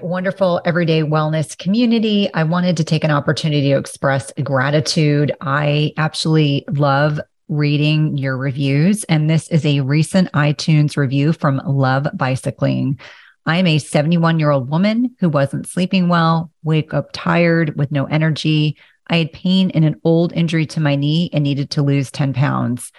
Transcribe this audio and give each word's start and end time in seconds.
Wonderful 0.00 0.60
everyday 0.64 1.02
wellness 1.02 1.58
community. 1.58 2.32
I 2.32 2.44
wanted 2.44 2.76
to 2.76 2.84
take 2.84 3.04
an 3.04 3.10
opportunity 3.10 3.70
to 3.70 3.78
express 3.78 4.32
gratitude. 4.42 5.32
I 5.40 5.92
absolutely 5.96 6.64
love 6.68 7.20
reading 7.48 8.16
your 8.16 8.36
reviews, 8.36 9.04
and 9.04 9.28
this 9.28 9.48
is 9.48 9.66
a 9.66 9.80
recent 9.80 10.30
iTunes 10.32 10.96
review 10.96 11.32
from 11.32 11.60
Love 11.66 12.06
Bicycling. 12.14 12.98
I'm 13.44 13.66
a 13.66 13.78
71 13.78 14.38
year 14.38 14.50
old 14.50 14.70
woman 14.70 15.16
who 15.20 15.28
wasn't 15.28 15.66
sleeping 15.66 16.08
well, 16.08 16.50
wake 16.62 16.94
up 16.94 17.10
tired 17.12 17.76
with 17.76 17.90
no 17.90 18.04
energy. 18.04 18.76
I 19.08 19.16
had 19.16 19.32
pain 19.32 19.70
in 19.70 19.84
an 19.84 20.00
old 20.04 20.32
injury 20.32 20.66
to 20.66 20.80
my 20.80 20.94
knee 20.94 21.28
and 21.32 21.42
needed 21.42 21.70
to 21.72 21.82
lose 21.82 22.10
10 22.10 22.32
pounds. 22.32 22.92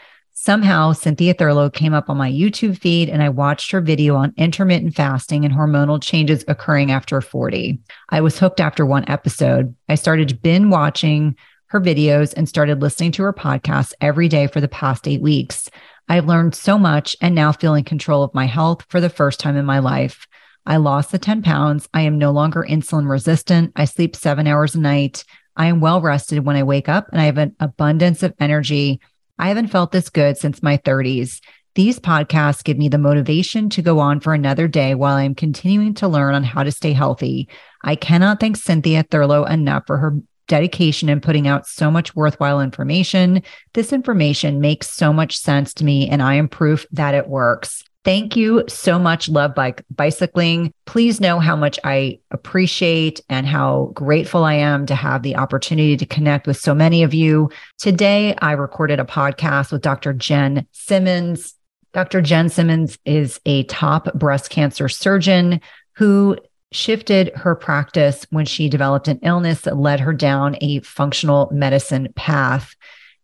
Somehow, 0.43 0.91
Cynthia 0.91 1.33
Thurlow 1.33 1.69
came 1.69 1.93
up 1.93 2.09
on 2.09 2.17
my 2.17 2.29
YouTube 2.29 2.77
feed 2.77 3.07
and 3.07 3.23
I 3.23 3.29
watched 3.29 3.71
her 3.71 3.79
video 3.79 4.17
on 4.17 4.33
intermittent 4.35 4.93
fasting 4.93 5.45
and 5.45 5.53
hormonal 5.53 6.03
changes 6.03 6.43
occurring 6.49 6.91
after 6.91 7.21
40. 7.21 7.79
I 8.09 8.19
was 8.19 8.37
hooked 8.37 8.59
after 8.59 8.85
one 8.85 9.09
episode. 9.09 9.73
I 9.87 9.95
started 9.95 10.41
binge 10.41 10.69
watching 10.69 11.37
her 11.67 11.79
videos 11.79 12.33
and 12.35 12.49
started 12.49 12.81
listening 12.81 13.13
to 13.13 13.23
her 13.23 13.31
podcast 13.31 13.93
every 14.01 14.27
day 14.27 14.47
for 14.47 14.59
the 14.59 14.67
past 14.67 15.07
eight 15.07 15.21
weeks. 15.21 15.69
I've 16.09 16.27
learned 16.27 16.55
so 16.55 16.77
much 16.77 17.15
and 17.21 17.33
now 17.33 17.53
feel 17.53 17.75
in 17.75 17.85
control 17.85 18.21
of 18.21 18.33
my 18.33 18.45
health 18.45 18.83
for 18.89 18.99
the 18.99 19.09
first 19.09 19.39
time 19.39 19.55
in 19.55 19.63
my 19.63 19.79
life. 19.79 20.27
I 20.65 20.75
lost 20.75 21.13
the 21.13 21.19
10 21.19 21.41
pounds. 21.43 21.87
I 21.93 22.01
am 22.01 22.17
no 22.17 22.31
longer 22.31 22.67
insulin 22.69 23.09
resistant. 23.09 23.71
I 23.77 23.85
sleep 23.85 24.13
seven 24.13 24.45
hours 24.47 24.75
a 24.75 24.81
night. 24.81 25.23
I 25.55 25.67
am 25.67 25.79
well 25.79 26.01
rested 26.01 26.45
when 26.45 26.57
I 26.57 26.63
wake 26.63 26.89
up 26.89 27.07
and 27.13 27.21
I 27.21 27.25
have 27.25 27.37
an 27.37 27.55
abundance 27.61 28.23
of 28.23 28.33
energy 28.41 28.99
I 29.39 29.47
haven't 29.47 29.67
felt 29.67 29.91
this 29.91 30.09
good 30.09 30.37
since 30.37 30.63
my 30.63 30.77
30s. 30.77 31.39
These 31.75 31.99
podcasts 31.99 32.63
give 32.63 32.77
me 32.77 32.87
the 32.87 32.99
motivation 32.99 33.69
to 33.71 33.81
go 33.81 33.99
on 33.99 34.19
for 34.19 34.33
another 34.33 34.67
day 34.67 34.93
while 34.93 35.15
I'm 35.15 35.33
continuing 35.33 35.95
to 35.95 36.07
learn 36.07 36.35
on 36.35 36.43
how 36.43 36.63
to 36.63 36.71
stay 36.71 36.93
healthy. 36.93 37.49
I 37.83 37.95
cannot 37.95 38.39
thank 38.39 38.57
Cynthia 38.57 39.03
Thurlow 39.03 39.45
enough 39.45 39.83
for 39.87 39.97
her 39.97 40.19
dedication 40.47 41.09
and 41.09 41.23
putting 41.23 41.47
out 41.47 41.65
so 41.65 41.89
much 41.89 42.15
worthwhile 42.15 42.61
information. 42.61 43.41
This 43.73 43.91
information 43.91 44.61
makes 44.61 44.91
so 44.91 45.11
much 45.11 45.37
sense 45.37 45.73
to 45.75 45.85
me, 45.85 46.09
and 46.09 46.21
I 46.21 46.35
am 46.35 46.47
proof 46.47 46.85
that 46.91 47.15
it 47.15 47.27
works. 47.27 47.83
Thank 48.03 48.35
you 48.35 48.65
so 48.67 48.99
much, 48.99 49.29
Love 49.29 49.55
Bike 49.55 49.85
Bicycling. 49.89 50.73
Please 50.85 51.21
know 51.21 51.39
how 51.39 51.55
much 51.55 51.79
I 51.85 52.19
appreciate 52.31 53.21
and 53.29 53.47
how 53.47 53.91
grateful 53.93 54.43
I 54.43 54.55
am 54.55 54.85
to 54.87 54.95
have 54.95 55.23
the 55.23 55.37
opportunity 55.37 55.95
to 55.95 56.05
connect 56.05 56.45
with 56.45 56.57
so 56.57 56.75
many 56.75 57.03
of 57.03 57.13
you. 57.13 57.49
Today, 57.77 58.35
I 58.41 58.53
recorded 58.53 58.99
a 58.99 59.05
podcast 59.05 59.71
with 59.71 59.81
Dr. 59.81 60.11
Jenn 60.11 60.67
Simmons. 60.73 61.55
Dr. 61.93 62.21
Jenn 62.21 62.49
Simmons 62.49 62.97
is 63.05 63.39
a 63.45 63.63
top 63.63 64.13
breast 64.15 64.49
cancer 64.49 64.89
surgeon 64.89 65.61
who 65.93 66.37
shifted 66.73 67.31
her 67.35 67.55
practice 67.55 68.25
when 68.31 68.45
she 68.45 68.67
developed 68.67 69.07
an 69.07 69.19
illness 69.21 69.61
that 69.61 69.77
led 69.77 70.01
her 70.01 70.11
down 70.11 70.57
a 70.59 70.81
functional 70.81 71.49
medicine 71.53 72.11
path. 72.17 72.75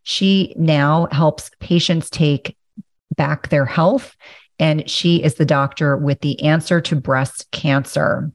She 0.04 0.54
now 0.56 1.10
helps 1.12 1.52
patients 1.60 2.10
take 2.10 2.56
back 3.18 3.50
their 3.50 3.66
health 3.66 4.16
and 4.60 4.90
she 4.90 5.24
is 5.24 5.36
the 5.36 5.46
doctor 5.46 5.98
with 5.98 6.20
the 6.22 6.42
answer 6.44 6.82
to 6.82 6.96
breast 6.96 7.50
cancer. 7.52 8.32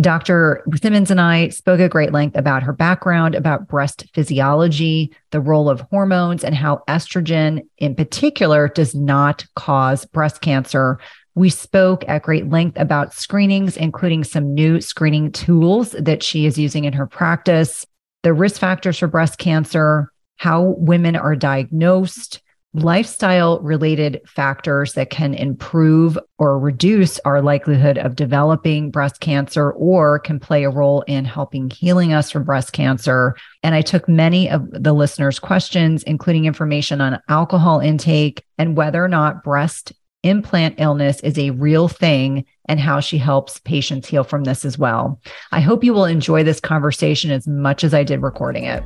Dr. 0.00 0.64
Simmons 0.80 1.10
and 1.10 1.20
I 1.20 1.48
spoke 1.48 1.80
at 1.80 1.90
great 1.90 2.12
length 2.12 2.36
about 2.36 2.62
her 2.62 2.72
background, 2.72 3.34
about 3.34 3.68
breast 3.68 4.06
physiology, 4.14 5.14
the 5.30 5.40
role 5.40 5.68
of 5.68 5.80
hormones, 5.90 6.42
and 6.42 6.54
how 6.54 6.82
estrogen 6.88 7.66
in 7.78 7.94
particular 7.94 8.68
does 8.68 8.94
not 8.94 9.44
cause 9.56 10.04
breast 10.06 10.40
cancer. 10.40 10.98
We 11.34 11.50
spoke 11.50 12.04
at 12.08 12.22
great 12.22 12.48
length 12.48 12.78
about 12.78 13.14
screenings, 13.14 13.76
including 13.76 14.24
some 14.24 14.54
new 14.54 14.80
screening 14.80 15.32
tools 15.32 15.92
that 15.92 16.22
she 16.22 16.46
is 16.46 16.58
using 16.58 16.84
in 16.84 16.92
her 16.94 17.06
practice, 17.06 17.86
the 18.22 18.32
risk 18.32 18.60
factors 18.60 18.98
for 18.98 19.06
breast 19.06 19.38
cancer, 19.38 20.10
how 20.36 20.74
women 20.78 21.16
are 21.16 21.36
diagnosed, 21.36 22.40
lifestyle 22.72 23.58
related 23.60 24.20
factors 24.26 24.94
that 24.94 25.10
can 25.10 25.34
improve 25.34 26.16
or 26.38 26.58
reduce 26.58 27.18
our 27.20 27.42
likelihood 27.42 27.98
of 27.98 28.14
developing 28.14 28.90
breast 28.90 29.20
cancer 29.20 29.72
or 29.72 30.20
can 30.20 30.38
play 30.38 30.62
a 30.64 30.70
role 30.70 31.02
in 31.02 31.24
helping 31.24 31.68
healing 31.68 32.12
us 32.12 32.30
from 32.30 32.44
breast 32.44 32.72
cancer. 32.72 33.34
And 33.62 33.74
I 33.74 33.82
took 33.82 34.08
many 34.08 34.48
of 34.48 34.68
the 34.70 34.92
listeners' 34.92 35.40
questions, 35.40 36.04
including 36.04 36.44
information 36.44 37.00
on 37.00 37.20
alcohol 37.28 37.80
intake 37.80 38.44
and 38.56 38.76
whether 38.76 39.04
or 39.04 39.08
not 39.08 39.42
breast 39.42 39.92
implant 40.22 40.74
illness 40.78 41.20
is 41.20 41.38
a 41.38 41.50
real 41.50 41.88
thing 41.88 42.44
and 42.66 42.78
how 42.78 43.00
she 43.00 43.18
helps 43.18 43.58
patients 43.60 44.06
heal 44.06 44.22
from 44.22 44.44
this 44.44 44.64
as 44.64 44.78
well. 44.78 45.20
I 45.50 45.60
hope 45.60 45.82
you 45.82 45.94
will 45.94 46.04
enjoy 46.04 46.44
this 46.44 46.60
conversation 46.60 47.30
as 47.30 47.48
much 47.48 47.82
as 47.84 47.94
I 47.94 48.04
did 48.04 48.22
recording 48.22 48.64
it. 48.64 48.84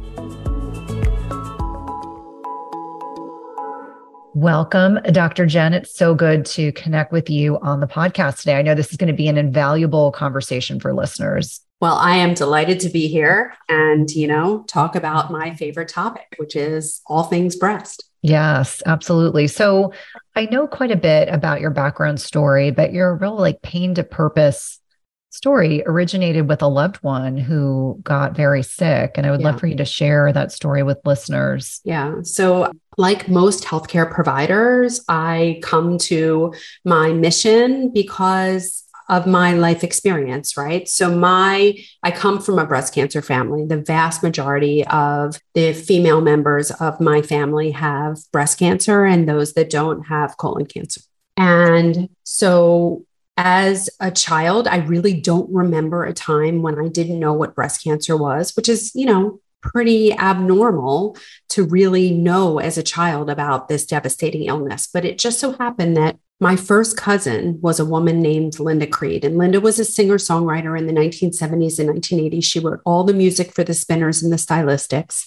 Welcome, 4.37 4.99
Dr. 5.13 5.47
Jenn. 5.47 5.75
It's 5.75 5.95
so 5.95 6.13
good 6.13 6.45
to 6.47 6.73
connect 6.73 7.13
with 7.13 7.31
you 7.31 7.57
on 7.61 7.79
the 7.79 7.87
podcast 7.87 8.39
today. 8.39 8.57
I 8.57 8.63
know 8.63 8.75
this 8.75 8.91
is 8.91 8.97
going 8.97 9.07
to 9.07 9.17
be 9.17 9.29
an 9.29 9.39
invaluable 9.39 10.11
conversation 10.11 10.81
for 10.81 10.93
listeners. 10.93 11.61
Well, 11.81 11.95
I 11.95 12.17
am 12.17 12.35
delighted 12.35 12.81
to 12.81 12.89
be 12.89 13.07
here 13.07 13.55
and, 13.69 14.11
you 14.11 14.27
know, 14.27 14.65
talk 14.67 14.97
about 14.97 15.31
my 15.31 15.55
favorite 15.55 15.89
topic, 15.89 16.35
which 16.39 16.57
is 16.57 17.01
all 17.07 17.23
things 17.23 17.55
breast. 17.55 18.11
Yes, 18.23 18.83
absolutely. 18.87 19.47
So 19.47 19.93
I 20.35 20.47
know 20.47 20.67
quite 20.67 20.91
a 20.91 20.97
bit 20.97 21.29
about 21.29 21.61
your 21.61 21.71
background 21.71 22.21
story, 22.21 22.73
but 22.73 22.93
you're 22.93 23.15
real 23.15 23.37
like 23.37 23.63
pain 23.63 23.95
to 23.95 24.03
purpose 24.03 24.81
story 25.35 25.83
originated 25.85 26.49
with 26.49 26.63
a 26.63 26.67
loved 26.69 26.97
one 26.99 27.37
who 27.37 27.99
got 28.05 28.37
very 28.37 28.63
sick. 28.63 29.13
And 29.17 29.27
I 29.27 29.33
would 29.33 29.41
yeah. 29.41 29.51
love 29.51 29.59
for 29.61 29.67
you 29.67 29.77
to 29.77 29.85
share 29.85 30.33
that 30.33 30.53
story 30.53 30.85
with 30.85 30.99
listeners. 31.05 31.81
Yeah. 31.85 32.23
So, 32.23 32.71
like 32.97 33.29
most 33.29 33.65
healthcare 33.65 34.11
providers, 34.11 35.01
I 35.09 35.61
come 35.63 35.99
to 35.99 36.55
my 36.85 37.13
mission 37.13 37.93
because 37.93 38.85
of 39.09 39.27
my 39.27 39.53
life 39.53 39.85
experience, 39.85 40.57
right? 40.57 40.89
So 40.89 41.15
my 41.15 41.77
I 42.03 42.11
come 42.11 42.41
from 42.41 42.59
a 42.59 42.67
breast 42.67 42.95
cancer 42.95 43.21
family. 43.21 43.67
The 43.67 43.83
vast 43.83 44.23
majority 44.23 44.87
of 44.87 45.39
the 45.53 45.73
female 45.75 46.21
members 46.21 46.71
of 46.71 47.01
my 47.01 47.21
family 47.21 47.71
have 47.73 48.19
breast 48.33 48.59
cancer 48.59 49.05
and 49.05 49.29
those 49.29 49.53
that 49.55 49.71
don't 49.71 50.05
have 50.05 50.37
colon 50.39 50.67
cancer. 50.67 51.03
And 51.37 52.09
so 52.23 53.05
as 53.37 53.91
a 54.01 54.11
child, 54.11 54.69
I 54.69 54.77
really 54.77 55.21
don't 55.21 55.53
remember 55.53 56.05
a 56.05 56.13
time 56.13 56.63
when 56.63 56.79
I 56.79 56.89
didn't 56.89 57.19
know 57.19 57.33
what 57.33 57.55
breast 57.55 57.83
cancer 57.83 58.17
was, 58.17 58.55
which 58.57 58.69
is, 58.69 58.93
you 58.95 59.07
know, 59.07 59.41
pretty 59.65 60.13
abnormal 60.13 61.17
to 61.49 61.65
really 61.65 62.11
know 62.13 62.61
as 62.61 62.77
a 62.77 62.83
child 62.83 63.31
about 63.31 63.69
this 63.69 63.87
devastating 63.87 64.45
illness. 64.45 64.87
But 64.93 65.05
it 65.05 65.19
just 65.19 65.41
so 65.41 65.53
happened 65.53 65.97
that 65.97 66.19
my 66.41 66.57
first 66.57 66.97
cousin 66.97 67.59
was 67.63 67.81
a 67.81 67.85
woman 67.85 68.21
named 68.21 68.61
Linda 68.61 68.87
Creed. 68.87 69.25
And 69.25 69.39
Linda 69.39 69.61
was 69.61 69.79
a 69.79 69.85
singer 69.85 70.19
songwriter 70.19 70.79
in 70.79 70.87
the 70.87 70.93
1970s 70.93 71.79
and 71.79 71.89
1980s. 71.91 72.45
She 72.45 72.61
wrote 72.61 72.81
all 72.85 73.05
the 73.05 73.15
music 73.15 73.53
for 73.53 73.65
the 73.65 73.75
spinners 73.75 74.23
and 74.23 74.33
the 74.33 74.37
stylistics. 74.37 75.25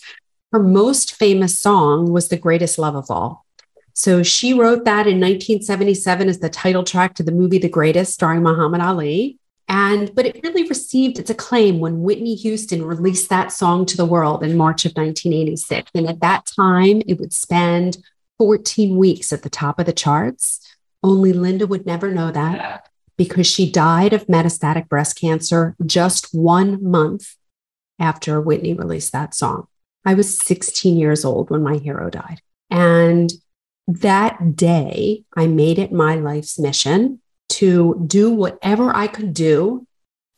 Her 0.51 0.60
most 0.60 1.16
famous 1.16 1.57
song 1.60 2.12
was 2.12 2.28
The 2.28 2.38
Greatest 2.38 2.78
Love 2.78 2.95
of 2.95 3.10
All. 3.10 3.45
So 3.94 4.22
she 4.22 4.54
wrote 4.54 4.86
that 4.86 5.07
in 5.07 5.19
1977 5.19 6.30
as 6.30 6.40
the 6.40 6.50
title 6.50 6.83
track 6.83 7.16
to 7.16 7.24
the 7.24 7.31
movie 7.31 7.57
The 7.57 7.68
Greatest, 7.68 8.13
starring 8.13 8.44
Muhammad 8.44 8.81
Ali. 8.81 9.40
And 9.68 10.14
but 10.16 10.25
it 10.25 10.40
really 10.44 10.68
received 10.68 11.19
its 11.19 11.30
acclaim 11.30 11.80
when 11.80 12.02
Whitney 12.02 12.36
Houston 12.36 12.86
released 12.86 13.30
that 13.30 13.52
song 13.52 13.86
to 13.88 13.98
the 13.98 14.06
world 14.06 14.44
in 14.44 14.56
March 14.56 14.86
of 14.86 14.92
1986. 14.92 15.92
And 15.94 16.08
at 16.08 16.22
that 16.22 16.46
time, 16.56 17.02
it 17.06 17.19
would 17.19 17.34
spend 17.34 17.98
14 18.38 18.98
weeks 18.98 19.34
at 19.34 19.44
the 19.44 19.50
top 19.50 19.80
of 19.80 19.86
the 19.86 19.94
charts. 19.94 20.62
Only 21.04 21.34
Linda 21.34 21.68
would 21.68 21.86
never 21.86 22.12
know 22.12 22.31
that 22.31 22.90
because 23.18 23.48
she 23.48 23.69
died 23.69 24.14
of 24.14 24.28
metastatic 24.28 24.88
breast 24.88 25.19
cancer 25.19 25.75
just 25.86 26.34
one 26.34 26.84
month 26.84 27.36
after 28.00 28.40
Whitney 28.40 28.74
released 28.74 29.12
that 29.12 29.34
song. 29.34 29.68
I 30.06 30.14
was 30.14 30.40
16 30.40 30.98
years 30.98 31.25
old 31.25 31.50
when 31.50 31.64
my 31.64 31.78
hero 31.78 32.10
died. 32.10 32.42
And 32.69 33.31
that 33.88 34.56
day, 34.56 35.24
I 35.36 35.48
made 35.48 35.80
it 35.80 35.92
my 35.92 36.16
life's 36.16 36.60
mission 36.60 37.19
to 37.49 38.03
do 38.07 38.29
whatever 38.31 38.95
I 38.95 39.07
could 39.07 39.33
do 39.33 39.85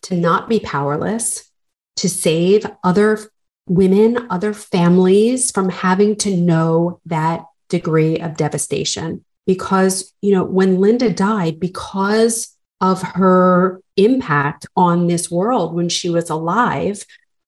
to 0.03 0.15
not 0.15 0.47
be 0.47 0.59
powerless, 0.59 1.49
to 1.97 2.09
save 2.09 2.65
other 2.83 3.19
women, 3.67 4.27
other 4.29 4.53
families 4.53 5.51
from 5.51 5.69
having 5.69 6.15
to 6.17 6.35
know 6.35 6.99
that 7.05 7.43
degree 7.69 8.17
of 8.17 8.37
devastation. 8.37 9.23
Because, 9.45 10.13
you 10.21 10.31
know, 10.31 10.43
when 10.43 10.79
Linda 10.79 11.11
died, 11.11 11.59
because 11.59 12.55
of 12.81 13.01
her 13.01 13.81
impact 13.97 14.65
on 14.75 15.07
this 15.07 15.29
world 15.29 15.73
when 15.73 15.89
she 15.89 16.09
was 16.09 16.29
alive, 16.29 17.03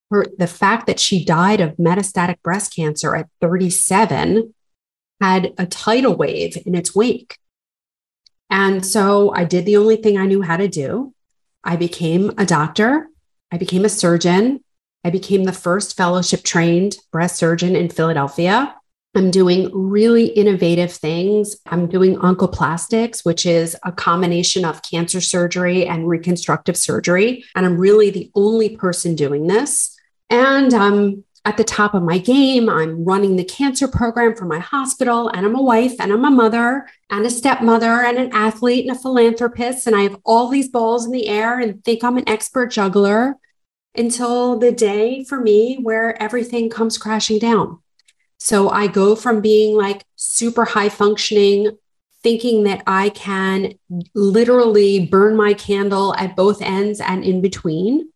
her, 0.10 0.26
the 0.38 0.48
fact 0.48 0.88
that 0.88 1.00
she 1.00 1.24
died 1.24 1.62
of 1.62 1.78
metastatic 1.78 2.42
breast 2.44 2.76
cancer 2.76 3.16
at 3.16 3.30
37 3.40 4.54
had 5.22 5.54
a 5.58 5.66
tidal 5.66 6.16
wave 6.16 6.58
in 6.66 6.76
its 6.76 6.94
wake. 6.96 7.38
And 8.52 8.86
so 8.86 9.34
I 9.34 9.46
did 9.46 9.66
the 9.66 9.78
only 9.78 9.96
thing 9.96 10.18
I 10.18 10.26
knew 10.28 10.42
how 10.42 10.58
to 10.58 10.68
do. 10.68 11.14
I 11.64 11.78
became 11.78 12.32
a 12.38 12.46
doctor, 12.46 13.08
I 13.52 13.58
became 13.58 13.86
a 13.86 13.90
surgeon, 13.90 14.64
I 15.04 15.10
became 15.10 15.46
the 15.46 15.54
first 15.54 15.98
fellowship 15.98 16.44
trained 16.44 16.98
breast 17.12 17.38
surgeon 17.38 17.76
in 17.76 17.90
Philadelphia. 17.90 18.76
I'm 19.16 19.32
doing 19.32 19.70
really 19.74 20.28
innovative 20.28 20.92
things. 20.92 21.58
I'm 21.66 21.88
doing 21.88 22.16
oncoplastics, 22.18 23.26
which 23.26 23.46
is 23.46 23.76
a 23.84 23.92
combination 23.92 24.64
of 24.64 24.82
cancer 24.84 25.20
surgery 25.20 25.86
and 25.86 26.08
reconstructive 26.08 26.78
surgery. 26.78 27.44
And 27.56 27.66
I'm 27.66 27.78
really 27.78 28.10
the 28.10 28.32
only 28.36 28.78
person 28.78 29.16
doing 29.16 29.48
this. 29.48 29.98
And 30.30 30.74
I'm 30.74 31.26
at 31.44 31.58
the 31.58 31.64
top 31.64 31.94
of 31.94 32.04
my 32.04 32.18
game. 32.18 32.70
I'm 32.70 33.04
running 33.04 33.36
the 33.36 33.44
cancer 33.44 33.88
program 33.88 34.36
for 34.36 34.46
my 34.46 34.60
hospital, 34.60 35.30
and 35.30 35.46
I'm 35.46 35.56
a 35.56 35.62
wife, 35.62 35.96
and 36.00 36.12
I'm 36.12 36.26
a 36.26 36.32
mother, 36.32 36.88
and 37.10 37.26
a 37.26 37.30
stepmother, 37.30 38.04
and 38.04 38.18
an 38.18 38.32
athlete, 38.34 38.88
and 38.88 38.96
a 38.96 39.00
philanthropist. 39.00 39.88
And 39.88 39.96
I 39.96 40.02
have 40.02 40.18
all 40.24 40.50
these 40.50 40.70
balls 40.70 41.06
in 41.06 41.12
the 41.12 41.28
air 41.28 41.60
and 41.60 41.84
think 41.84 42.04
I'm 42.04 42.18
an 42.18 42.30
expert 42.30 42.68
juggler 42.68 43.38
until 43.96 44.58
the 44.58 44.72
day 44.72 45.24
for 45.24 45.40
me 45.40 45.78
where 45.82 46.22
everything 46.22 46.70
comes 46.70 46.98
crashing 46.98 47.40
down. 47.40 47.80
So 48.40 48.70
I 48.70 48.88
go 48.88 49.16
from 49.16 49.42
being 49.42 49.76
like 49.76 50.06
super 50.16 50.66
high 50.66 50.90
functioning, 50.90 51.78
thinking 52.24 52.64
that 52.64 52.84
I 52.88 53.10
can 53.10 53.74
literally 54.14 55.06
burn 55.08 55.36
my 55.36 55.54
candle 55.54 56.16
at 56.16 56.36
both 56.36 56.62
ends 56.62 57.00
and 57.00 57.24
in 57.24 57.42
between 57.42 58.11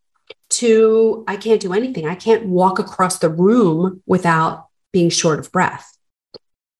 to 0.49 1.23
I 1.27 1.35
can't 1.37 1.61
do 1.61 1.73
anything. 1.73 2.07
I 2.07 2.15
can't 2.15 2.45
walk 2.45 2.79
across 2.79 3.19
the 3.19 3.29
room 3.29 4.01
without 4.05 4.67
being 4.91 5.09
short 5.09 5.39
of 5.39 5.51
breath. 5.51 5.97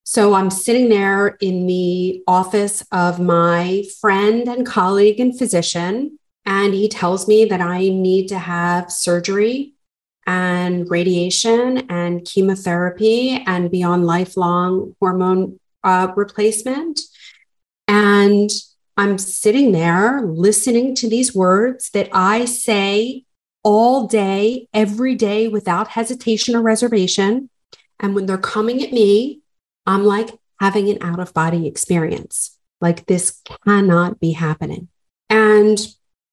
So 0.04 0.36
I'm 0.36 0.52
sitting 0.52 0.90
there 0.90 1.36
in 1.42 1.66
the 1.66 2.24
office 2.28 2.86
of 2.92 3.20
my 3.20 3.84
friend 4.00 4.48
and 4.48 4.66
colleague 4.66 5.20
and 5.20 5.38
physician, 5.38 6.20
and 6.46 6.74
he 6.74 6.88
tells 6.88 7.28
me 7.28 7.46
that 7.46 7.60
I 7.60 7.80
need 7.90 8.28
to 8.28 8.38
have 8.38 8.92
surgery 8.92 9.74
and 10.28 10.90
radiation 10.90 11.90
and 11.90 12.24
chemotherapy 12.24 13.44
and 13.48 13.72
be 13.72 13.84
on 13.84 14.04
lifelong 14.04 14.96
hormone 15.00 15.60
uh, 15.84 16.12
replacement. 16.16 17.00
And 17.88 18.50
I'm 18.98 19.18
sitting 19.18 19.72
there 19.72 20.22
listening 20.22 20.96
to 20.96 21.10
these 21.10 21.36
words 21.36 21.90
that 21.92 22.10
I 22.14 22.46
say 22.46 23.26
all 23.66 24.06
day, 24.06 24.70
every 24.74 25.16
day 25.16 25.48
without 25.48 25.90
hesitation 25.90 26.56
or 26.56 26.62
reservation. 26.62 27.50
And 28.00 28.14
when 28.14 28.28
they're 28.28 28.38
coming 28.38 28.84
at 28.84 28.94
me, 28.94 29.42
I'm 29.88 30.06
like 30.06 30.30
having 30.60 30.88
an 30.90 31.00
out 31.02 31.20
of 31.20 31.34
body 31.34 31.68
experience. 31.68 32.58
Like 32.80 33.08
this 33.08 33.42
cannot 33.66 34.20
be 34.20 34.34
happening. 34.34 34.90
And 35.32 35.80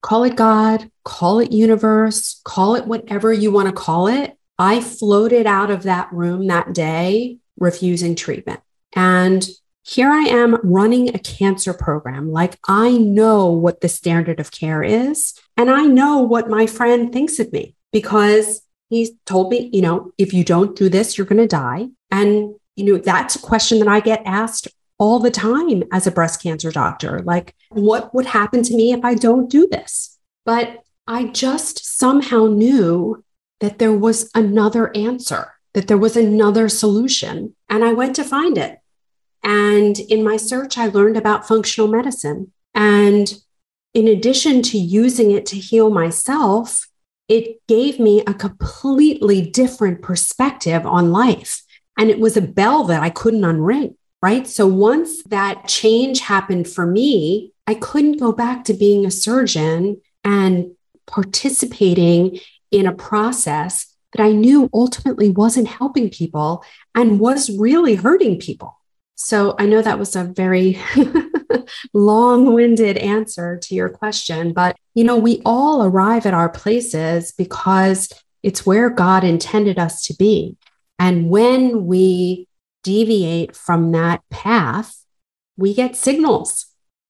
call 0.02 0.24
it 0.24 0.36
God, 0.36 0.90
call 1.04 1.40
it 1.40 1.52
universe, 1.52 2.42
call 2.44 2.74
it 2.74 2.86
whatever 2.86 3.32
you 3.32 3.50
want 3.50 3.68
to 3.68 3.72
call 3.72 4.08
it. 4.08 4.36
I 4.58 4.82
floated 4.82 5.46
out 5.46 5.70
of 5.70 5.84
that 5.84 6.12
room 6.12 6.48
that 6.48 6.74
day 6.74 7.38
refusing 7.58 8.14
treatment. 8.14 8.60
And 8.94 9.48
here 9.82 10.10
I 10.10 10.22
am 10.22 10.58
running 10.62 11.08
a 11.08 11.18
cancer 11.18 11.74
program. 11.74 12.30
Like 12.30 12.58
I 12.68 12.92
know 12.98 13.48
what 13.48 13.80
the 13.80 13.88
standard 13.88 14.40
of 14.40 14.50
care 14.50 14.82
is, 14.82 15.34
and 15.56 15.70
I 15.70 15.86
know 15.86 16.18
what 16.20 16.48
my 16.48 16.66
friend 16.66 17.12
thinks 17.12 17.38
of 17.38 17.52
me 17.52 17.74
because 17.92 18.62
he 18.92 19.16
told 19.24 19.50
me, 19.50 19.70
you 19.72 19.80
know, 19.80 20.12
if 20.18 20.34
you 20.34 20.44
don't 20.44 20.76
do 20.76 20.88
this, 20.88 21.16
you're 21.16 21.26
going 21.26 21.40
to 21.40 21.46
die. 21.46 21.88
And, 22.10 22.54
you 22.76 22.84
know, 22.84 22.98
that's 22.98 23.36
a 23.36 23.40
question 23.40 23.78
that 23.78 23.88
I 23.88 24.00
get 24.00 24.22
asked 24.26 24.68
all 24.98 25.18
the 25.18 25.30
time 25.30 25.82
as 25.92 26.06
a 26.06 26.10
breast 26.10 26.42
cancer 26.42 26.70
doctor. 26.70 27.20
Like, 27.20 27.54
what 27.70 28.14
would 28.14 28.26
happen 28.26 28.62
to 28.62 28.76
me 28.76 28.92
if 28.92 29.02
I 29.02 29.14
don't 29.14 29.50
do 29.50 29.66
this? 29.66 30.18
But 30.44 30.82
I 31.06 31.24
just 31.24 31.98
somehow 31.98 32.46
knew 32.46 33.24
that 33.60 33.78
there 33.78 33.96
was 33.96 34.30
another 34.34 34.94
answer, 34.94 35.52
that 35.72 35.88
there 35.88 35.96
was 35.96 36.14
another 36.14 36.68
solution. 36.68 37.56
And 37.70 37.82
I 37.84 37.94
went 37.94 38.14
to 38.16 38.24
find 38.24 38.58
it. 38.58 38.78
And 39.42 39.98
in 39.98 40.22
my 40.22 40.36
search, 40.36 40.78
I 40.78 40.86
learned 40.86 41.16
about 41.16 41.48
functional 41.48 41.88
medicine. 41.88 42.52
And 42.74 43.32
in 43.94 44.08
addition 44.08 44.62
to 44.62 44.78
using 44.78 45.30
it 45.30 45.46
to 45.46 45.56
heal 45.56 45.90
myself, 45.90 46.88
it 47.28 47.60
gave 47.66 47.98
me 47.98 48.20
a 48.20 48.34
completely 48.34 49.42
different 49.42 50.02
perspective 50.02 50.86
on 50.86 51.12
life. 51.12 51.62
And 51.98 52.10
it 52.10 52.18
was 52.18 52.36
a 52.36 52.42
bell 52.42 52.84
that 52.84 53.02
I 53.02 53.10
couldn't 53.10 53.42
unring, 53.42 53.96
right? 54.22 54.46
So 54.46 54.66
once 54.66 55.22
that 55.24 55.68
change 55.68 56.20
happened 56.20 56.68
for 56.68 56.86
me, 56.86 57.52
I 57.66 57.74
couldn't 57.74 58.18
go 58.18 58.32
back 58.32 58.64
to 58.64 58.74
being 58.74 59.04
a 59.06 59.10
surgeon 59.10 60.00
and 60.24 60.72
participating 61.06 62.38
in 62.70 62.86
a 62.86 62.94
process 62.94 63.94
that 64.12 64.22
I 64.22 64.32
knew 64.32 64.68
ultimately 64.72 65.30
wasn't 65.30 65.68
helping 65.68 66.10
people 66.10 66.64
and 66.94 67.20
was 67.20 67.56
really 67.56 67.94
hurting 67.94 68.38
people. 68.38 68.78
So 69.24 69.54
I 69.56 69.66
know 69.66 69.80
that 69.80 70.00
was 70.00 70.16
a 70.16 70.24
very 70.24 70.80
long 71.94 72.54
winded 72.54 72.98
answer 72.98 73.56
to 73.56 73.74
your 73.74 73.88
question, 73.88 74.52
but 74.52 74.76
you 74.94 75.04
know, 75.04 75.16
we 75.16 75.40
all 75.44 75.84
arrive 75.84 76.26
at 76.26 76.34
our 76.34 76.48
places 76.48 77.30
because 77.30 78.12
it's 78.42 78.66
where 78.66 78.90
God 78.90 79.22
intended 79.22 79.78
us 79.78 80.02
to 80.06 80.14
be. 80.14 80.56
And 80.98 81.30
when 81.30 81.86
we 81.86 82.48
deviate 82.82 83.54
from 83.54 83.92
that 83.92 84.22
path, 84.28 85.04
we 85.56 85.72
get 85.72 85.94
signals. 85.94 86.66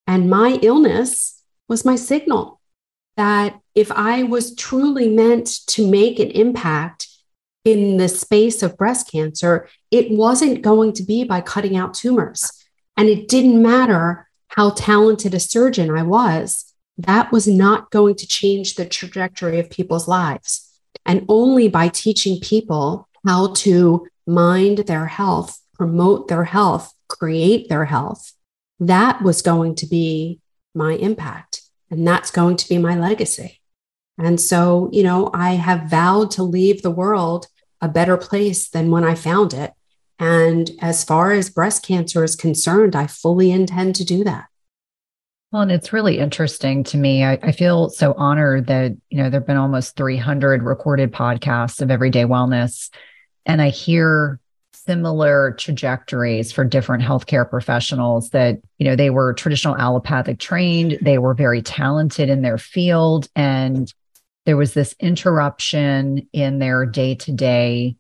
And 0.07 0.29
my 0.29 0.59
illness 0.61 1.43
was 1.67 1.87
my 1.87 1.97
signal 1.97 2.61
that 3.17 3.59
if 3.75 3.91
I 3.91 4.25
was 4.25 4.55
truly 4.55 5.09
meant 5.09 5.67
to 5.69 5.91
make 5.91 6.19
an 6.19 6.31
impact 6.33 7.09
in 7.65 7.97
the 7.97 8.09
space 8.09 8.63
of 8.63 8.77
breast 8.77 9.11
cancer, 9.11 9.69
it 9.91 10.11
wasn't 10.11 10.63
going 10.63 10.93
to 10.95 11.03
be 11.03 11.25
by 11.25 11.41
cutting 11.41 11.77
out 11.77 11.95
tumors. 11.95 12.51
And 12.97 13.09
it 13.09 13.29
didn't 13.29 13.63
matter 13.63 14.29
how 14.49 14.71
talented 14.71 15.35
a 15.35 15.41
surgeon 15.41 15.91
I 15.91 16.03
was, 16.03 16.75
that 16.99 17.33
was 17.33 17.49
not 17.49 17.91
going 17.91 18.17
to 18.17 18.27
change 18.27 18.75
the 18.75 18.85
trajectory 18.85 19.59
of 19.59 19.71
people's 19.71 20.07
lives. 20.07 20.69
And 21.07 21.25
only 21.29 21.69
by 21.69 21.89
teaching 21.89 22.39
people 22.41 23.09
how 23.25 23.55
to 23.55 24.07
mind 24.27 24.79
their 24.79 25.07
health, 25.07 25.61
promote 25.75 26.29
their 26.29 26.45
health, 26.45 26.93
create 27.09 27.69
their 27.69 27.87
health, 27.87 28.33
that 28.79 29.23
was 29.23 29.43
going 29.43 29.75
to 29.77 29.87
be 29.87 30.41
my 30.75 30.95
impact. 30.95 31.63
And 31.91 32.07
that's 32.07 32.31
going 32.31 32.57
to 32.57 32.69
be 32.69 32.79
my 32.79 32.97
legacy. 32.97 33.62
And 34.19 34.41
so, 34.41 34.89
you 34.93 35.03
know, 35.03 35.31
I 35.33 35.55
have 35.55 35.91
vowed 35.91 36.31
to 36.33 36.43
leave 36.43 36.83
the 36.83 36.91
world 36.91 37.47
a 37.81 37.89
better 37.89 38.17
place 38.17 38.69
than 38.69 38.91
when 38.91 39.05
I 39.05 39.15
found 39.15 39.55
it. 39.55 39.73
And 40.19 40.71
as 40.81 41.03
far 41.03 41.33
as 41.33 41.51
breast 41.51 41.85
cancer 41.85 42.23
is 42.23 42.37
concerned, 42.37 42.95
I 42.95 43.07
fully 43.07 43.51
intend 43.51 43.97
to 43.97 44.05
do 44.05 44.23
that. 44.25 44.47
Well, 45.51 45.63
and 45.63 45.73
it's 45.73 45.93
really 45.93 46.19
interesting 46.19 46.85
to 46.85 46.97
me. 46.97 47.25
I, 47.25 47.39
I, 47.43 47.53
feel 47.53 47.91
so 47.91 48.15
honored 48.17 48.69
that, 48.69 48.93
you 49.11 49.19
know, 49.19 49.29
there 49.29 49.41
have 49.41 49.47
been 49.47 49.59
almost 49.59 49.97
300 49.97 50.63
recorded 50.63 51.13
podcasts 51.13 51.83
of 51.83 51.91
everyday 51.91 52.25
wellness. 52.25 52.89
And 53.45 53.61
I 53.61 53.69
hear 53.69 54.41
similar 54.73 55.55
trajectories 55.59 56.53
for 56.53 56.65
different 56.65 57.03
healthcare 57.03 57.49
professionals 57.49 58.31
that, 58.31 58.61
you 58.79 58.87
know, 58.87 58.97
they 58.97 59.11
were 59.11 59.35
traditional 59.35 59.77
allopathic 59.77 60.39
trained, 60.39 60.99
they 61.03 61.19
were 61.19 61.35
very 61.35 61.61
talented 61.61 62.31
in 62.31 62.43
their 62.43 62.59
field, 62.59 63.29
and 63.37 63.93
there 64.45 64.57
was 64.57 64.75
this 64.75 64.95
interruption 65.01 66.29
in 66.33 66.59
their 66.59 66.87
day 66.87 67.15
to 67.15 67.33
day 67.33 67.97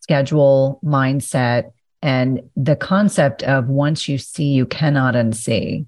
schedule 0.00 0.80
mindset 0.84 1.72
and 2.02 2.42
the 2.56 2.74
concept 2.74 3.44
of 3.44 3.68
once 3.68 4.08
you 4.08 4.18
see, 4.18 4.46
you 4.46 4.66
cannot 4.66 5.14
unsee. 5.14 5.86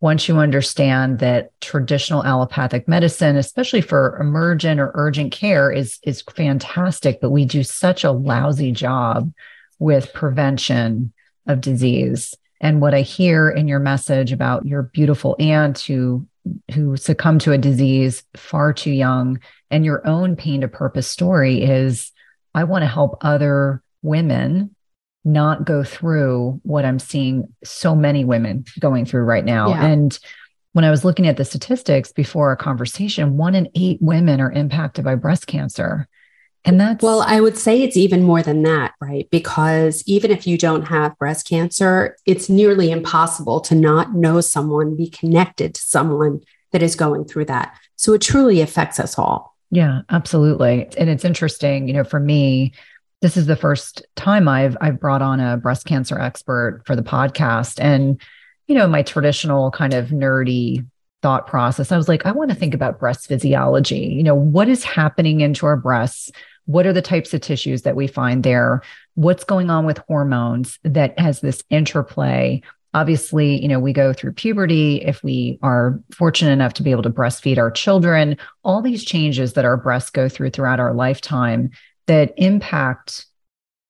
Once 0.00 0.26
you 0.26 0.38
understand 0.38 1.20
that 1.20 1.50
traditional 1.60 2.24
allopathic 2.24 2.88
medicine, 2.88 3.36
especially 3.36 3.82
for 3.82 4.18
emergent 4.18 4.80
or 4.80 4.90
urgent 4.94 5.30
care, 5.30 5.70
is, 5.70 6.00
is 6.02 6.22
fantastic, 6.22 7.20
but 7.20 7.30
we 7.30 7.44
do 7.44 7.62
such 7.62 8.02
a 8.02 8.10
lousy 8.10 8.72
job 8.72 9.30
with 9.78 10.12
prevention 10.12 11.12
of 11.46 11.60
disease. 11.60 12.34
And 12.60 12.80
what 12.80 12.94
I 12.94 13.02
hear 13.02 13.50
in 13.50 13.68
your 13.68 13.78
message 13.78 14.32
about 14.32 14.66
your 14.66 14.84
beautiful 14.84 15.36
aunt 15.38 15.80
who 15.80 16.26
who 16.74 16.96
succumb 16.96 17.38
to 17.40 17.52
a 17.52 17.58
disease 17.58 18.24
far 18.36 18.72
too 18.72 18.90
young 18.90 19.40
and 19.70 19.84
your 19.84 20.06
own 20.06 20.36
pain 20.36 20.60
to 20.62 20.68
purpose 20.68 21.06
story 21.06 21.62
is 21.62 22.12
I 22.54 22.64
want 22.64 22.82
to 22.82 22.88
help 22.88 23.18
other 23.20 23.82
women 24.02 24.74
not 25.24 25.64
go 25.64 25.84
through 25.84 26.60
what 26.64 26.84
I'm 26.84 26.98
seeing 26.98 27.52
so 27.62 27.94
many 27.94 28.24
women 28.24 28.64
going 28.80 29.04
through 29.04 29.22
right 29.22 29.44
now. 29.44 29.68
Yeah. 29.68 29.86
And 29.86 30.18
when 30.72 30.84
I 30.84 30.90
was 30.90 31.04
looking 31.04 31.28
at 31.28 31.36
the 31.36 31.44
statistics 31.44 32.12
before 32.12 32.48
our 32.48 32.56
conversation, 32.56 33.36
one 33.36 33.54
in 33.54 33.68
eight 33.74 33.98
women 34.00 34.40
are 34.40 34.50
impacted 34.50 35.04
by 35.04 35.14
breast 35.14 35.46
cancer. 35.46 36.08
And 36.64 36.80
that's 36.80 37.02
well, 37.02 37.22
I 37.22 37.40
would 37.40 37.58
say 37.58 37.82
it's 37.82 37.96
even 37.96 38.22
more 38.22 38.42
than 38.42 38.62
that, 38.62 38.94
right? 39.00 39.28
Because 39.30 40.04
even 40.06 40.30
if 40.30 40.46
you 40.46 40.56
don't 40.56 40.84
have 40.84 41.18
breast 41.18 41.48
cancer, 41.48 42.16
it's 42.24 42.48
nearly 42.48 42.90
impossible 42.92 43.60
to 43.62 43.74
not 43.74 44.14
know 44.14 44.40
someone, 44.40 44.96
be 44.96 45.10
connected 45.10 45.74
to 45.74 45.80
someone 45.80 46.40
that 46.70 46.82
is 46.82 46.94
going 46.94 47.24
through 47.24 47.46
that. 47.46 47.76
So 47.96 48.12
it 48.12 48.20
truly 48.20 48.60
affects 48.60 49.00
us 49.00 49.18
all. 49.18 49.56
Yeah, 49.70 50.02
absolutely. 50.10 50.88
And 50.96 51.08
it's 51.10 51.24
interesting, 51.24 51.88
you 51.88 51.94
know, 51.94 52.04
for 52.04 52.20
me, 52.20 52.74
this 53.22 53.36
is 53.36 53.46
the 53.46 53.56
first 53.56 54.04
time 54.16 54.48
I've 54.48 54.76
I've 54.80 55.00
brought 55.00 55.22
on 55.22 55.40
a 55.40 55.56
breast 55.56 55.86
cancer 55.86 56.18
expert 56.18 56.82
for 56.84 56.94
the 56.94 57.02
podcast 57.02 57.80
and 57.80 58.20
you 58.66 58.74
know 58.74 58.86
my 58.86 59.02
traditional 59.02 59.70
kind 59.70 59.94
of 59.94 60.08
nerdy 60.08 60.84
thought 61.22 61.46
process 61.46 61.92
I 61.92 61.96
was 61.96 62.08
like 62.08 62.26
I 62.26 62.32
want 62.32 62.50
to 62.50 62.56
think 62.56 62.74
about 62.74 62.98
breast 62.98 63.28
physiology 63.28 64.08
you 64.08 64.24
know 64.24 64.34
what 64.34 64.68
is 64.68 64.82
happening 64.82 65.40
into 65.40 65.66
our 65.66 65.76
breasts 65.76 66.32
what 66.66 66.86
are 66.86 66.92
the 66.92 67.02
types 67.02 67.34
of 67.34 67.40
tissues 67.40 67.82
that 67.82 67.96
we 67.96 68.06
find 68.06 68.42
there 68.42 68.82
what's 69.14 69.44
going 69.44 69.70
on 69.70 69.84
with 69.84 69.98
hormones 70.08 70.78
that 70.84 71.18
has 71.18 71.40
this 71.40 71.62
interplay 71.70 72.60
obviously 72.94 73.60
you 73.60 73.68
know 73.68 73.80
we 73.80 73.92
go 73.92 74.12
through 74.12 74.32
puberty 74.32 75.02
if 75.02 75.22
we 75.22 75.58
are 75.62 76.00
fortunate 76.14 76.52
enough 76.52 76.74
to 76.74 76.82
be 76.82 76.90
able 76.90 77.02
to 77.02 77.10
breastfeed 77.10 77.58
our 77.58 77.70
children 77.70 78.36
all 78.64 78.82
these 78.82 79.04
changes 79.04 79.54
that 79.54 79.64
our 79.64 79.76
breasts 79.76 80.10
go 80.10 80.28
through 80.28 80.50
throughout 80.50 80.80
our 80.80 80.94
lifetime 80.94 81.70
that 82.06 82.32
impact 82.36 83.26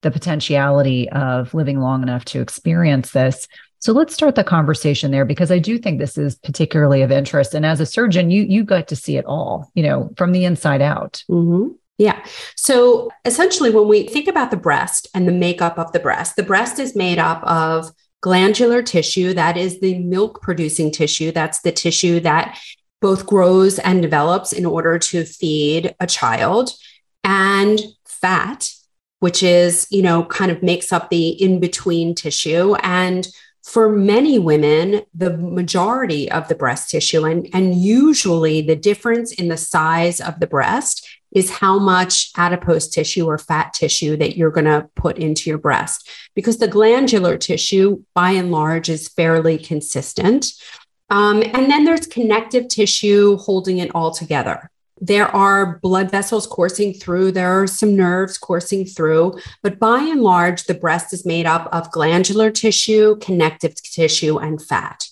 the 0.03 0.11
potentiality 0.11 1.09
of 1.11 1.55
living 1.55 1.81
long 1.81 2.03
enough 2.03 2.25
to 2.27 2.41
experience 2.41 3.13
this. 3.13 3.49
So 3.79 3.93
let's 3.93 4.15
start 4.15 4.35
the 4.37 4.45
conversation 4.45 5.11
there 5.11 5.25
because 5.25 5.51
I 5.51 5.59
do 5.59 5.79
think 5.79 5.99
this 5.99 6.19
is 6.19 6.37
particularly 6.37 7.03
of 7.03 7.11
interest. 7.11 7.55
And 7.55 7.67
as 7.67 7.81
a 7.81 7.87
surgeon, 7.87 8.31
you 8.31 8.43
you 8.43 8.63
got 8.63 8.89
to 8.89 8.97
see 8.97 9.17
it 9.17 9.25
all, 9.25 9.71
you 9.75 9.83
know, 9.83 10.13
from 10.17 10.33
the 10.33 10.45
inside 10.45 10.83
out. 10.83 11.25
Mm-hmm. 11.29 11.75
Yeah. 11.99 12.25
So 12.57 13.11
essentially, 13.25 13.71
when 13.71 13.87
we 13.87 14.09
think 14.09 14.27
about 14.29 14.51
the 14.51 14.57
breast 14.57 15.07
and 15.15 15.29
the 15.29 15.33
makeup 15.33 15.79
of 15.79 15.93
the 15.93 16.01
breast, 16.01 16.37
the 16.37 16.43
breast 16.43 16.79
is 16.79 16.97
made 16.97 17.19
up 17.19 17.43
of 17.45 17.91
glandular 18.23 18.83
tissue. 18.83 19.35
That 19.35 19.57
is 19.57 19.81
the 19.81 19.99
milk 19.99 20.43
producing 20.43 20.91
tissue. 20.91 21.33
That's 21.33 21.61
the 21.61 21.73
tissue 21.73 22.21
that 22.21 22.59
both 23.01 23.27
grows 23.27 23.79
and 23.81 24.01
develops 24.01 24.53
in 24.53 24.65
order 24.65 24.99
to 24.99 25.25
feed 25.25 25.95
a 26.01 26.07
child, 26.07 26.71
and 27.25 27.81
fat, 28.05 28.71
which 29.19 29.43
is, 29.43 29.87
you 29.91 30.03
know, 30.03 30.25
kind 30.25 30.51
of 30.51 30.63
makes 30.63 30.93
up 30.93 31.11
the 31.11 31.31
in 31.31 31.61
between 31.61 32.15
tissue. 32.15 32.75
And 32.77 33.27
for 33.65 33.89
many 33.89 34.39
women, 34.39 35.03
the 35.15 35.37
majority 35.37 36.31
of 36.31 36.49
the 36.49 36.55
breast 36.55 36.91
tissue, 36.91 37.25
and, 37.25 37.49
and 37.53 37.75
usually 37.75 38.63
the 38.63 38.77
difference 38.77 39.33
in 39.33 39.49
the 39.49 39.57
size 39.57 40.21
of 40.21 40.41
the 40.41 40.47
breast 40.47 41.09
is 41.35 41.51
how 41.51 41.79
much 41.79 42.31
adipose 42.37 42.89
tissue 42.89 43.27
or 43.27 43.39
fat 43.39 43.73
tissue 43.75 44.17
that 44.17 44.37
you're 44.37 44.51
going 44.51 44.67
to 44.67 44.89
put 44.95 45.19
into 45.19 45.49
your 45.49 45.59
breast. 45.59 46.09
Because 46.35 46.59
the 46.59 46.69
glandular 46.69 47.37
tissue, 47.37 48.03
by 48.15 48.31
and 48.31 48.51
large, 48.51 48.89
is 48.89 49.09
fairly 49.09 49.59
consistent. 49.59 50.53
Um, 51.11 51.43
and 51.43 51.71
then 51.71 51.85
there's 51.85 52.07
connective 52.07 52.69
tissue 52.69 53.37
holding 53.37 53.79
it 53.79 53.91
all 53.95 54.13
together 54.13 54.71
there 55.03 55.27
are 55.35 55.81
blood 55.81 56.13
vessels 56.13 56.47
coursing 56.47 56.95
through, 56.95 57.33
there 57.33 57.61
are 57.61 57.67
some 57.67 57.97
nerves 57.97 58.39
coursing 58.39 58.85
through, 58.85 59.37
but 59.61 59.81
by 59.81 59.99
and 59.99 60.23
large, 60.23 60.65
the 60.65 60.75
breast 60.75 61.13
is 61.13 61.27
made 61.27 61.45
up 61.45 61.69
of 61.73 61.91
glandular 61.91 62.53
tissue, 62.53 63.17
connective 63.17 63.75
tissue, 63.75 64.39
and 64.39 64.63
fat. 64.63 65.09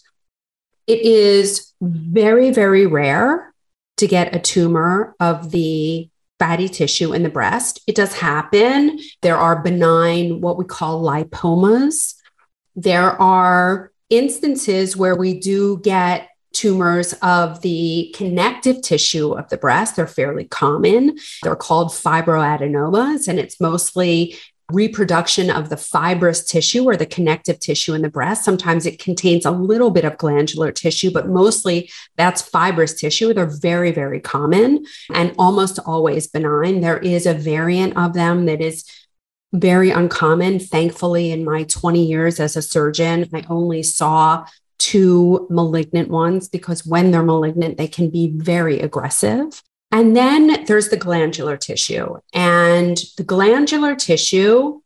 It 0.86 1.00
is 1.00 1.72
very, 1.80 2.52
very 2.52 2.86
rare 2.86 3.52
to 3.96 4.06
get 4.06 4.34
a 4.34 4.38
tumor 4.38 5.16
of 5.18 5.50
the 5.50 6.08
fatty 6.40 6.68
tissue 6.68 7.12
in 7.12 7.22
the 7.22 7.28
breast. 7.28 7.80
It 7.86 7.94
does 7.94 8.14
happen. 8.14 8.98
There 9.22 9.36
are 9.36 9.62
benign, 9.62 10.40
what 10.40 10.58
we 10.58 10.64
call 10.64 11.04
lipomas. 11.04 12.14
There 12.74 13.12
are 13.22 13.92
instances 14.08 14.96
where 14.96 15.14
we 15.14 15.38
do 15.38 15.78
get 15.78 16.28
tumors 16.52 17.12
of 17.22 17.60
the 17.60 18.12
connective 18.16 18.82
tissue 18.82 19.32
of 19.32 19.48
the 19.50 19.56
breast. 19.56 19.94
They're 19.94 20.06
fairly 20.06 20.46
common. 20.46 21.18
They're 21.42 21.54
called 21.54 21.90
fibroadenomas, 21.90 23.28
and 23.28 23.38
it's 23.38 23.60
mostly 23.60 24.36
reproduction 24.72 25.50
of 25.50 25.68
the 25.68 25.76
fibrous 25.76 26.44
tissue 26.44 26.84
or 26.84 26.96
the 26.96 27.06
connective 27.06 27.58
tissue 27.60 27.94
in 27.94 28.02
the 28.02 28.10
breast. 28.10 28.44
Sometimes 28.44 28.86
it 28.86 28.98
contains 28.98 29.44
a 29.44 29.50
little 29.50 29.90
bit 29.90 30.04
of 30.04 30.18
glandular 30.18 30.72
tissue, 30.72 31.10
but 31.10 31.28
mostly 31.28 31.90
that's 32.16 32.42
fibrous 32.42 32.94
tissue. 32.94 33.32
They're 33.32 33.46
very, 33.46 33.92
very 33.92 34.20
common 34.20 34.84
and 35.12 35.34
almost 35.38 35.78
always 35.84 36.26
benign. 36.26 36.80
There 36.80 36.98
is 36.98 37.26
a 37.26 37.34
variant 37.34 37.96
of 37.96 38.14
them 38.14 38.46
that 38.46 38.60
is 38.60 38.84
very 39.52 39.90
uncommon. 39.90 40.60
Thankfully, 40.60 41.30
in 41.32 41.44
my 41.44 41.64
20 41.64 42.04
years 42.04 42.40
as 42.40 42.56
a 42.56 42.62
surgeon, 42.62 43.28
I 43.34 43.44
only 43.48 43.82
saw 43.82 44.46
two 44.78 45.46
malignant 45.50 46.08
ones 46.08 46.48
because 46.48 46.86
when 46.86 47.10
they're 47.10 47.22
malignant, 47.22 47.76
they 47.76 47.88
can 47.88 48.10
be 48.10 48.32
very 48.34 48.80
aggressive. 48.80 49.62
And 49.92 50.16
then 50.16 50.64
there's 50.66 50.88
the 50.88 50.96
glandular 50.96 51.56
tissue. 51.56 52.16
And 52.32 52.96
the 53.16 53.24
glandular 53.24 53.96
tissue, 53.96 54.80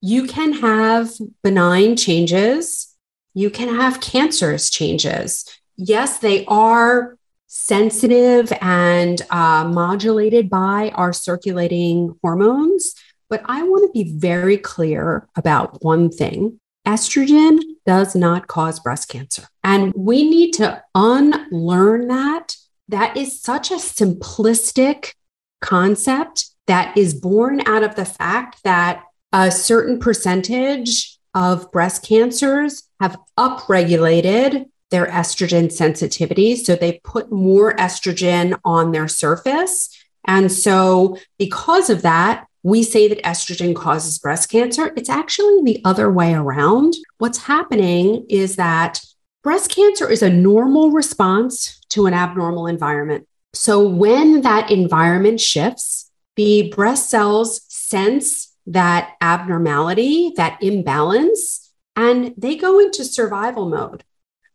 you 0.00 0.26
can 0.26 0.52
have 0.54 1.12
benign 1.42 1.96
changes, 1.96 2.94
you 3.32 3.50
can 3.50 3.74
have 3.74 4.00
cancerous 4.00 4.70
changes. 4.70 5.46
Yes, 5.76 6.18
they 6.18 6.44
are 6.46 7.16
sensitive 7.46 8.52
and 8.60 9.22
uh, 9.30 9.64
modulated 9.64 10.50
by 10.50 10.92
our 10.94 11.12
circulating 11.12 12.16
hormones. 12.22 12.94
But 13.30 13.42
I 13.46 13.62
want 13.62 13.86
to 13.86 13.92
be 13.92 14.12
very 14.12 14.58
clear 14.58 15.28
about 15.36 15.82
one 15.82 16.10
thing 16.10 16.60
estrogen 16.86 17.60
does 17.86 18.14
not 18.14 18.46
cause 18.46 18.78
breast 18.78 19.08
cancer. 19.08 19.44
And 19.62 19.92
we 19.96 20.28
need 20.28 20.52
to 20.54 20.82
unlearn 20.94 22.08
that. 22.08 22.56
That 22.88 23.16
is 23.16 23.40
such 23.40 23.70
a 23.70 23.76
simplistic 23.76 25.14
concept 25.60 26.50
that 26.66 26.96
is 26.96 27.14
born 27.14 27.66
out 27.66 27.82
of 27.82 27.94
the 27.94 28.04
fact 28.04 28.62
that 28.64 29.02
a 29.32 29.50
certain 29.50 29.98
percentage 29.98 31.18
of 31.34 31.70
breast 31.72 32.06
cancers 32.06 32.84
have 33.00 33.18
upregulated 33.38 34.66
their 34.90 35.06
estrogen 35.06 35.72
sensitivity. 35.72 36.54
So 36.56 36.76
they 36.76 37.00
put 37.02 37.32
more 37.32 37.74
estrogen 37.74 38.58
on 38.64 38.92
their 38.92 39.08
surface. 39.08 39.90
And 40.26 40.52
so, 40.52 41.18
because 41.38 41.90
of 41.90 42.02
that, 42.02 42.46
we 42.62 42.82
say 42.82 43.08
that 43.08 43.22
estrogen 43.22 43.74
causes 43.74 44.18
breast 44.18 44.50
cancer. 44.50 44.92
It's 44.96 45.10
actually 45.10 45.62
the 45.64 45.82
other 45.84 46.10
way 46.10 46.32
around. 46.32 46.94
What's 47.18 47.38
happening 47.38 48.24
is 48.30 48.56
that 48.56 49.00
breast 49.44 49.70
cancer 49.70 50.10
is 50.10 50.22
a 50.22 50.30
normal 50.30 50.90
response 50.90 51.78
to 51.90 52.06
an 52.06 52.14
abnormal 52.14 52.66
environment. 52.66 53.28
So 53.52 53.86
when 53.86 54.40
that 54.40 54.70
environment 54.70 55.40
shifts, 55.40 56.10
the 56.34 56.72
breast 56.74 57.10
cells 57.10 57.60
sense 57.68 58.52
that 58.66 59.12
abnormality, 59.20 60.32
that 60.36 60.60
imbalance, 60.62 61.70
and 61.94 62.34
they 62.36 62.56
go 62.56 62.80
into 62.80 63.04
survival 63.04 63.68
mode. 63.68 64.02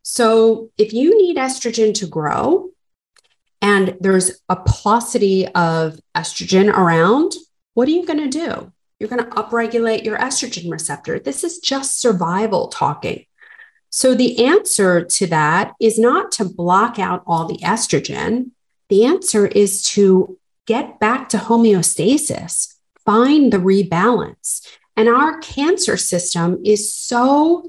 So 0.01 0.71
if 0.77 0.91
you 0.91 1.15
need 1.17 1.37
estrogen 1.37 1.93
to 1.93 2.07
grow, 2.07 2.71
and 3.61 3.95
there's 3.99 4.41
a 4.49 4.55
paucity 4.55 5.47
of 5.49 5.99
estrogen 6.15 6.73
around, 6.73 7.33
what 7.75 7.87
are 7.87 7.91
you 7.91 8.05
going 8.05 8.29
to 8.29 8.47
do? 8.47 8.71
You're 8.99 9.09
going 9.09 9.23
to 9.23 9.29
upregulate 9.29 10.03
your 10.03 10.17
estrogen 10.17 10.71
receptor. 10.71 11.19
This 11.19 11.43
is 11.43 11.59
just 11.59 12.01
survival 12.01 12.69
talking. 12.69 13.25
So, 13.89 14.13
the 14.13 14.45
answer 14.45 15.03
to 15.03 15.27
that 15.27 15.73
is 15.79 15.97
not 15.97 16.31
to 16.33 16.45
block 16.45 16.99
out 16.99 17.23
all 17.25 17.45
the 17.45 17.57
estrogen. 17.57 18.51
The 18.89 19.05
answer 19.05 19.47
is 19.47 19.83
to 19.91 20.37
get 20.65 20.99
back 20.99 21.29
to 21.29 21.37
homeostasis, 21.37 22.75
find 23.03 23.51
the 23.51 23.57
rebalance. 23.57 24.65
And 24.95 25.09
our 25.09 25.39
cancer 25.39 25.97
system 25.97 26.59
is 26.63 26.93
so 26.93 27.63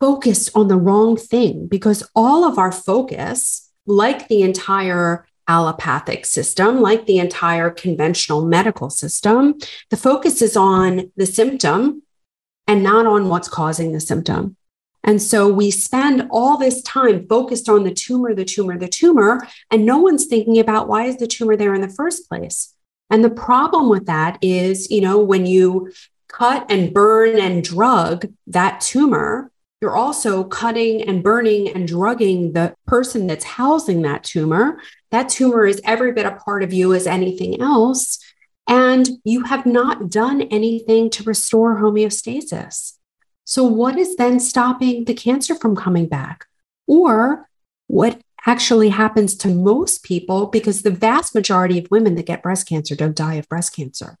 focused 0.00 0.50
on 0.54 0.68
the 0.68 0.76
wrong 0.76 1.16
thing 1.16 1.66
because 1.66 2.08
all 2.14 2.44
of 2.44 2.56
our 2.58 2.72
focus, 2.72 3.70
like 3.86 4.28
the 4.28 4.42
entire 4.42 5.26
allopathic 5.48 6.24
system, 6.24 6.80
like 6.80 7.06
the 7.06 7.18
entire 7.18 7.70
conventional 7.70 8.46
medical 8.46 8.90
system, 8.90 9.58
the 9.90 9.96
focus 9.96 10.40
is 10.40 10.56
on 10.56 11.10
the 11.16 11.26
symptom 11.26 12.02
and 12.66 12.82
not 12.82 13.06
on 13.06 13.28
what's 13.28 13.48
causing 13.48 13.92
the 13.92 14.00
symptom. 14.00 14.56
And 15.04 15.22
so 15.22 15.48
we 15.48 15.70
spend 15.70 16.28
all 16.30 16.56
this 16.56 16.82
time 16.82 17.26
focused 17.26 17.68
on 17.68 17.84
the 17.84 17.94
tumor, 17.94 18.34
the 18.34 18.44
tumor, 18.44 18.78
the 18.78 18.88
tumor, 18.88 19.46
and 19.70 19.86
no 19.86 19.98
one's 19.98 20.26
thinking 20.26 20.58
about 20.58 20.88
why 20.88 21.04
is 21.04 21.16
the 21.16 21.26
tumor 21.26 21.56
there 21.56 21.74
in 21.74 21.80
the 21.80 21.88
first 21.88 22.28
place. 22.28 22.74
And 23.10 23.24
the 23.24 23.30
problem 23.30 23.88
with 23.88 24.06
that 24.06 24.38
is, 24.42 24.90
you 24.90 25.00
know, 25.00 25.18
when 25.18 25.46
you 25.46 25.92
cut 26.28 26.66
and 26.70 26.92
burn 26.92 27.38
and 27.38 27.64
drug 27.64 28.26
that 28.46 28.80
tumor, 28.80 29.50
you're 29.80 29.96
also 29.96 30.44
cutting 30.44 31.02
and 31.02 31.22
burning 31.22 31.68
and 31.68 31.86
drugging 31.86 32.52
the 32.52 32.74
person 32.86 33.26
that's 33.26 33.44
housing 33.44 34.02
that 34.02 34.24
tumor. 34.24 34.80
That 35.10 35.28
tumor 35.28 35.64
is 35.64 35.80
every 35.84 36.12
bit 36.12 36.26
a 36.26 36.32
part 36.32 36.62
of 36.62 36.72
you 36.72 36.92
as 36.92 37.06
anything 37.06 37.60
else. 37.60 38.18
And 38.66 39.08
you 39.24 39.44
have 39.44 39.64
not 39.64 40.10
done 40.10 40.42
anything 40.42 41.08
to 41.10 41.22
restore 41.22 41.80
homeostasis. 41.80 42.97
So, 43.48 43.64
what 43.64 43.96
is 43.96 44.16
then 44.16 44.40
stopping 44.40 45.06
the 45.06 45.14
cancer 45.14 45.54
from 45.54 45.74
coming 45.74 46.06
back? 46.06 46.44
Or 46.86 47.48
what 47.86 48.20
actually 48.46 48.90
happens 48.90 49.34
to 49.36 49.48
most 49.48 50.02
people, 50.02 50.48
because 50.48 50.82
the 50.82 50.90
vast 50.90 51.34
majority 51.34 51.78
of 51.78 51.90
women 51.90 52.14
that 52.16 52.26
get 52.26 52.42
breast 52.42 52.68
cancer 52.68 52.94
don't 52.94 53.16
die 53.16 53.36
of 53.36 53.48
breast 53.48 53.74
cancer. 53.74 54.18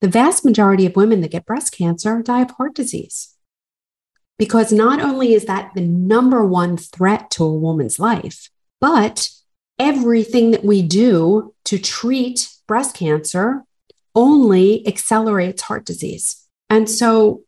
The 0.00 0.08
vast 0.08 0.44
majority 0.44 0.84
of 0.84 0.96
women 0.96 1.20
that 1.20 1.30
get 1.30 1.46
breast 1.46 1.70
cancer 1.70 2.20
die 2.22 2.42
of 2.42 2.50
heart 2.50 2.74
disease. 2.74 3.36
Because 4.36 4.72
not 4.72 5.00
only 5.00 5.32
is 5.32 5.44
that 5.44 5.70
the 5.76 5.86
number 5.86 6.44
one 6.44 6.76
threat 6.76 7.30
to 7.30 7.44
a 7.44 7.54
woman's 7.54 8.00
life, 8.00 8.50
but 8.80 9.30
everything 9.78 10.50
that 10.50 10.64
we 10.64 10.82
do 10.82 11.54
to 11.66 11.78
treat 11.78 12.50
breast 12.66 12.96
cancer 12.96 13.62
only 14.16 14.84
accelerates 14.88 15.62
heart 15.62 15.84
disease. 15.86 16.44
And 16.68 16.90
so, 16.90 17.44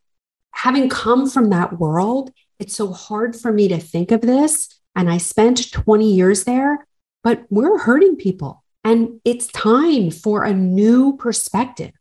having 0.58 0.88
come 0.88 1.30
from 1.30 1.50
that 1.50 1.78
world, 1.78 2.32
it's 2.58 2.74
so 2.74 2.92
hard 2.92 3.36
for 3.36 3.52
me 3.52 3.68
to 3.68 3.78
think 3.78 4.10
of 4.10 4.20
this. 4.22 4.68
And 4.96 5.08
I 5.08 5.18
spent 5.18 5.70
20 5.70 6.12
years 6.12 6.44
there, 6.44 6.84
but 7.22 7.44
we're 7.48 7.78
hurting 7.78 8.16
people. 8.16 8.64
And 8.82 9.20
it's 9.24 9.46
time 9.46 10.10
for 10.10 10.42
a 10.42 10.52
new 10.52 11.16
perspective. 11.16 11.92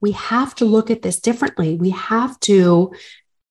We 0.00 0.10
have 0.12 0.56
to 0.56 0.64
look 0.64 0.90
at 0.90 1.02
this 1.02 1.20
differently. 1.20 1.76
We 1.76 1.90
have 1.90 2.40
to 2.40 2.92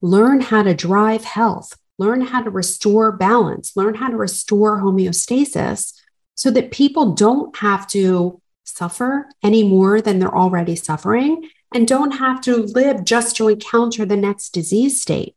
learn 0.01 0.41
how 0.41 0.63
to 0.63 0.73
drive 0.73 1.23
health, 1.23 1.77
learn 1.97 2.19
how 2.19 2.41
to 2.41 2.49
restore 2.49 3.13
balance, 3.13 3.77
learn 3.77 3.95
how 3.95 4.09
to 4.09 4.17
restore 4.17 4.81
homeostasis 4.81 5.93
so 6.35 6.51
that 6.51 6.71
people 6.71 7.13
don't 7.13 7.55
have 7.57 7.87
to 7.87 8.41
suffer 8.65 9.29
any 9.41 9.63
more 9.63 10.01
than 10.01 10.19
they're 10.19 10.35
already 10.35 10.75
suffering 10.75 11.49
and 11.73 11.87
don't 11.87 12.11
have 12.11 12.41
to 12.41 12.57
live 12.57 13.03
just 13.03 13.35
to 13.37 13.47
encounter 13.47 14.05
the 14.05 14.17
next 14.17 14.49
disease 14.49 15.01
state. 15.01 15.35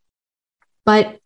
But 0.84 1.20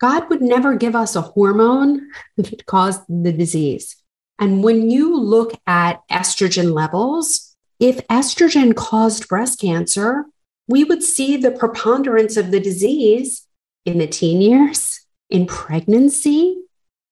God 0.00 0.28
would 0.28 0.42
never 0.42 0.76
give 0.76 0.94
us 0.94 1.16
a 1.16 1.22
hormone 1.22 2.10
that 2.36 2.66
caused 2.66 3.02
the 3.08 3.32
disease. 3.32 3.96
And 4.38 4.62
when 4.62 4.90
you 4.90 5.18
look 5.18 5.54
at 5.66 6.02
estrogen 6.10 6.72
levels, 6.72 7.56
if 7.80 8.06
estrogen 8.08 8.74
caused 8.74 9.28
breast 9.28 9.60
cancer, 9.60 10.26
we 10.68 10.84
would 10.84 11.02
see 11.02 11.36
the 11.36 11.50
preponderance 11.50 12.36
of 12.36 12.50
the 12.50 12.60
disease 12.60 13.46
in 13.84 13.98
the 13.98 14.06
teen 14.06 14.42
years, 14.42 15.06
in 15.30 15.46
pregnancy. 15.46 16.58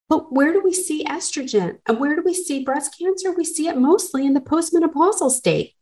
But 0.09 0.33
where 0.33 0.53
do 0.53 0.61
we 0.63 0.73
see 0.73 1.05
estrogen? 1.05 1.79
And 1.87 1.99
where 1.99 2.15
do 2.15 2.23
we 2.23 2.35
see 2.35 2.63
breast 2.63 2.97
cancer? 2.99 3.33
We 3.33 3.45
see 3.45 3.69
it 3.69 3.79
mostly 3.79 4.27
in 4.27 4.35
the 4.35 4.41
postmenopausal 4.41 5.31
state 5.31 5.75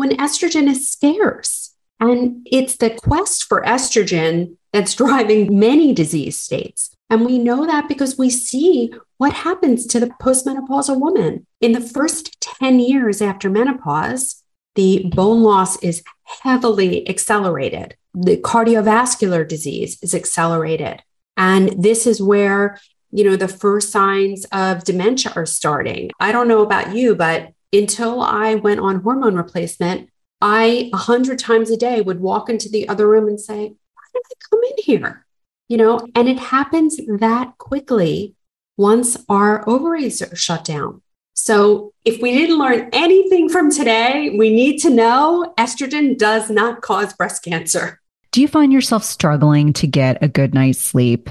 when 0.00 0.16
estrogen 0.16 0.66
is 0.66 0.90
scarce. 0.90 1.76
And 2.00 2.48
it's 2.50 2.76
the 2.76 2.88
quest 2.88 3.44
for 3.44 3.60
estrogen 3.60 4.56
that's 4.72 4.94
driving 4.94 5.58
many 5.58 5.92
disease 5.92 6.40
states. 6.40 6.96
And 7.10 7.26
we 7.26 7.38
know 7.38 7.66
that 7.66 7.86
because 7.86 8.16
we 8.16 8.30
see 8.30 8.94
what 9.18 9.34
happens 9.34 9.84
to 9.88 10.00
the 10.00 10.06
postmenopausal 10.06 10.98
woman. 10.98 11.46
In 11.60 11.72
the 11.72 11.82
first 11.82 12.40
10 12.40 12.80
years 12.80 13.20
after 13.20 13.50
menopause, 13.50 14.42
the 14.74 15.10
bone 15.14 15.42
loss 15.42 15.76
is 15.82 16.02
heavily 16.24 17.06
accelerated. 17.06 17.94
The 18.14 18.38
cardiovascular 18.38 19.46
disease 19.46 19.98
is 20.00 20.14
accelerated. 20.14 21.02
And 21.36 21.82
this 21.82 22.06
is 22.06 22.22
where, 22.22 22.80
you 23.10 23.24
know, 23.24 23.36
the 23.36 23.48
first 23.48 23.90
signs 23.90 24.46
of 24.46 24.82
dementia 24.84 25.34
are 25.36 25.44
starting. 25.44 26.10
I 26.18 26.32
don't 26.32 26.48
know 26.48 26.62
about 26.62 26.96
you, 26.96 27.14
but 27.14 27.52
until 27.72 28.20
I 28.20 28.56
went 28.56 28.80
on 28.80 29.02
hormone 29.02 29.36
replacement, 29.36 30.10
I 30.40 30.90
a 30.92 30.96
hundred 30.96 31.38
times 31.38 31.70
a 31.70 31.76
day 31.76 32.00
would 32.00 32.20
walk 32.20 32.48
into 32.48 32.68
the 32.68 32.88
other 32.88 33.06
room 33.06 33.28
and 33.28 33.40
say, 33.40 33.56
why 33.56 34.02
did 34.12 34.22
I 34.26 34.48
come 34.48 34.60
in 34.64 34.82
here? 34.82 35.26
You 35.68 35.76
know, 35.76 36.00
and 36.14 36.28
it 36.28 36.38
happens 36.38 36.96
that 36.96 37.58
quickly 37.58 38.34
once 38.76 39.16
our 39.28 39.68
ovaries 39.68 40.22
are 40.22 40.34
shut 40.34 40.64
down. 40.64 41.02
So, 41.34 41.92
if 42.04 42.20
we 42.20 42.32
didn't 42.32 42.58
learn 42.58 42.90
anything 42.92 43.48
from 43.48 43.70
today, 43.70 44.34
we 44.36 44.50
need 44.50 44.78
to 44.78 44.90
know 44.90 45.54
estrogen 45.58 46.18
does 46.18 46.50
not 46.50 46.82
cause 46.82 47.14
breast 47.14 47.44
cancer. 47.44 48.00
Do 48.32 48.40
you 48.40 48.48
find 48.48 48.72
yourself 48.72 49.04
struggling 49.04 49.72
to 49.74 49.86
get 49.86 50.22
a 50.22 50.28
good 50.28 50.54
night's 50.54 50.80
sleep? 50.80 51.30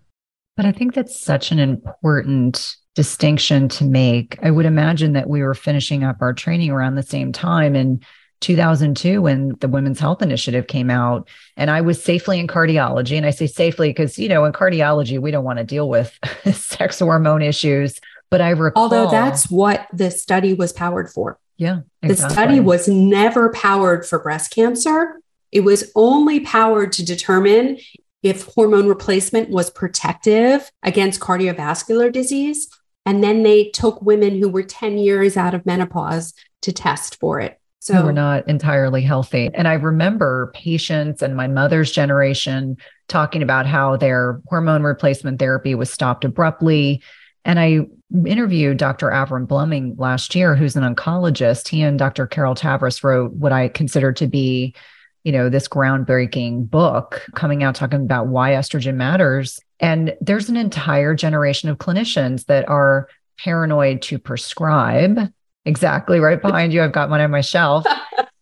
But 0.57 0.65
I 0.65 0.73
think 0.73 0.93
that's 0.93 1.23
such 1.23 1.53
an 1.53 1.59
important 1.59 2.75
distinction 2.93 3.69
to 3.69 3.85
make. 3.85 4.37
I 4.43 4.51
would 4.51 4.65
imagine 4.65 5.13
that 5.13 5.29
we 5.29 5.43
were 5.43 5.53
finishing 5.53 6.03
up 6.03 6.17
our 6.19 6.33
training 6.33 6.71
around 6.71 6.95
the 6.95 7.03
same 7.03 7.31
time 7.31 7.73
and 7.73 8.03
2002 8.41 9.21
when 9.21 9.55
the 9.59 9.67
Women's 9.67 9.99
Health 9.99 10.21
Initiative 10.21 10.67
came 10.67 10.89
out. 10.89 11.29
And 11.55 11.71
I 11.71 11.81
was 11.81 12.03
safely 12.03 12.39
in 12.39 12.47
cardiology. 12.47 13.15
And 13.15 13.25
I 13.25 13.29
say 13.29 13.47
safely 13.47 13.89
because, 13.89 14.19
you 14.19 14.27
know, 14.27 14.43
in 14.45 14.51
cardiology, 14.51 15.19
we 15.19 15.31
don't 15.31 15.45
want 15.45 15.59
to 15.59 15.63
deal 15.63 15.87
with 15.87 16.17
sex 16.53 16.99
hormone 16.99 17.41
issues. 17.41 17.99
But 18.29 18.41
I 18.41 18.49
recall. 18.49 18.83
Although 18.83 19.09
that's 19.09 19.49
what 19.49 19.87
the 19.93 20.11
study 20.11 20.53
was 20.53 20.73
powered 20.73 21.09
for. 21.09 21.39
Yeah. 21.57 21.81
Exactly. 22.01 22.09
The 22.09 22.33
study 22.33 22.59
was 22.59 22.87
never 22.87 23.51
powered 23.51 24.05
for 24.05 24.19
breast 24.19 24.51
cancer. 24.51 25.21
It 25.51 25.61
was 25.61 25.91
only 25.95 26.39
powered 26.39 26.91
to 26.93 27.05
determine 27.05 27.77
if 28.23 28.45
hormone 28.45 28.87
replacement 28.87 29.49
was 29.49 29.69
protective 29.69 30.71
against 30.81 31.19
cardiovascular 31.19 32.11
disease. 32.11 32.69
And 33.05 33.23
then 33.23 33.43
they 33.43 33.69
took 33.69 34.01
women 34.01 34.39
who 34.39 34.49
were 34.49 34.63
10 34.63 34.97
years 34.97 35.35
out 35.35 35.53
of 35.53 35.65
menopause 35.65 36.33
to 36.61 36.71
test 36.71 37.19
for 37.19 37.39
it. 37.39 37.60
So 37.81 38.05
were 38.05 38.13
not 38.13 38.47
entirely 38.47 39.01
healthy. 39.01 39.49
And 39.55 39.67
I 39.67 39.73
remember 39.73 40.51
patients 40.53 41.23
and 41.23 41.35
my 41.35 41.47
mother's 41.47 41.91
generation 41.91 42.77
talking 43.07 43.41
about 43.41 43.65
how 43.65 43.97
their 43.97 44.39
hormone 44.45 44.83
replacement 44.83 45.39
therapy 45.39 45.73
was 45.73 45.89
stopped 45.89 46.23
abruptly. 46.23 47.01
And 47.43 47.59
I 47.59 47.87
interviewed 48.23 48.77
Dr. 48.77 49.07
Avrum 49.09 49.47
Bluming 49.47 49.95
last 49.97 50.35
year, 50.35 50.55
who's 50.55 50.75
an 50.75 50.83
oncologist. 50.83 51.69
He 51.69 51.81
and 51.81 51.97
Dr. 51.97 52.27
Carol 52.27 52.53
Tavris 52.53 53.03
wrote 53.03 53.33
what 53.33 53.51
I 53.51 53.67
consider 53.67 54.13
to 54.13 54.27
be, 54.27 54.75
you 55.23 55.31
know, 55.31 55.49
this 55.49 55.67
groundbreaking 55.67 56.69
book 56.69 57.27
coming 57.33 57.63
out 57.63 57.73
talking 57.73 58.01
about 58.01 58.27
why 58.27 58.51
estrogen 58.51 58.93
matters. 58.93 59.59
And 59.79 60.15
there's 60.21 60.49
an 60.49 60.55
entire 60.55 61.15
generation 61.15 61.67
of 61.67 61.79
clinicians 61.79 62.45
that 62.45 62.69
are 62.69 63.07
paranoid 63.39 64.03
to 64.03 64.19
prescribe 64.19 65.33
Exactly. 65.65 66.19
Right 66.19 66.41
behind 66.41 66.73
you. 66.73 66.81
I've 66.81 66.91
got 66.91 67.09
one 67.09 67.21
on 67.21 67.31
my 67.31 67.41
shelf. 67.41 67.85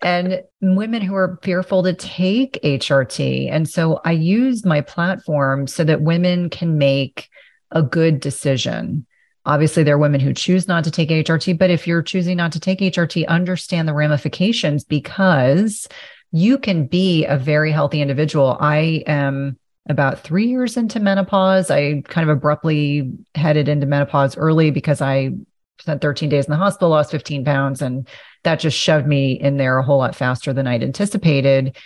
and 0.01 0.41
women 0.61 1.01
who 1.01 1.15
are 1.15 1.37
fearful 1.43 1.83
to 1.83 1.93
take 1.93 2.59
HRT. 2.63 3.51
And 3.51 3.67
so 3.67 3.99
I 4.05 4.11
use 4.11 4.65
my 4.65 4.81
platform 4.81 5.67
so 5.67 5.83
that 5.83 6.01
women 6.01 6.49
can 6.49 6.77
make 6.77 7.27
a 7.71 7.83
good 7.83 8.19
decision. 8.19 9.05
Obviously, 9.45 9.83
there 9.83 9.95
are 9.95 9.99
women 9.99 10.21
who 10.21 10.33
choose 10.33 10.67
not 10.67 10.83
to 10.85 10.91
take 10.91 11.09
HRT, 11.09 11.57
but 11.57 11.69
if 11.69 11.87
you're 11.87 12.01
choosing 12.01 12.37
not 12.37 12.51
to 12.53 12.59
take 12.59 12.79
HRT, 12.79 13.27
understand 13.27 13.87
the 13.87 13.93
ramifications 13.93 14.83
because 14.83 15.87
you 16.31 16.57
can 16.57 16.87
be 16.87 17.25
a 17.25 17.37
very 17.37 17.71
healthy 17.71 18.01
individual. 18.01 18.57
I 18.59 19.03
am 19.07 19.57
about 19.89 20.19
three 20.19 20.47
years 20.47 20.77
into 20.77 20.99
menopause. 20.99 21.71
I 21.71 22.01
kind 22.01 22.29
of 22.29 22.37
abruptly 22.37 23.11
headed 23.33 23.67
into 23.67 23.87
menopause 23.87 24.37
early 24.37 24.71
because 24.71 25.01
I 25.01 25.31
spent 25.79 26.01
13 26.01 26.29
days 26.29 26.45
in 26.45 26.51
the 26.51 26.57
hospital, 26.57 26.89
lost 26.89 27.11
15 27.11 27.45
pounds, 27.45 27.81
and 27.81 28.07
that 28.43 28.59
just 28.59 28.77
shoved 28.77 29.07
me 29.07 29.33
in 29.33 29.57
there 29.57 29.77
a 29.77 29.83
whole 29.83 29.97
lot 29.97 30.15
faster 30.15 30.53
than 30.53 30.67
I'd 30.67 30.83
anticipated. 30.83 31.77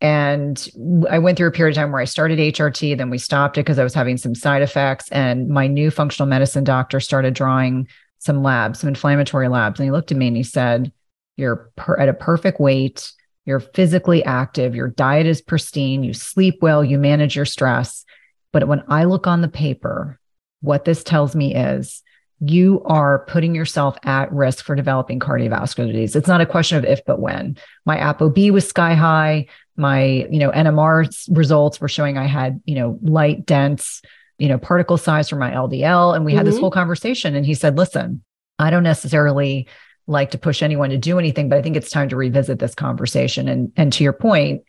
And 0.00 0.68
I 1.10 1.18
went 1.18 1.36
through 1.36 1.48
a 1.48 1.52
period 1.52 1.76
of 1.76 1.82
time 1.82 1.92
where 1.92 2.00
I 2.00 2.06
started 2.06 2.38
HRT, 2.38 2.96
then 2.96 3.10
we 3.10 3.18
stopped 3.18 3.58
it 3.58 3.60
because 3.60 3.78
I 3.78 3.84
was 3.84 3.92
having 3.92 4.16
some 4.16 4.34
side 4.34 4.62
effects. 4.62 5.10
And 5.10 5.48
my 5.48 5.66
new 5.66 5.90
functional 5.90 6.28
medicine 6.28 6.64
doctor 6.64 7.00
started 7.00 7.34
drawing 7.34 7.86
some 8.18 8.42
labs, 8.42 8.80
some 8.80 8.88
inflammatory 8.88 9.48
labs. 9.48 9.78
And 9.78 9.84
he 9.84 9.90
looked 9.90 10.10
at 10.10 10.16
me 10.16 10.28
and 10.28 10.36
he 10.36 10.42
said, 10.42 10.90
You're 11.36 11.70
per- 11.76 11.98
at 11.98 12.08
a 12.08 12.14
perfect 12.14 12.60
weight. 12.60 13.12
You're 13.44 13.60
physically 13.60 14.24
active. 14.24 14.74
Your 14.74 14.88
diet 14.88 15.26
is 15.26 15.42
pristine. 15.42 16.02
You 16.02 16.14
sleep 16.14 16.58
well. 16.62 16.82
You 16.84 16.98
manage 16.98 17.36
your 17.36 17.44
stress. 17.44 18.04
But 18.52 18.68
when 18.68 18.82
I 18.88 19.04
look 19.04 19.26
on 19.26 19.42
the 19.42 19.48
paper, 19.48 20.18
what 20.60 20.84
this 20.84 21.02
tells 21.02 21.34
me 21.34 21.54
is 21.54 22.02
you 22.40 22.82
are 22.86 23.20
putting 23.26 23.54
yourself 23.54 23.98
at 24.02 24.32
risk 24.32 24.64
for 24.64 24.74
developing 24.74 25.18
cardiovascular 25.18 25.86
disease. 25.92 26.16
It's 26.16 26.28
not 26.28 26.40
a 26.40 26.46
question 26.46 26.78
of 26.78 26.84
if, 26.84 27.04
but 27.04 27.20
when. 27.20 27.58
My 27.84 27.98
ApoB 27.98 28.50
was 28.50 28.66
sky 28.66 28.94
high. 28.94 29.46
My, 29.76 30.26
you 30.30 30.38
know, 30.38 30.50
NMR 30.50 31.36
results 31.36 31.80
were 31.80 31.88
showing 31.88 32.16
I 32.16 32.26
had, 32.26 32.60
you 32.64 32.74
know, 32.74 32.98
light, 33.02 33.44
dense, 33.44 34.00
you 34.38 34.48
know, 34.48 34.56
particle 34.56 34.96
size 34.96 35.28
for 35.28 35.36
my 35.36 35.50
LDL. 35.50 36.16
And 36.16 36.24
we 36.24 36.32
mm-hmm. 36.32 36.38
had 36.38 36.46
this 36.46 36.54
mm-hmm. 36.54 36.62
whole 36.62 36.70
conversation. 36.70 37.34
And 37.34 37.44
he 37.44 37.54
said, 37.54 37.76
listen, 37.76 38.22
I 38.58 38.70
don't 38.70 38.82
necessarily 38.82 39.68
like 40.06 40.30
to 40.30 40.38
push 40.38 40.62
anyone 40.62 40.90
to 40.90 40.98
do 40.98 41.18
anything, 41.18 41.50
but 41.50 41.58
I 41.58 41.62
think 41.62 41.76
it's 41.76 41.90
time 41.90 42.08
to 42.08 42.16
revisit 42.16 42.58
this 42.58 42.74
conversation. 42.74 43.48
And, 43.48 43.72
and 43.76 43.92
to 43.92 44.04
your 44.04 44.12
point, 44.14 44.62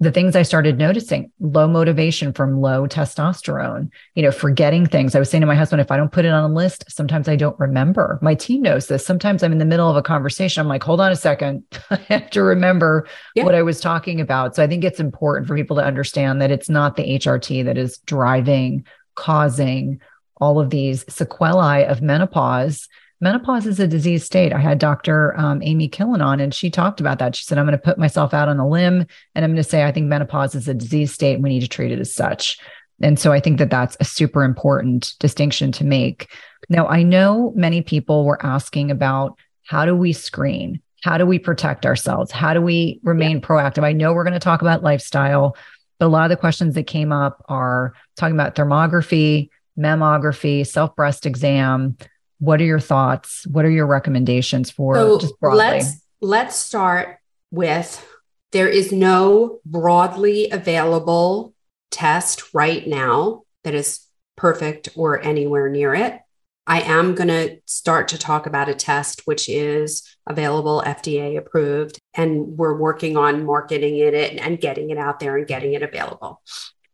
the 0.00 0.10
things 0.10 0.34
I 0.34 0.42
started 0.42 0.78
noticing 0.78 1.30
low 1.38 1.68
motivation 1.68 2.32
from 2.32 2.60
low 2.60 2.88
testosterone, 2.88 3.88
you 4.16 4.22
know, 4.22 4.32
forgetting 4.32 4.84
things. 4.84 5.14
I 5.14 5.20
was 5.20 5.30
saying 5.30 5.42
to 5.42 5.46
my 5.46 5.54
husband, 5.54 5.80
if 5.80 5.92
I 5.92 5.96
don't 5.96 6.10
put 6.10 6.24
it 6.24 6.32
on 6.32 6.50
a 6.50 6.52
list, 6.52 6.84
sometimes 6.88 7.28
I 7.28 7.36
don't 7.36 7.58
remember. 7.60 8.18
My 8.20 8.34
team 8.34 8.62
knows 8.62 8.88
this. 8.88 9.06
Sometimes 9.06 9.44
I'm 9.44 9.52
in 9.52 9.58
the 9.58 9.64
middle 9.64 9.88
of 9.88 9.94
a 9.94 10.02
conversation. 10.02 10.60
I'm 10.60 10.66
like, 10.66 10.82
hold 10.82 11.00
on 11.00 11.12
a 11.12 11.16
second. 11.16 11.62
I 11.90 11.96
have 12.08 12.30
to 12.30 12.42
remember 12.42 13.06
yeah. 13.36 13.44
what 13.44 13.54
I 13.54 13.62
was 13.62 13.80
talking 13.80 14.20
about. 14.20 14.56
So 14.56 14.64
I 14.64 14.66
think 14.66 14.82
it's 14.82 14.98
important 14.98 15.46
for 15.46 15.54
people 15.54 15.76
to 15.76 15.84
understand 15.84 16.42
that 16.42 16.50
it's 16.50 16.68
not 16.68 16.96
the 16.96 17.04
HRT 17.04 17.64
that 17.66 17.78
is 17.78 17.98
driving, 17.98 18.84
causing 19.14 20.00
all 20.40 20.58
of 20.58 20.70
these 20.70 21.04
sequelae 21.08 21.86
of 21.86 22.02
menopause 22.02 22.88
menopause 23.22 23.66
is 23.66 23.78
a 23.78 23.86
disease 23.86 24.24
state. 24.24 24.52
I 24.52 24.58
had 24.58 24.78
Dr. 24.78 25.38
Um, 25.38 25.62
Amy 25.62 25.88
Killen 25.88 26.22
on, 26.22 26.40
and 26.40 26.52
she 26.52 26.70
talked 26.70 26.98
about 27.00 27.20
that. 27.20 27.36
She 27.36 27.44
said, 27.44 27.56
I'm 27.56 27.64
going 27.64 27.78
to 27.78 27.82
put 27.82 27.96
myself 27.96 28.34
out 28.34 28.48
on 28.48 28.58
a 28.58 28.68
limb 28.68 29.06
and 29.34 29.44
I'm 29.44 29.52
going 29.52 29.62
to 29.62 29.68
say, 29.68 29.84
I 29.84 29.92
think 29.92 30.08
menopause 30.08 30.56
is 30.56 30.66
a 30.66 30.74
disease 30.74 31.12
state. 31.12 31.34
And 31.34 31.42
we 31.42 31.50
need 31.50 31.60
to 31.60 31.68
treat 31.68 31.92
it 31.92 32.00
as 32.00 32.12
such. 32.12 32.58
And 33.00 33.18
so 33.18 33.32
I 33.32 33.38
think 33.38 33.58
that 33.58 33.70
that's 33.70 33.96
a 34.00 34.04
super 34.04 34.42
important 34.42 35.14
distinction 35.20 35.70
to 35.72 35.84
make. 35.84 36.30
Now, 36.68 36.88
I 36.88 37.04
know 37.04 37.52
many 37.54 37.80
people 37.80 38.24
were 38.24 38.44
asking 38.44 38.90
about 38.90 39.38
how 39.62 39.86
do 39.86 39.96
we 39.96 40.12
screen? 40.12 40.82
How 41.02 41.16
do 41.16 41.24
we 41.24 41.38
protect 41.38 41.86
ourselves? 41.86 42.32
How 42.32 42.54
do 42.54 42.60
we 42.60 43.00
remain 43.04 43.38
yeah. 43.38 43.46
proactive? 43.46 43.84
I 43.84 43.92
know 43.92 44.12
we're 44.12 44.24
going 44.24 44.34
to 44.34 44.40
talk 44.40 44.62
about 44.62 44.82
lifestyle, 44.82 45.56
but 45.98 46.06
a 46.06 46.08
lot 46.08 46.24
of 46.24 46.30
the 46.30 46.40
questions 46.40 46.74
that 46.74 46.88
came 46.88 47.12
up 47.12 47.44
are 47.48 47.94
talking 48.16 48.34
about 48.34 48.56
thermography, 48.56 49.50
mammography, 49.78 50.66
self 50.66 50.94
breast 50.96 51.24
exam, 51.24 51.96
What 52.42 52.60
are 52.60 52.64
your 52.64 52.80
thoughts? 52.80 53.46
What 53.46 53.64
are 53.64 53.70
your 53.70 53.86
recommendations 53.86 54.68
for 54.68 54.96
so 54.96 55.20
just 55.20 55.38
broadly? 55.38 55.58
Let's 55.60 56.02
let's 56.20 56.56
start 56.56 57.18
with 57.52 58.04
there 58.50 58.68
is 58.68 58.90
no 58.90 59.60
broadly 59.64 60.50
available 60.50 61.54
test 61.92 62.52
right 62.52 62.84
now 62.84 63.42
that 63.62 63.74
is 63.74 64.00
perfect 64.34 64.88
or 64.96 65.22
anywhere 65.22 65.68
near 65.68 65.94
it. 65.94 66.18
I 66.66 66.80
am 66.80 67.14
going 67.14 67.28
to 67.28 67.58
start 67.64 68.08
to 68.08 68.18
talk 68.18 68.46
about 68.46 68.68
a 68.68 68.74
test 68.74 69.22
which 69.24 69.48
is 69.48 70.02
available, 70.26 70.82
FDA 70.84 71.38
approved, 71.38 72.00
and 72.12 72.58
we're 72.58 72.76
working 72.76 73.16
on 73.16 73.46
marketing 73.46 73.98
it 73.98 74.14
and 74.14 74.60
getting 74.60 74.90
it 74.90 74.98
out 74.98 75.20
there 75.20 75.36
and 75.36 75.46
getting 75.46 75.74
it 75.74 75.82
available. 75.84 76.42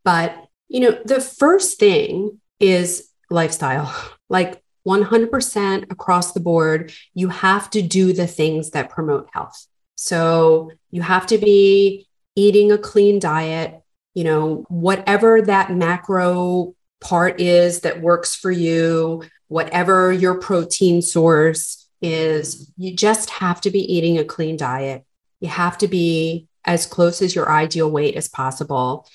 But, 0.04 0.36
you 0.68 0.80
know, 0.80 0.98
the 1.06 1.22
first 1.22 1.78
thing 1.78 2.38
is 2.60 3.08
lifestyle. 3.30 3.94
Like 4.30 4.62
100% 4.88 5.90
across 5.90 6.32
the 6.32 6.40
board, 6.40 6.92
you 7.12 7.28
have 7.28 7.68
to 7.70 7.82
do 7.82 8.12
the 8.12 8.26
things 8.26 8.70
that 8.70 8.88
promote 8.88 9.28
health. 9.32 9.66
So 9.96 10.70
you 10.90 11.02
have 11.02 11.26
to 11.26 11.38
be 11.38 12.06
eating 12.34 12.72
a 12.72 12.78
clean 12.78 13.18
diet, 13.18 13.82
you 14.14 14.24
know, 14.24 14.64
whatever 14.68 15.42
that 15.42 15.72
macro 15.72 16.74
part 17.00 17.40
is 17.40 17.80
that 17.80 18.00
works 18.00 18.34
for 18.34 18.50
you, 18.50 19.22
whatever 19.48 20.12
your 20.12 20.38
protein 20.38 21.02
source 21.02 21.88
is, 22.00 22.72
you 22.76 22.94
just 22.94 23.30
have 23.30 23.60
to 23.62 23.70
be 23.70 23.80
eating 23.80 24.18
a 24.18 24.24
clean 24.24 24.56
diet. 24.56 25.04
You 25.40 25.48
have 25.48 25.78
to 25.78 25.88
be 25.88 26.48
as 26.64 26.86
close 26.86 27.22
as 27.22 27.34
your 27.34 27.50
ideal 27.50 27.90
weight 27.90 28.14
as 28.14 28.28
possible. 28.28 29.06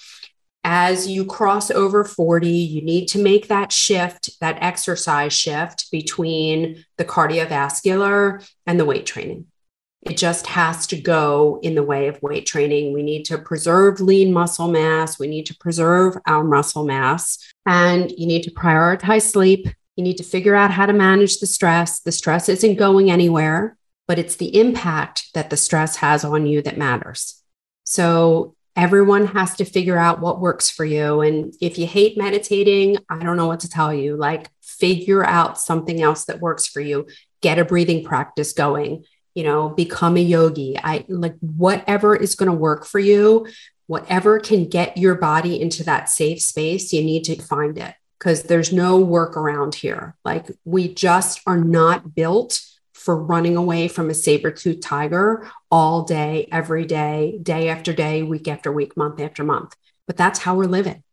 As 0.64 1.08
you 1.08 1.26
cross 1.26 1.70
over 1.70 2.06
40, 2.06 2.48
you 2.48 2.82
need 2.82 3.08
to 3.10 3.22
make 3.22 3.48
that 3.50 3.72
shift, 3.72 4.40
that 4.40 4.58
exercise 4.62 5.34
shift 5.34 5.92
between 5.92 6.86
the 6.98 7.04
cardiovascular 7.04 8.48
and 8.66 8.80
the 8.80 8.86
weight 8.86 9.06
training. 9.06 9.48
It 10.02 10.18
just 10.18 10.48
has 10.48 10.88
to 10.88 11.00
go 11.00 11.60
in 11.64 11.76
the 11.76 11.84
way 11.84 12.08
of 12.08 12.22
weight 12.22 12.46
training. 12.46 12.94
We 12.94 13.04
need 13.04 13.24
to 13.26 13.38
preserve 13.38 14.02
lean 14.02 14.34
muscle 14.34 14.70
mass. 14.70 15.18
We 15.18 15.28
need 15.28 15.46
to 15.48 15.56
preserve 15.56 16.18
our 16.26 16.44
muscle 16.44 16.86
mass. 16.86 17.40
And 17.66 18.12
you 18.12 18.28
need 18.28 18.44
to 18.44 18.52
prioritize 18.52 19.24
sleep. 19.24 19.68
You 19.96 20.04
need 20.04 20.18
to 20.18 20.24
figure 20.24 20.56
out 20.56 20.72
how 20.72 20.86
to 20.86 20.94
manage 20.94 21.40
the 21.40 21.48
stress. 21.48 22.02
The 22.02 22.12
stress 22.12 22.50
isn't 22.50 22.76
going 22.76 23.12
anywhere, 23.12 23.78
but 24.08 24.20
it's 24.20 24.36
the 24.36 24.60
impact 24.60 25.28
that 25.34 25.50
the 25.50 25.58
stress 25.58 25.98
has 25.98 26.26
on 26.26 26.48
you 26.48 26.62
that 26.64 26.78
matters. 26.78 27.42
So 27.86 28.56
everyone 28.76 29.28
has 29.28 29.56
to 29.56 29.66
figure 29.66 29.98
out 29.98 30.20
what 30.20 30.42
works 30.42 30.70
for 30.70 30.86
you. 30.86 31.22
And 31.22 31.54
if 31.62 31.78
you 31.78 31.86
hate 31.86 32.18
meditating, 32.18 32.98
I 33.10 33.20
don't 33.20 33.38
know 33.38 33.48
what 33.48 33.62
to 33.62 33.70
tell 33.70 33.94
you. 33.94 34.16
Like, 34.16 34.50
figure 34.62 35.24
out 35.24 35.60
something 35.60 36.02
else 36.02 36.26
that 36.26 36.40
works 36.40 36.68
for 36.68 36.82
you. 36.82 37.08
Get 37.42 37.60
a 37.60 37.66
breathing 37.66 38.04
practice 38.04 38.54
going 38.54 39.06
you 39.36 39.44
know, 39.44 39.70
become 39.70 40.18
a 40.18 40.22
yogi. 40.22 40.78
I 40.78 41.06
like 41.08 41.36
whatever 41.40 42.16
is 42.16 42.36
going 42.36 42.52
to 42.52 42.58
work 42.58 42.86
for 42.86 43.00
you, 43.00 43.48
whatever 43.88 44.40
can 44.40 44.68
get 44.68 44.98
your 44.98 45.16
body 45.16 45.60
into 45.60 45.84
that 45.84 46.10
safe 46.10 46.42
space, 46.42 46.94
you 46.94 47.04
need 47.04 47.24
to 47.26 47.42
find 47.42 47.78
it 47.78 47.96
because 48.18 48.44
there's 48.44 48.72
no 48.72 49.00
work 49.00 49.36
around 49.36 49.76
here. 49.76 50.16
Like 50.24 50.52
we 50.66 50.94
just 50.94 51.42
are 51.46 51.58
not 51.58 52.16
built 52.16 52.62
for 53.04 53.22
running 53.22 53.58
away 53.58 53.90
from 53.90 54.10
a 54.10 54.14
saber-toothed 54.14 54.82
tiger 54.82 55.52
all 55.70 56.04
day, 56.04 56.48
every 56.52 56.86
day, 56.86 57.38
day 57.44 57.68
after 57.68 57.92
day, 57.92 58.24
week 58.24 58.48
after 58.48 58.72
week, 58.72 58.96
month 58.96 59.20
after 59.20 59.44
month. 59.44 59.76
But 60.08 60.16
that's 60.16 60.40
how 60.40 60.56
we're 60.56 60.66
living. 60.66 61.04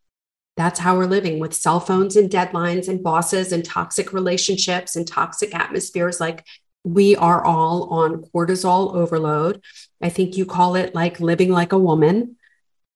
That's 0.55 0.79
how 0.79 0.97
we're 0.97 1.05
living 1.05 1.39
with 1.39 1.53
cell 1.53 1.81
phones 1.81 2.15
and 2.15 2.29
deadlines 2.29 2.87
and 2.87 3.03
bosses 3.03 3.51
and 3.51 3.65
toxic 3.65 4.13
relationships 4.13 4.95
and 4.95 5.05
toxic 5.05 5.53
atmospheres. 5.53 6.21
Like 6.21 6.45
we 6.85 7.17
are 7.17 7.43
all 7.43 7.89
on 7.89 8.23
cortisol 8.33 8.95
overload. 8.95 9.61
I 10.01 10.07
think 10.07 10.37
you 10.37 10.45
call 10.45 10.75
it 10.75 10.95
like 10.95 11.19
living 11.19 11.51
like 11.51 11.73
a 11.73 11.77
woman. 11.77 12.37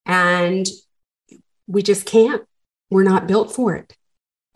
And 0.06 0.68
we 1.68 1.84
just 1.84 2.06
can't. 2.06 2.44
We're 2.90 3.04
not 3.04 3.28
built 3.28 3.54
for 3.54 3.76
it. 3.76 3.96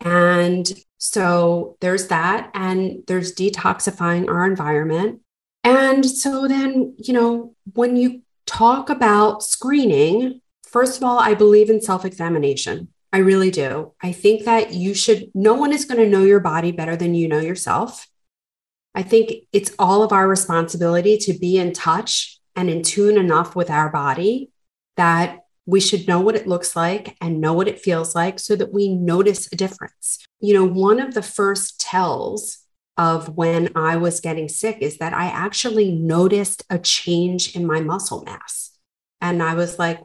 And 0.00 0.66
so 1.00 1.76
there's 1.80 2.08
that. 2.08 2.50
And 2.54 3.02
there's 3.06 3.34
detoxifying 3.34 4.28
our 4.28 4.46
environment. 4.46 5.20
And 5.64 6.06
so 6.06 6.46
then, 6.46 6.94
you 6.98 7.12
know, 7.12 7.54
when 7.72 7.96
you 7.96 8.22
talk 8.46 8.90
about 8.90 9.42
screening, 9.42 10.40
first 10.62 10.98
of 10.98 11.02
all, 11.04 11.18
I 11.18 11.34
believe 11.34 11.70
in 11.70 11.80
self 11.80 12.04
examination. 12.04 12.88
I 13.12 13.18
really 13.18 13.50
do. 13.50 13.92
I 14.00 14.12
think 14.12 14.44
that 14.44 14.72
you 14.72 14.94
should, 14.94 15.30
no 15.34 15.54
one 15.54 15.72
is 15.72 15.84
going 15.84 15.98
to 15.98 16.08
know 16.08 16.22
your 16.22 16.38
body 16.38 16.70
better 16.70 16.94
than 16.94 17.14
you 17.14 17.26
know 17.26 17.40
yourself. 17.40 18.06
I 18.94 19.02
think 19.02 19.32
it's 19.52 19.72
all 19.78 20.02
of 20.02 20.12
our 20.12 20.28
responsibility 20.28 21.16
to 21.18 21.32
be 21.32 21.58
in 21.58 21.72
touch 21.72 22.38
and 22.54 22.70
in 22.70 22.82
tune 22.82 23.18
enough 23.18 23.56
with 23.56 23.70
our 23.70 23.88
body 23.90 24.50
that 24.96 25.40
we 25.66 25.80
should 25.80 26.08
know 26.08 26.20
what 26.20 26.36
it 26.36 26.46
looks 26.46 26.74
like 26.74 27.16
and 27.20 27.40
know 27.40 27.52
what 27.52 27.68
it 27.68 27.80
feels 27.80 28.14
like 28.14 28.38
so 28.38 28.56
that 28.56 28.72
we 28.72 28.88
notice 28.88 29.48
a 29.52 29.56
difference. 29.56 30.18
You 30.40 30.54
know, 30.54 30.64
one 30.64 31.00
of 31.00 31.14
the 31.14 31.22
first 31.22 31.80
tells 31.80 32.58
of 32.96 33.36
when 33.36 33.70
I 33.74 33.96
was 33.96 34.20
getting 34.20 34.48
sick 34.48 34.78
is 34.80 34.98
that 34.98 35.12
I 35.12 35.26
actually 35.26 35.92
noticed 35.92 36.64
a 36.68 36.78
change 36.78 37.54
in 37.56 37.66
my 37.66 37.80
muscle 37.80 38.22
mass. 38.24 38.72
And 39.20 39.42
I 39.42 39.54
was 39.54 39.78
like, 39.78 40.00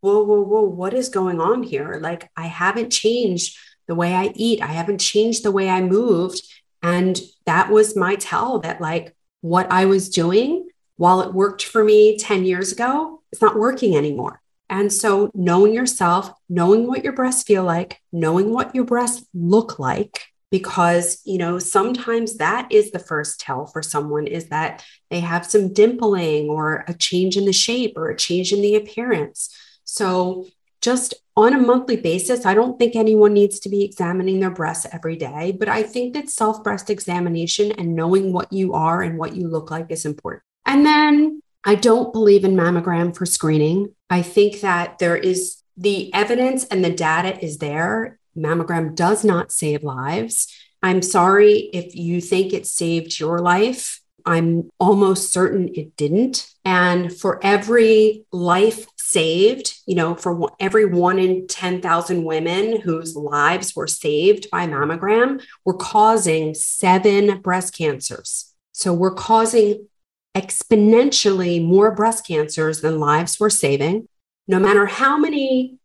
whoa, 0.00 0.22
whoa, 0.22 0.40
whoa, 0.40 0.62
what 0.62 0.92
is 0.92 1.08
going 1.08 1.40
on 1.40 1.62
here? 1.62 1.98
Like, 2.00 2.30
I 2.36 2.46
haven't 2.46 2.90
changed 2.90 3.56
the 3.86 3.94
way 3.94 4.14
I 4.14 4.32
eat, 4.34 4.60
I 4.60 4.72
haven't 4.72 4.98
changed 4.98 5.44
the 5.44 5.52
way 5.52 5.68
I 5.68 5.80
moved. 5.80 6.42
And 6.82 7.20
that 7.46 7.70
was 7.70 7.96
my 7.96 8.16
tell 8.16 8.58
that, 8.60 8.80
like, 8.80 9.14
what 9.40 9.70
I 9.70 9.86
was 9.86 10.08
doing 10.08 10.68
while 10.96 11.20
it 11.20 11.34
worked 11.34 11.64
for 11.64 11.84
me 11.84 12.18
10 12.18 12.44
years 12.44 12.72
ago, 12.72 13.22
it's 13.30 13.42
not 13.42 13.58
working 13.58 13.96
anymore. 13.96 14.40
And 14.68 14.92
so, 14.92 15.30
knowing 15.34 15.72
yourself, 15.72 16.32
knowing 16.48 16.86
what 16.86 17.04
your 17.04 17.12
breasts 17.12 17.44
feel 17.44 17.64
like, 17.64 18.00
knowing 18.12 18.52
what 18.52 18.74
your 18.74 18.84
breasts 18.84 19.26
look 19.32 19.78
like, 19.78 20.26
because 20.50 21.20
you 21.24 21.38
know 21.38 21.58
sometimes 21.58 22.36
that 22.36 22.68
is 22.70 22.90
the 22.90 22.98
first 22.98 23.40
tell 23.40 23.66
for 23.66 23.82
someone 23.82 24.26
is 24.26 24.48
that 24.48 24.84
they 25.10 25.20
have 25.20 25.44
some 25.44 25.74
dimpling 25.74 26.48
or 26.48 26.84
a 26.88 26.94
change 26.94 27.36
in 27.36 27.44
the 27.44 27.52
shape 27.52 27.94
or 27.96 28.08
a 28.08 28.16
change 28.16 28.52
in 28.52 28.62
the 28.62 28.76
appearance 28.76 29.52
so 29.84 30.46
just 30.82 31.14
on 31.36 31.52
a 31.52 31.58
monthly 31.58 31.96
basis, 31.96 32.46
I 32.46 32.54
don't 32.54 32.78
think 32.78 32.94
anyone 32.94 33.32
needs 33.32 33.58
to 33.60 33.68
be 33.68 33.84
examining 33.84 34.40
their 34.40 34.50
breasts 34.50 34.86
every 34.92 35.16
day, 35.16 35.50
but 35.58 35.68
I 35.68 35.82
think 35.82 36.14
that 36.14 36.30
self 36.30 36.62
breast 36.62 36.90
examination 36.90 37.72
and 37.72 37.94
knowing 37.94 38.32
what 38.32 38.52
you 38.52 38.74
are 38.74 39.02
and 39.02 39.18
what 39.18 39.34
you 39.34 39.48
look 39.48 39.70
like 39.70 39.90
is 39.90 40.04
important. 40.04 40.42
And 40.64 40.86
then 40.86 41.42
I 41.66 41.74
don't 41.74 42.12
believe 42.12 42.44
in 42.44 42.54
mammogram 42.54 43.14
for 43.14 43.26
screening. 43.26 43.92
I 44.08 44.22
think 44.22 44.60
that 44.60 45.00
there 45.00 45.16
is 45.16 45.56
the 45.76 46.14
evidence 46.14 46.64
and 46.64 46.84
the 46.84 46.92
data 46.92 47.44
is 47.44 47.58
there. 47.58 48.20
Mammogram 48.38 48.94
does 48.94 49.24
not 49.24 49.50
save 49.50 49.82
lives. 49.82 50.46
I'm 50.80 51.02
sorry 51.02 51.68
if 51.72 51.96
you 51.96 52.20
think 52.20 52.52
it 52.52 52.68
saved 52.68 53.18
your 53.18 53.40
life. 53.40 54.00
I'm 54.24 54.70
almost 54.78 55.32
certain 55.32 55.68
it 55.74 55.96
didn't. 55.96 56.48
And 56.64 57.12
for 57.12 57.44
every 57.44 58.24
life 58.30 58.86
saved, 58.96 59.76
you 59.86 59.96
know, 59.96 60.14
for 60.14 60.52
every 60.60 60.84
one 60.84 61.18
in 61.18 61.48
10,000 61.48 62.24
women 62.24 62.80
whose 62.80 63.16
lives 63.16 63.74
were 63.74 63.88
saved 63.88 64.50
by 64.50 64.68
mammogram, 64.68 65.42
we're 65.64 65.74
causing 65.74 66.54
seven 66.54 67.40
breast 67.40 67.76
cancers. 67.76 68.52
So 68.72 68.92
we're 68.92 69.14
causing 69.14 69.88
exponentially 70.36 71.64
more 71.64 71.90
breast 71.90 72.26
cancers 72.26 72.82
than 72.82 73.00
lives 73.00 73.40
we're 73.40 73.48
saving. 73.48 74.06
No 74.46 74.58
matter 74.58 74.84
how 74.84 75.16
many 75.16 75.78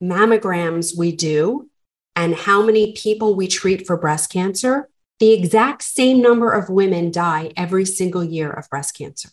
mammograms 0.00 0.96
we 0.96 1.10
do 1.10 1.68
and 2.14 2.34
how 2.34 2.62
many 2.62 2.92
people 2.92 3.34
we 3.34 3.48
treat 3.48 3.84
for 3.84 3.96
breast 3.96 4.30
cancer, 4.30 4.88
the 5.18 5.32
exact 5.32 5.82
same 5.82 6.22
number 6.22 6.52
of 6.52 6.70
women 6.70 7.10
die 7.10 7.50
every 7.56 7.84
single 7.84 8.22
year 8.22 8.50
of 8.50 8.70
breast 8.70 8.96
cancer. 8.96 9.30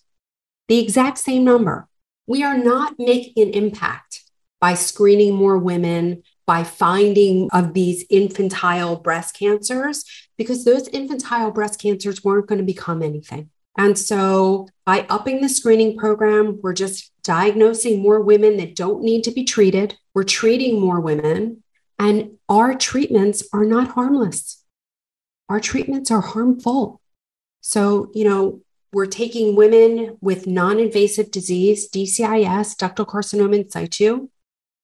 The 0.68 0.80
exact 0.80 1.20
same 1.20 1.44
number. 1.44 1.88
We 2.26 2.44
are 2.44 2.58
not 2.58 2.96
making 2.98 3.44
an 3.44 3.50
impact 3.52 4.24
by 4.60 4.74
screening 4.74 5.36
more 5.36 5.58
women, 5.58 6.24
by 6.48 6.64
finding 6.64 7.50
of 7.52 7.74
these 7.74 8.06
infantile 8.10 8.96
breast 8.96 9.38
cancers, 9.38 10.04
because 10.38 10.66
those 10.66 10.88
infantile 10.88 11.52
breast 11.52 11.80
cancers 11.80 12.24
weren't 12.24 12.48
going 12.48 12.60
to 12.60 12.66
become 12.66 13.04
anything. 13.04 13.50
And 13.78 13.98
so 13.98 14.68
by 14.86 15.06
upping 15.10 15.42
the 15.42 15.50
screening 15.50 15.98
program, 15.98 16.60
we're 16.62 16.74
just 16.74 17.12
diagnosing 17.24 18.02
more 18.02 18.22
women 18.22 18.58
that 18.58 18.76
don't 18.76 19.02
need 19.02 19.24
to 19.24 19.32
be 19.32 19.44
treated. 19.44 19.98
We're 20.14 20.24
treating 20.24 20.80
more 20.80 21.00
women, 21.00 21.64
and 21.98 22.38
our 22.50 22.76
treatments 22.76 23.44
are 23.54 23.66
not 23.66 23.90
harmless. 23.90 24.64
Our 25.50 25.60
treatments 25.60 26.12
are 26.12 26.22
harmful. 26.22 27.02
So, 27.62 28.12
you 28.14 28.26
know, 28.26 28.62
we're 28.92 29.08
taking 29.08 29.56
women 29.56 30.18
with 30.22 30.46
non 30.46 30.80
invasive 30.80 31.32
disease, 31.32 31.90
DCIS, 31.90 32.76
ductal 32.76 33.08
carcinoma 33.08 33.58
in 33.58 33.70
situ. 33.70 34.30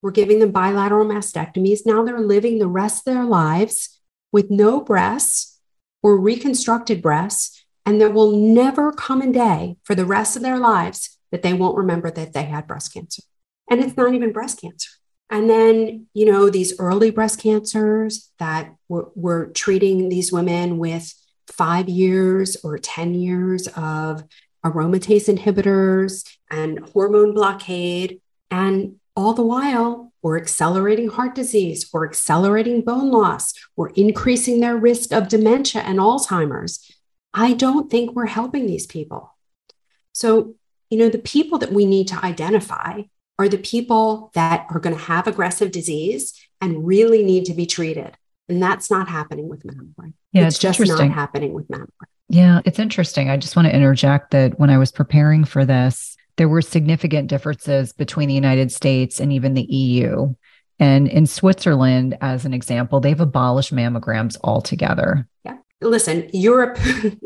We're 0.01 0.11
giving 0.11 0.39
them 0.39 0.51
bilateral 0.51 1.05
mastectomies. 1.05 1.81
Now 1.85 2.03
they're 2.03 2.19
living 2.19 2.57
the 2.57 2.67
rest 2.67 3.07
of 3.07 3.13
their 3.13 3.25
lives 3.25 3.99
with 4.31 4.49
no 4.49 4.81
breasts, 4.81 5.59
or 6.01 6.17
reconstructed 6.17 7.01
breasts, 7.01 7.65
and 7.85 7.99
there 7.99 8.09
will 8.09 8.31
never 8.31 8.91
come 8.91 9.21
a 9.21 9.31
day 9.31 9.77
for 9.83 9.95
the 9.95 10.05
rest 10.05 10.35
of 10.35 10.41
their 10.41 10.57
lives 10.57 11.17
that 11.31 11.41
they 11.41 11.53
won't 11.53 11.77
remember 11.77 12.11
that 12.11 12.33
they 12.33 12.43
had 12.43 12.67
breast 12.67 12.93
cancer. 12.93 13.23
And 13.69 13.81
it's 13.83 13.95
not 13.95 14.13
even 14.13 14.31
breast 14.31 14.61
cancer. 14.61 14.89
And 15.29 15.49
then, 15.49 16.07
you 16.13 16.25
know, 16.25 16.49
these 16.49 16.79
early 16.79 17.11
breast 17.11 17.39
cancers 17.39 18.31
that 18.39 18.73
we're, 18.87 19.05
we're 19.15 19.45
treating 19.47 20.09
these 20.09 20.31
women 20.31 20.79
with 20.79 21.13
five 21.47 21.87
years 21.87 22.57
or 22.63 22.77
10 22.77 23.13
years 23.13 23.67
of 23.75 24.23
aromatase 24.65 25.33
inhibitors 25.33 26.27
and 26.49 26.79
hormone 26.93 27.33
blockade. 27.33 28.21
And 28.49 28.95
all 29.15 29.33
the 29.33 29.43
while, 29.43 30.11
we're 30.21 30.37
accelerating 30.37 31.09
heart 31.09 31.35
disease, 31.35 31.89
we're 31.93 32.07
accelerating 32.07 32.81
bone 32.81 33.09
loss, 33.09 33.53
we're 33.75 33.89
increasing 33.89 34.59
their 34.59 34.75
risk 34.75 35.13
of 35.13 35.29
dementia 35.29 35.81
and 35.81 35.99
Alzheimer's. 35.99 36.91
I 37.39 37.53
don't 37.53 37.89
think 37.89 38.11
we're 38.11 38.25
helping 38.25 38.65
these 38.65 38.85
people. 38.85 39.33
So, 40.11 40.55
you 40.89 40.97
know, 40.97 41.07
the 41.07 41.19
people 41.19 41.57
that 41.59 41.71
we 41.71 41.85
need 41.85 42.09
to 42.09 42.25
identify 42.25 43.03
are 43.39 43.47
the 43.47 43.57
people 43.57 44.29
that 44.33 44.67
are 44.69 44.79
going 44.81 44.93
to 44.93 45.01
have 45.01 45.25
aggressive 45.25 45.71
disease 45.71 46.33
and 46.59 46.85
really 46.85 47.23
need 47.23 47.45
to 47.45 47.53
be 47.53 47.65
treated. 47.65 48.17
And 48.49 48.61
that's 48.61 48.91
not 48.91 49.07
happening 49.07 49.47
with 49.47 49.63
mammogram. 49.63 50.11
Yeah, 50.33 50.47
it's, 50.47 50.61
it's 50.61 50.77
just 50.77 50.85
not 50.85 51.11
happening 51.11 51.53
with 51.53 51.69
mammogram. 51.69 51.87
Yeah, 52.27 52.59
it's 52.65 52.77
interesting. 52.77 53.29
I 53.29 53.37
just 53.37 53.55
want 53.55 53.69
to 53.69 53.75
interject 53.75 54.31
that 54.31 54.59
when 54.59 54.69
I 54.69 54.77
was 54.77 54.91
preparing 54.91 55.45
for 55.45 55.63
this, 55.63 56.17
there 56.35 56.49
were 56.49 56.61
significant 56.61 57.29
differences 57.29 57.93
between 57.93 58.27
the 58.27 58.35
United 58.35 58.69
States 58.69 59.21
and 59.21 59.31
even 59.31 59.53
the 59.53 59.63
EU. 59.63 60.33
And 60.77 61.07
in 61.07 61.25
Switzerland, 61.25 62.17
as 62.19 62.43
an 62.43 62.53
example, 62.53 62.99
they've 62.99 63.19
abolished 63.19 63.73
mammograms 63.73 64.35
altogether. 64.43 65.25
Yeah 65.45 65.59
listen, 65.81 66.29
Europe 66.33 66.77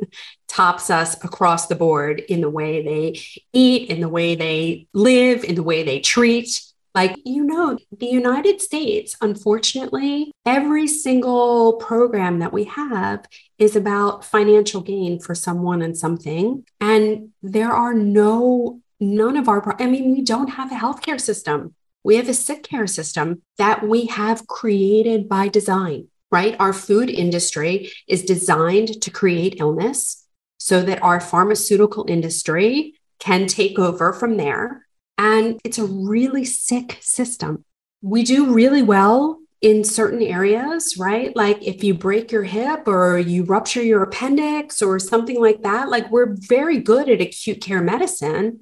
tops 0.47 0.89
us 0.89 1.21
across 1.23 1.67
the 1.67 1.75
board 1.75 2.19
in 2.19 2.41
the 2.41 2.49
way 2.49 2.83
they 2.83 3.19
eat, 3.53 3.89
in 3.89 4.01
the 4.01 4.09
way 4.09 4.35
they 4.35 4.87
live, 4.93 5.43
in 5.43 5.55
the 5.55 5.63
way 5.63 5.83
they 5.83 5.99
treat. 5.99 6.61
Like, 6.95 7.15
you 7.25 7.43
know, 7.43 7.79
the 7.97 8.05
United 8.05 8.61
States, 8.61 9.15
unfortunately, 9.19 10.31
every 10.45 10.87
single 10.87 11.73
program 11.73 12.37
that 12.39 12.53
we 12.53 12.65
have 12.65 13.25
is 13.57 13.75
about 13.75 14.23
financial 14.23 14.81
gain 14.81 15.19
for 15.19 15.33
someone 15.33 15.81
and 15.81 15.97
something. 15.97 16.63
And 16.79 17.29
there 17.41 17.71
are 17.71 17.95
no, 17.95 18.81
none 18.99 19.37
of 19.37 19.49
our, 19.49 19.75
I 19.81 19.87
mean, 19.87 20.11
we 20.13 20.21
don't 20.21 20.49
have 20.49 20.71
a 20.71 20.75
healthcare 20.75 21.19
system. 21.19 21.73
We 22.03 22.17
have 22.17 22.29
a 22.29 22.33
sick 22.33 22.61
care 22.61 22.85
system 22.85 23.41
that 23.57 23.87
we 23.87 24.05
have 24.07 24.45
created 24.45 25.27
by 25.27 25.47
design 25.47 26.09
right? 26.34 26.56
Our 26.60 26.74
food 26.74 27.10
industry 27.10 27.91
is 28.08 28.24
designed 28.24 29.02
to 29.04 29.12
create 29.12 29.60
illness 29.60 30.26
so 30.58 30.82
that 30.82 31.04
our 31.04 31.19
pharmaceutical 31.19 32.06
industry 32.10 32.96
can 33.19 33.46
take 33.46 33.78
over 33.78 34.12
from 34.12 34.36
there. 34.38 34.86
And 35.17 35.62
it's 35.63 35.78
a 35.78 35.86
really 35.86 36.43
sick 36.43 36.98
system. 37.02 37.63
We 38.02 38.24
do 38.24 38.52
really 38.52 38.82
well 38.82 39.39
in 39.62 39.84
certain 39.84 40.24
areas, 40.24 40.98
right? 40.98 41.34
Like 41.36 41.62
if 41.62 41.84
you 41.84 41.93
break 41.93 42.32
your 42.32 42.43
hip 42.43 42.88
or 42.88 43.19
you 43.19 43.43
rupture 43.43 43.84
your 43.84 44.02
appendix 44.02 44.82
or 44.82 44.98
something 44.98 45.39
like 45.39 45.62
that, 45.62 45.89
like 45.89 46.10
we're 46.12 46.36
very 46.36 46.80
good 46.80 47.10
at 47.10 47.22
acute 47.22 47.62
care 47.62 47.82
medicine, 47.82 48.62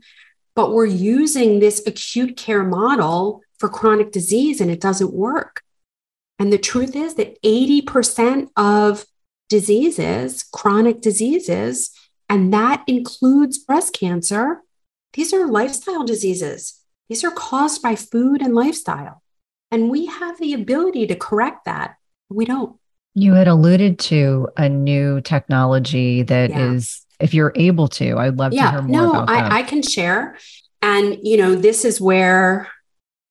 but 0.56 0.74
we're 0.74 0.86
using 0.86 1.60
this 1.60 1.82
acute 1.88 2.36
care 2.36 2.64
model 2.64 3.42
for 3.60 3.70
chronic 3.70 4.12
disease 4.12 4.60
and 4.60 4.70
it 4.70 4.82
doesn't 4.82 5.14
work. 5.14 5.64
And 6.42 6.52
the 6.52 6.58
truth 6.58 6.96
is 6.96 7.14
that 7.16 7.40
80% 7.44 8.48
of 8.58 9.06
diseases, 9.48 10.42
chronic 10.42 11.00
diseases, 11.00 11.92
and 12.28 12.52
that 12.52 12.84
includes 12.88 13.60
breast 13.60 13.94
cancer, 13.94 14.64
these 15.14 15.34
are 15.34 15.46
lifestyle 15.46 16.04
diseases. 16.04 16.82
These 17.10 17.24
are 17.24 17.30
caused 17.30 17.84
by 17.84 17.96
food 17.96 18.42
and 18.42 18.56
lifestyle. 18.56 19.22
And 19.70 19.92
we 19.92 20.08
have 20.08 20.40
the 20.40 20.54
ability 20.54 21.06
to 21.06 21.16
correct 21.16 21.66
that. 21.66 21.98
We 22.32 22.46
don't. 22.46 22.76
You 23.14 23.36
had 23.36 23.48
alluded 23.48 24.00
to 24.00 24.50
a 24.58 24.68
new 24.68 25.22
technology 25.22 26.24
that 26.24 26.50
yeah. 26.50 26.72
is, 26.72 27.06
if 27.20 27.36
you're 27.36 27.54
able 27.56 27.88
to, 27.90 28.18
I'd 28.18 28.40
love 28.40 28.52
yeah, 28.52 28.64
to 28.64 28.72
hear 28.72 28.82
more 28.82 28.90
no, 28.90 29.10
about 29.12 29.28
that. 29.28 29.52
I, 29.52 29.60
I 29.60 29.62
can 29.62 29.84
share. 29.84 30.40
And, 30.82 31.20
you 31.22 31.38
know, 31.38 31.54
this 31.54 31.86
is 31.86 32.02
where 32.02 32.68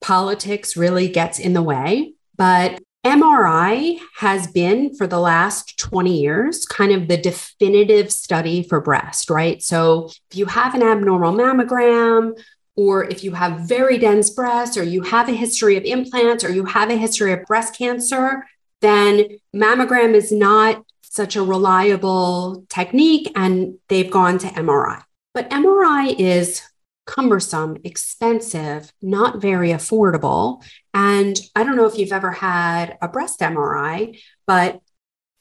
politics 0.00 0.76
really 0.76 1.08
gets 1.08 1.40
in 1.40 1.54
the 1.54 1.62
way. 1.62 2.14
But 2.36 2.80
MRI 3.04 3.98
has 4.16 4.46
been 4.46 4.94
for 4.94 5.06
the 5.06 5.18
last 5.18 5.78
20 5.78 6.20
years 6.20 6.66
kind 6.66 6.92
of 6.92 7.08
the 7.08 7.16
definitive 7.16 8.12
study 8.12 8.62
for 8.62 8.80
breast, 8.80 9.30
right? 9.30 9.62
So 9.62 10.10
if 10.30 10.36
you 10.36 10.46
have 10.46 10.74
an 10.74 10.82
abnormal 10.82 11.32
mammogram, 11.32 12.38
or 12.76 13.04
if 13.04 13.24
you 13.24 13.32
have 13.32 13.68
very 13.68 13.98
dense 13.98 14.30
breasts, 14.30 14.76
or 14.76 14.82
you 14.82 15.02
have 15.02 15.28
a 15.28 15.32
history 15.32 15.76
of 15.76 15.84
implants, 15.84 16.44
or 16.44 16.52
you 16.52 16.64
have 16.66 16.90
a 16.90 16.96
history 16.96 17.32
of 17.32 17.44
breast 17.44 17.76
cancer, 17.76 18.46
then 18.80 19.38
mammogram 19.54 20.14
is 20.14 20.30
not 20.30 20.84
such 21.00 21.36
a 21.36 21.42
reliable 21.42 22.64
technique 22.68 23.32
and 23.34 23.78
they've 23.88 24.10
gone 24.10 24.38
to 24.38 24.46
MRI. 24.46 25.02
But 25.34 25.50
MRI 25.50 26.14
is 26.18 26.62
cumbersome, 27.10 27.76
expensive, 27.82 28.92
not 29.02 29.42
very 29.42 29.70
affordable. 29.70 30.62
And 30.94 31.36
I 31.56 31.64
don't 31.64 31.76
know 31.76 31.86
if 31.86 31.98
you've 31.98 32.12
ever 32.12 32.30
had 32.30 32.96
a 33.02 33.08
breast 33.08 33.40
MRI, 33.40 34.16
but 34.46 34.80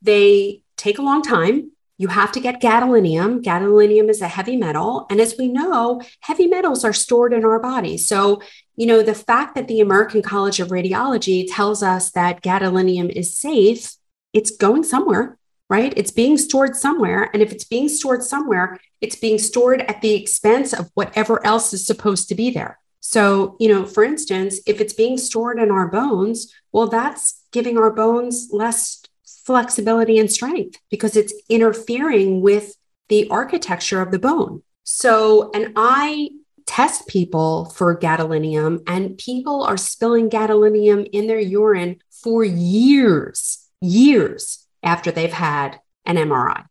they 0.01 0.63
take 0.77 0.97
a 0.97 1.03
long 1.03 1.21
time. 1.21 1.71
You 1.99 2.08
have 2.08 2.32
to 2.32 2.39
get 2.39 2.62
gadolinium. 2.62 3.43
Gadolinium 3.43 4.10
is 4.10 4.21
a 4.21 4.27
heavy 4.27 4.58
metal. 4.58 5.05
And 5.12 5.21
as 5.21 5.36
we 5.38 5.47
know, 5.47 6.01
heavy 6.21 6.47
metals 6.47 6.84
are 6.84 6.93
stored 6.93 7.34
in 7.34 7.45
our 7.45 7.60
body. 7.60 7.97
So, 7.97 8.41
you 8.75 8.88
know, 8.88 9.03
the 9.03 9.13
fact 9.13 9.53
that 9.55 9.67
the 9.67 9.82
American 9.82 10.21
College 10.23 10.60
of 10.60 10.69
Radiology 10.69 11.45
tells 11.47 11.84
us 11.84 12.12
that 12.12 12.41
gadolinium 12.41 13.10
is 13.12 13.38
safe, 13.38 13.95
it's 14.34 14.51
going 14.51 14.84
somewhere 14.84 15.38
right? 15.69 15.93
It's 15.95 16.12
being 16.12 16.38
stored 16.38 16.75
somewhere. 16.75 17.29
And 17.32 17.41
if 17.41 17.51
it's 17.51 17.63
being 17.63 17.89
stored 17.89 18.23
somewhere, 18.23 18.79
it's 19.01 19.15
being 19.15 19.38
stored 19.38 19.82
at 19.82 20.01
the 20.01 20.13
expense 20.13 20.73
of 20.73 20.89
whatever 20.95 21.45
else 21.45 21.73
is 21.73 21.86
supposed 21.86 22.27
to 22.29 22.36
be 22.36 22.49
there. 22.49 22.79
So, 23.01 23.55
you 23.60 23.69
know, 23.69 23.86
for 23.86 24.03
instance, 24.03 24.60
if 24.65 24.82
it's 24.82 24.93
being 24.93 25.17
stored 25.17 25.60
in 25.60 25.71
our 25.71 25.88
bones, 25.88 26.53
well, 26.71 26.88
that's 26.88 27.43
giving 27.51 27.77
our 27.77 27.91
bones 27.91 28.49
less 28.51 29.03
flexibility 29.45 30.19
and 30.19 30.32
strength 30.32 30.79
because 30.89 31.15
it's 31.15 31.34
interfering 31.49 32.41
with 32.41 32.75
the 33.08 33.29
architecture 33.29 34.01
of 34.01 34.12
the 34.12 34.19
bone. 34.19 34.63
So, 34.84 35.51
and 35.53 35.73
I 35.75 36.32
test 36.65 37.08
people 37.08 37.65
for 37.65 37.97
gadolinium, 37.97 38.84
and 38.86 39.17
people 39.17 39.63
are 39.63 39.77
spilling 39.77 40.29
gadolinium 40.29 41.10
in 41.12 41.25
their 41.25 41.39
urine 41.39 41.97
for 42.12 42.43
years, 42.43 43.67
years 43.82 44.59
after 44.84 45.12
they've 45.12 45.32
had 45.32 45.80
an 46.06 46.15
MRI. 46.15 46.65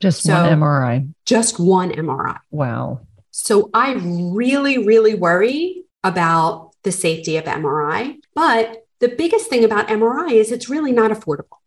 Just 0.00 0.22
so, 0.22 0.32
one 0.34 0.60
MRI. 0.60 1.14
Just 1.26 1.60
one 1.60 1.90
MRI. 1.90 2.38
Wow. 2.50 3.00
So 3.30 3.70
I 3.74 3.92
really, 3.92 4.78
really 4.78 5.14
worry 5.14 5.84
about 6.02 6.72
the 6.82 6.92
safety 6.92 7.36
of 7.36 7.44
MRI. 7.44 8.16
But 8.34 8.86
the 9.00 9.08
biggest 9.08 9.48
thing 9.48 9.64
about 9.64 9.88
MRI 9.88 10.32
is 10.32 10.50
it's 10.50 10.68
really 10.68 10.92
not 10.92 11.10
affordable. 11.10 11.58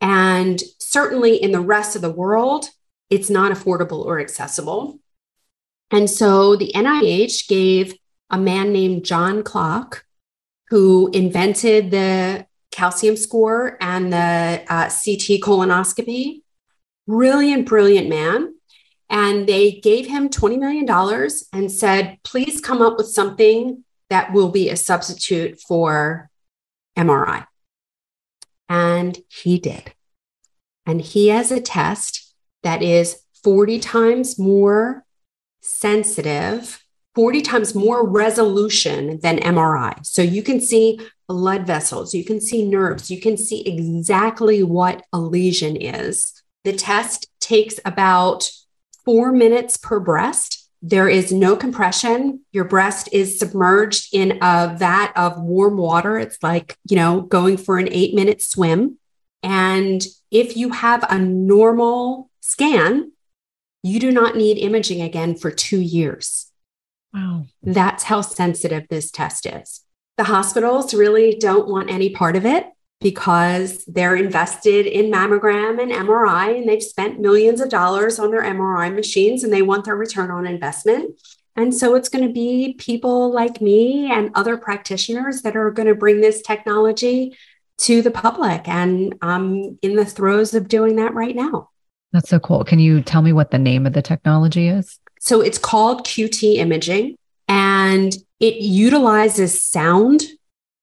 And 0.00 0.60
certainly 0.78 1.40
in 1.40 1.52
the 1.52 1.60
rest 1.60 1.94
of 1.96 2.02
the 2.02 2.10
world, 2.10 2.66
it's 3.10 3.30
not 3.30 3.52
affordable 3.52 4.04
or 4.04 4.20
accessible. 4.20 4.98
And 5.90 6.08
so 6.08 6.56
the 6.56 6.72
NIH 6.74 7.48
gave 7.48 7.94
a 8.30 8.38
man 8.38 8.72
named 8.72 9.04
John 9.04 9.42
Klock, 9.42 10.04
who 10.68 11.10
invented 11.12 11.90
the 11.90 12.46
calcium 12.72 13.16
score 13.16 13.76
and 13.80 14.12
the 14.12 14.64
uh, 14.68 14.84
CT 14.84 15.40
colonoscopy. 15.40 16.42
Brilliant, 17.06 17.66
brilliant 17.66 18.08
man. 18.08 18.54
And 19.08 19.46
they 19.46 19.72
gave 19.72 20.06
him 20.06 20.30
$20 20.30 20.58
million 20.58 21.30
and 21.52 21.70
said, 21.70 22.18
please 22.24 22.60
come 22.60 22.80
up 22.80 22.96
with 22.96 23.08
something 23.08 23.84
that 24.08 24.32
will 24.32 24.48
be 24.48 24.70
a 24.70 24.76
substitute 24.76 25.60
for 25.60 26.30
MRI. 26.96 27.46
And 28.68 29.18
he 29.28 29.58
did. 29.58 29.92
And 30.86 31.00
he 31.00 31.28
has 31.28 31.52
a 31.52 31.60
test 31.60 32.34
that 32.62 32.82
is 32.82 33.22
40 33.44 33.80
times 33.80 34.38
more 34.38 35.04
sensitive, 35.60 36.81
40 37.14 37.42
times 37.42 37.74
more 37.74 38.08
resolution 38.08 39.20
than 39.20 39.38
MRI. 39.38 40.04
So 40.04 40.22
you 40.22 40.42
can 40.42 40.60
see 40.60 40.98
blood 41.28 41.66
vessels, 41.66 42.14
you 42.14 42.24
can 42.24 42.40
see 42.40 42.66
nerves, 42.66 43.10
you 43.10 43.20
can 43.20 43.36
see 43.36 43.66
exactly 43.66 44.62
what 44.62 45.04
a 45.12 45.18
lesion 45.18 45.76
is. 45.76 46.42
The 46.64 46.72
test 46.72 47.28
takes 47.40 47.78
about 47.84 48.50
four 49.04 49.32
minutes 49.32 49.76
per 49.76 49.98
breast. 50.00 50.68
There 50.80 51.08
is 51.08 51.32
no 51.32 51.56
compression. 51.56 52.40
Your 52.52 52.64
breast 52.64 53.08
is 53.12 53.38
submerged 53.38 54.08
in 54.12 54.38
a 54.42 54.74
vat 54.76 55.12
of 55.16 55.40
warm 55.40 55.76
water. 55.76 56.18
It's 56.18 56.42
like, 56.42 56.76
you 56.88 56.96
know, 56.96 57.20
going 57.20 57.56
for 57.56 57.78
an 57.78 57.88
eight 57.90 58.14
minute 58.14 58.42
swim. 58.42 58.98
And 59.42 60.04
if 60.30 60.56
you 60.56 60.70
have 60.70 61.04
a 61.08 61.18
normal 61.18 62.30
scan, 62.40 63.12
you 63.82 63.98
do 64.00 64.10
not 64.10 64.36
need 64.36 64.58
imaging 64.58 65.02
again 65.02 65.34
for 65.34 65.50
two 65.50 65.80
years. 65.80 66.51
Wow. 67.12 67.44
That's 67.62 68.04
how 68.04 68.20
sensitive 68.20 68.86
this 68.88 69.10
test 69.10 69.46
is. 69.46 69.82
The 70.16 70.24
hospitals 70.24 70.94
really 70.94 71.36
don't 71.38 71.68
want 71.68 71.90
any 71.90 72.10
part 72.10 72.36
of 72.36 72.46
it 72.46 72.66
because 73.00 73.84
they're 73.86 74.16
invested 74.16 74.86
in 74.86 75.10
mammogram 75.10 75.82
and 75.82 75.90
MRI 75.90 76.56
and 76.56 76.68
they've 76.68 76.82
spent 76.82 77.20
millions 77.20 77.60
of 77.60 77.68
dollars 77.68 78.18
on 78.18 78.30
their 78.30 78.42
MRI 78.42 78.94
machines 78.94 79.42
and 79.42 79.52
they 79.52 79.62
want 79.62 79.84
their 79.84 79.96
return 79.96 80.30
on 80.30 80.46
investment. 80.46 81.20
And 81.56 81.74
so 81.74 81.94
it's 81.94 82.08
going 82.08 82.26
to 82.26 82.32
be 82.32 82.74
people 82.78 83.30
like 83.30 83.60
me 83.60 84.10
and 84.10 84.30
other 84.34 84.56
practitioners 84.56 85.42
that 85.42 85.56
are 85.56 85.70
going 85.70 85.88
to 85.88 85.94
bring 85.94 86.20
this 86.20 86.40
technology 86.40 87.36
to 87.78 88.00
the 88.00 88.10
public. 88.10 88.68
And 88.68 89.14
I'm 89.20 89.78
in 89.82 89.96
the 89.96 90.06
throes 90.06 90.54
of 90.54 90.68
doing 90.68 90.96
that 90.96 91.12
right 91.14 91.36
now. 91.36 91.70
That's 92.12 92.28
so 92.28 92.38
cool. 92.38 92.64
Can 92.64 92.78
you 92.78 93.02
tell 93.02 93.22
me 93.22 93.32
what 93.32 93.50
the 93.50 93.58
name 93.58 93.86
of 93.86 93.92
the 93.92 94.02
technology 94.02 94.68
is? 94.68 94.98
So 95.24 95.40
it's 95.40 95.56
called 95.56 96.04
QT 96.04 96.56
imaging 96.56 97.14
and 97.46 98.12
it 98.40 98.56
utilizes 98.56 99.62
sound, 99.62 100.22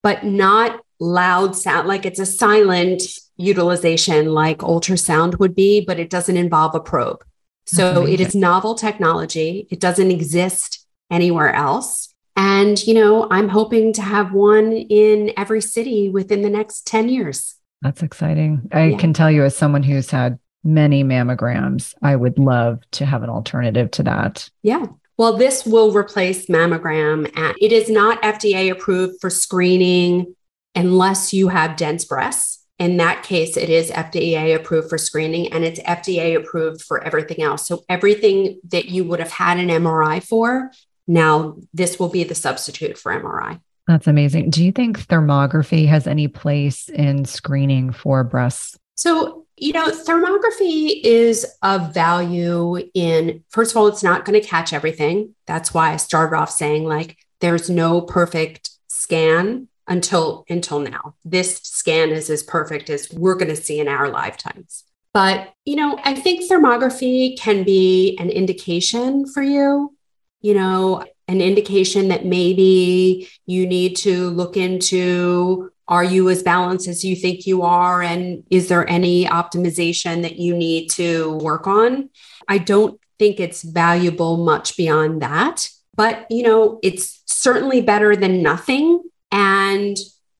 but 0.02 0.24
not 0.24 0.80
loud 0.98 1.54
sound, 1.54 1.86
like 1.86 2.06
it's 2.06 2.18
a 2.18 2.24
silent 2.24 3.02
utilization 3.36 4.32
like 4.32 4.60
ultrasound 4.60 5.38
would 5.38 5.54
be, 5.54 5.82
but 5.82 6.00
it 6.00 6.08
doesn't 6.08 6.38
involve 6.38 6.74
a 6.74 6.80
probe. 6.80 7.22
So 7.66 8.06
it 8.06 8.18
is 8.18 8.34
novel 8.34 8.74
technology. 8.74 9.68
It 9.70 9.78
doesn't 9.78 10.10
exist 10.10 10.86
anywhere 11.10 11.52
else. 11.52 12.14
And, 12.34 12.82
you 12.86 12.94
know, 12.94 13.28
I'm 13.30 13.50
hoping 13.50 13.92
to 13.92 14.02
have 14.02 14.32
one 14.32 14.72
in 14.72 15.34
every 15.36 15.60
city 15.60 16.08
within 16.08 16.40
the 16.40 16.48
next 16.48 16.86
10 16.86 17.10
years. 17.10 17.56
That's 17.82 18.02
exciting. 18.02 18.70
I 18.72 18.84
yeah. 18.86 18.96
can 18.96 19.12
tell 19.12 19.30
you, 19.30 19.44
as 19.44 19.54
someone 19.54 19.82
who's 19.82 20.10
had 20.10 20.38
many 20.62 21.04
mammograms, 21.04 21.94
I 22.02 22.16
would 22.16 22.38
love 22.38 22.80
to 22.92 23.06
have 23.06 23.22
an 23.22 23.30
alternative 23.30 23.90
to 23.92 24.02
that. 24.04 24.48
Yeah. 24.62 24.86
Well, 25.16 25.36
this 25.36 25.66
will 25.66 25.92
replace 25.92 26.46
mammogram. 26.46 27.30
And 27.36 27.54
it 27.60 27.72
is 27.72 27.90
not 27.90 28.22
FDA 28.22 28.70
approved 28.70 29.20
for 29.20 29.30
screening 29.30 30.34
unless 30.74 31.32
you 31.32 31.48
have 31.48 31.76
dense 31.76 32.04
breasts. 32.04 32.64
In 32.78 32.96
that 32.96 33.22
case, 33.22 33.58
it 33.58 33.68
is 33.68 33.90
FDA 33.90 34.54
approved 34.54 34.88
for 34.88 34.96
screening 34.96 35.52
and 35.52 35.64
it's 35.64 35.80
FDA 35.80 36.34
approved 36.34 36.80
for 36.80 37.04
everything 37.04 37.42
else. 37.42 37.66
So, 37.66 37.84
everything 37.90 38.58
that 38.68 38.86
you 38.86 39.04
would 39.04 39.20
have 39.20 39.30
had 39.30 39.58
an 39.58 39.68
MRI 39.68 40.22
for, 40.22 40.70
now 41.06 41.56
this 41.74 41.98
will 41.98 42.08
be 42.08 42.24
the 42.24 42.34
substitute 42.34 42.96
for 42.96 43.12
MRI. 43.12 43.60
That's 43.86 44.06
amazing. 44.06 44.48
Do 44.48 44.64
you 44.64 44.72
think 44.72 45.06
thermography 45.08 45.86
has 45.88 46.06
any 46.06 46.28
place 46.28 46.88
in 46.88 47.26
screening 47.26 47.92
for 47.92 48.24
breasts? 48.24 48.78
So, 48.94 49.39
you 49.60 49.74
know, 49.74 49.88
thermography 49.88 51.00
is 51.04 51.46
of 51.62 51.92
value 51.92 52.78
in, 52.94 53.44
first 53.50 53.72
of 53.72 53.76
all, 53.76 53.88
it's 53.88 54.02
not 54.02 54.24
going 54.24 54.40
to 54.40 54.46
catch 54.46 54.72
everything. 54.72 55.34
That's 55.46 55.74
why 55.74 55.92
I 55.92 55.96
started 55.98 56.34
off 56.34 56.50
saying, 56.50 56.84
like, 56.84 57.18
there's 57.40 57.68
no 57.68 58.00
perfect 58.00 58.70
scan 58.88 59.68
until 59.86 60.44
until 60.48 60.80
now. 60.80 61.14
This 61.24 61.56
scan 61.58 62.10
is 62.10 62.30
as 62.30 62.42
perfect 62.42 62.88
as 62.88 63.12
we're 63.12 63.34
going 63.34 63.48
to 63.48 63.56
see 63.56 63.80
in 63.80 63.88
our 63.88 64.08
lifetimes. 64.08 64.84
But, 65.12 65.52
you 65.64 65.76
know, 65.76 65.98
I 66.04 66.14
think 66.14 66.50
thermography 66.50 67.38
can 67.38 67.64
be 67.64 68.16
an 68.18 68.30
indication 68.30 69.26
for 69.26 69.42
you, 69.42 69.94
you 70.40 70.54
know, 70.54 71.04
an 71.28 71.40
indication 71.40 72.08
that 72.08 72.24
maybe 72.24 73.28
you 73.46 73.66
need 73.66 73.96
to 73.96 74.30
look 74.30 74.56
into 74.56 75.70
are 75.90 76.04
you 76.04 76.30
as 76.30 76.44
balanced 76.44 76.86
as 76.86 77.04
you 77.04 77.16
think 77.16 77.46
you 77.46 77.62
are? 77.62 78.00
And 78.00 78.44
is 78.48 78.68
there 78.68 78.88
any 78.88 79.26
optimization 79.26 80.22
that 80.22 80.38
you 80.38 80.56
need 80.56 80.88
to 80.92 81.36
work 81.38 81.66
on? 81.66 82.10
I 82.46 82.58
don't 82.58 82.98
think 83.18 83.40
it's 83.40 83.62
valuable 83.62 84.38
much 84.38 84.76
beyond 84.76 85.20
that. 85.20 85.68
But, 85.96 86.26
you 86.30 86.44
know, 86.44 86.78
it's 86.84 87.22
certainly 87.26 87.82
better 87.82 88.14
than 88.14 88.40
nothing. 88.40 89.02
And 89.32 89.96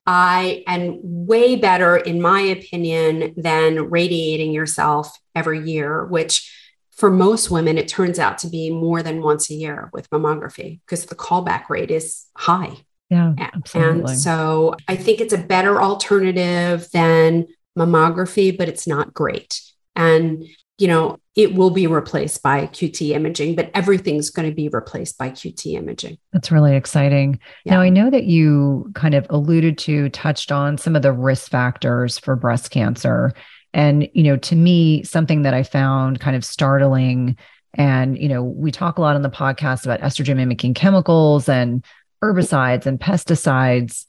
I 0.07 0.63
and 0.65 0.99
way 1.03 1.57
better, 1.57 1.97
in 1.97 2.21
my 2.21 2.39
opinion, 2.39 3.33
than 3.35 3.89
radiating 3.89 4.53
yourself 4.53 5.15
every 5.35 5.69
year, 5.69 6.05
which 6.05 6.49
for 6.91 7.11
most 7.11 7.51
women, 7.51 7.77
it 7.77 7.87
turns 7.87 8.19
out 8.19 8.37
to 8.39 8.47
be 8.47 8.69
more 8.69 9.03
than 9.03 9.21
once 9.21 9.49
a 9.49 9.53
year 9.53 9.89
with 9.93 10.09
mammography 10.11 10.79
because 10.85 11.05
the 11.05 11.15
callback 11.15 11.69
rate 11.69 11.91
is 11.91 12.25
high. 12.35 12.77
Yeah. 13.11 13.33
Absolutely. 13.37 14.11
And 14.13 14.19
so 14.19 14.75
I 14.87 14.95
think 14.95 15.19
it's 15.19 15.33
a 15.33 15.37
better 15.37 15.81
alternative 15.81 16.87
than 16.91 17.45
mammography, 17.77 18.57
but 18.57 18.69
it's 18.69 18.87
not 18.87 19.13
great. 19.13 19.61
And, 19.95 20.45
you 20.77 20.87
know, 20.87 21.19
it 21.35 21.53
will 21.53 21.69
be 21.69 21.87
replaced 21.87 22.41
by 22.41 22.67
QT 22.67 23.09
imaging, 23.09 23.55
but 23.55 23.69
everything's 23.73 24.29
going 24.29 24.49
to 24.49 24.55
be 24.55 24.69
replaced 24.69 25.17
by 25.17 25.29
QT 25.29 25.73
imaging. 25.73 26.17
That's 26.31 26.51
really 26.51 26.75
exciting. 26.75 27.39
Yeah. 27.65 27.75
Now, 27.75 27.81
I 27.81 27.89
know 27.89 28.09
that 28.09 28.23
you 28.23 28.89
kind 28.95 29.13
of 29.13 29.27
alluded 29.29 29.77
to, 29.79 30.09
touched 30.09 30.51
on 30.51 30.77
some 30.77 30.95
of 30.95 31.01
the 31.01 31.13
risk 31.13 31.51
factors 31.51 32.17
for 32.17 32.35
breast 32.37 32.71
cancer. 32.71 33.33
And, 33.73 34.09
you 34.13 34.23
know, 34.23 34.37
to 34.37 34.55
me, 34.55 35.03
something 35.03 35.41
that 35.41 35.53
I 35.53 35.63
found 35.63 36.21
kind 36.21 36.35
of 36.35 36.45
startling. 36.45 37.37
And, 37.73 38.17
you 38.17 38.27
know, 38.27 38.43
we 38.43 38.71
talk 38.71 38.97
a 38.97 39.01
lot 39.01 39.15
on 39.15 39.21
the 39.21 39.29
podcast 39.29 39.85
about 39.85 40.01
estrogen 40.01 40.37
mimicking 40.37 40.73
chemicals 40.73 41.47
and 41.47 41.85
herbicides 42.23 42.85
and 42.85 42.99
pesticides. 42.99 44.05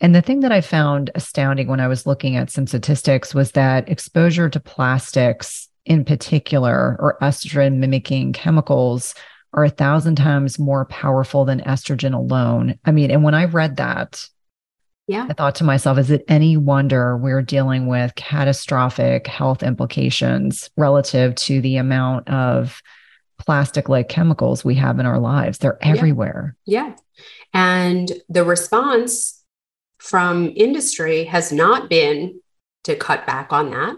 And 0.00 0.14
the 0.14 0.22
thing 0.22 0.40
that 0.40 0.52
I 0.52 0.60
found 0.60 1.10
astounding 1.14 1.68
when 1.68 1.80
I 1.80 1.88
was 1.88 2.06
looking 2.06 2.36
at 2.36 2.50
some 2.50 2.66
statistics 2.66 3.34
was 3.34 3.52
that 3.52 3.88
exposure 3.88 4.48
to 4.48 4.60
plastics 4.60 5.68
in 5.84 6.04
particular, 6.04 6.96
or 7.00 7.18
estrogen 7.20 7.76
mimicking 7.76 8.32
chemicals, 8.32 9.14
are 9.52 9.64
a 9.64 9.70
thousand 9.70 10.16
times 10.16 10.58
more 10.58 10.84
powerful 10.86 11.44
than 11.44 11.60
estrogen 11.60 12.14
alone. 12.14 12.78
I 12.84 12.92
mean, 12.92 13.10
and 13.10 13.22
when 13.22 13.34
I 13.34 13.44
read 13.44 13.76
that, 13.76 14.28
yeah. 15.08 15.26
I 15.28 15.32
thought 15.34 15.56
to 15.56 15.64
myself, 15.64 15.98
is 15.98 16.10
it 16.10 16.24
any 16.28 16.56
wonder 16.56 17.16
we're 17.16 17.42
dealing 17.42 17.86
with 17.86 18.14
catastrophic 18.14 19.26
health 19.26 19.62
implications 19.62 20.70
relative 20.76 21.34
to 21.34 21.60
the 21.60 21.76
amount 21.76 22.28
of 22.28 22.80
plastic 23.44 23.88
like 23.88 24.08
chemicals 24.08 24.64
we 24.64 24.74
have 24.76 24.98
in 24.98 25.06
our 25.06 25.18
lives? 25.18 25.58
They're 25.58 25.78
everywhere. 25.82 26.56
Yeah. 26.64 26.88
yeah. 26.88 26.96
And 27.54 28.12
the 28.28 28.44
response 28.44 29.44
from 29.98 30.52
industry 30.56 31.24
has 31.24 31.52
not 31.52 31.88
been 31.88 32.40
to 32.84 32.96
cut 32.96 33.26
back 33.26 33.52
on 33.52 33.70
that. 33.70 33.96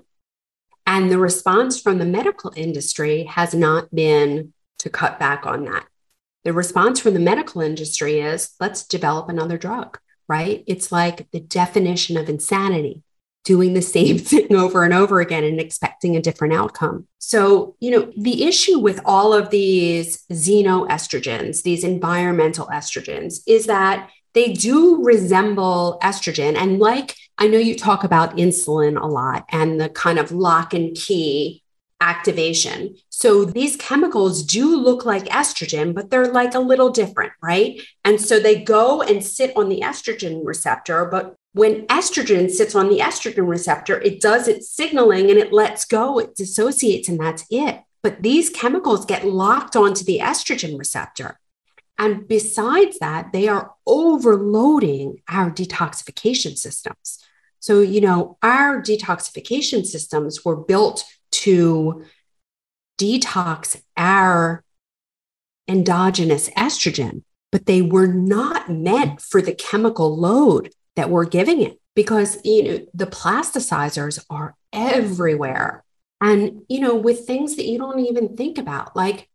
And 0.86 1.10
the 1.10 1.18
response 1.18 1.80
from 1.80 1.98
the 1.98 2.04
medical 2.04 2.52
industry 2.56 3.24
has 3.24 3.54
not 3.54 3.94
been 3.94 4.52
to 4.80 4.90
cut 4.90 5.18
back 5.18 5.46
on 5.46 5.64
that. 5.64 5.86
The 6.44 6.52
response 6.52 7.00
from 7.00 7.14
the 7.14 7.20
medical 7.20 7.62
industry 7.62 8.20
is 8.20 8.50
let's 8.60 8.86
develop 8.86 9.30
another 9.30 9.56
drug, 9.56 9.98
right? 10.28 10.62
It's 10.66 10.92
like 10.92 11.30
the 11.30 11.40
definition 11.40 12.18
of 12.18 12.28
insanity 12.28 13.02
doing 13.44 13.74
the 13.74 13.82
same 13.82 14.18
thing 14.30 14.54
over 14.54 14.84
and 14.84 14.94
over 14.94 15.20
again 15.20 15.44
and 15.44 15.60
expecting 15.60 16.16
a 16.16 16.22
different 16.22 16.54
outcome. 16.54 17.06
So, 17.18 17.76
you 17.80 17.90
know, 17.90 18.12
the 18.16 18.44
issue 18.44 18.78
with 18.78 19.00
all 19.04 19.32
of 19.32 19.50
these 19.50 20.24
xenoestrogens, 20.32 21.62
these 21.62 21.84
environmental 21.84 22.66
estrogens, 22.66 23.40
is 23.46 23.66
that 23.66 24.10
they 24.34 24.52
do 24.52 25.02
resemble 25.04 25.98
estrogen. 26.02 26.56
And 26.56 26.78
like 26.78 27.14
I 27.38 27.48
know 27.48 27.58
you 27.58 27.76
talk 27.76 28.04
about 28.04 28.36
insulin 28.36 29.00
a 29.00 29.06
lot 29.06 29.44
and 29.50 29.80
the 29.80 29.88
kind 29.88 30.18
of 30.18 30.32
lock 30.32 30.74
and 30.74 30.94
key 30.96 31.62
activation. 32.00 32.96
So 33.08 33.44
these 33.44 33.76
chemicals 33.76 34.42
do 34.42 34.76
look 34.76 35.04
like 35.04 35.24
estrogen, 35.26 35.94
but 35.94 36.10
they're 36.10 36.30
like 36.30 36.54
a 36.54 36.60
little 36.60 36.90
different, 36.90 37.32
right? 37.42 37.80
And 38.04 38.20
so 38.20 38.38
they 38.38 38.62
go 38.62 39.00
and 39.00 39.24
sit 39.24 39.56
on 39.56 39.68
the 39.68 39.80
estrogen 39.80 40.42
receptor, 40.44 41.06
but 41.06 41.34
when 41.54 41.86
estrogen 41.86 42.50
sits 42.50 42.74
on 42.74 42.88
the 42.88 42.98
estrogen 42.98 43.48
receptor, 43.48 44.00
it 44.00 44.20
does 44.20 44.48
its 44.48 44.68
signaling 44.68 45.30
and 45.30 45.38
it 45.38 45.52
lets 45.52 45.84
go, 45.84 46.18
it 46.18 46.34
dissociates, 46.34 47.08
and 47.08 47.18
that's 47.18 47.46
it. 47.48 47.80
But 48.02 48.22
these 48.22 48.50
chemicals 48.50 49.06
get 49.06 49.24
locked 49.24 49.76
onto 49.76 50.04
the 50.04 50.18
estrogen 50.18 50.76
receptor. 50.76 51.38
And 51.96 52.26
besides 52.26 52.98
that, 52.98 53.32
they 53.32 53.46
are 53.46 53.72
overloading 53.86 55.22
our 55.28 55.48
detoxification 55.48 56.58
systems. 56.58 57.20
So, 57.60 57.80
you 57.80 58.00
know, 58.00 58.36
our 58.42 58.82
detoxification 58.82 59.86
systems 59.86 60.44
were 60.44 60.56
built 60.56 61.04
to 61.30 62.04
detox 62.98 63.80
our 63.96 64.64
endogenous 65.68 66.50
estrogen, 66.50 67.22
but 67.52 67.66
they 67.66 67.80
were 67.80 68.08
not 68.08 68.68
meant 68.68 69.20
for 69.20 69.40
the 69.40 69.54
chemical 69.54 70.16
load 70.16 70.72
that 70.96 71.10
we're 71.10 71.24
giving 71.24 71.62
it 71.62 71.78
because 71.94 72.38
you 72.44 72.62
know 72.62 72.86
the 72.94 73.06
plasticizers 73.06 74.24
are 74.30 74.54
everywhere. 74.72 75.84
And 76.20 76.62
you 76.68 76.80
know 76.80 76.94
with 76.94 77.26
things 77.26 77.56
that 77.56 77.66
you 77.66 77.78
don't 77.78 78.00
even 78.00 78.36
think 78.36 78.58
about 78.58 78.96
like 78.96 79.28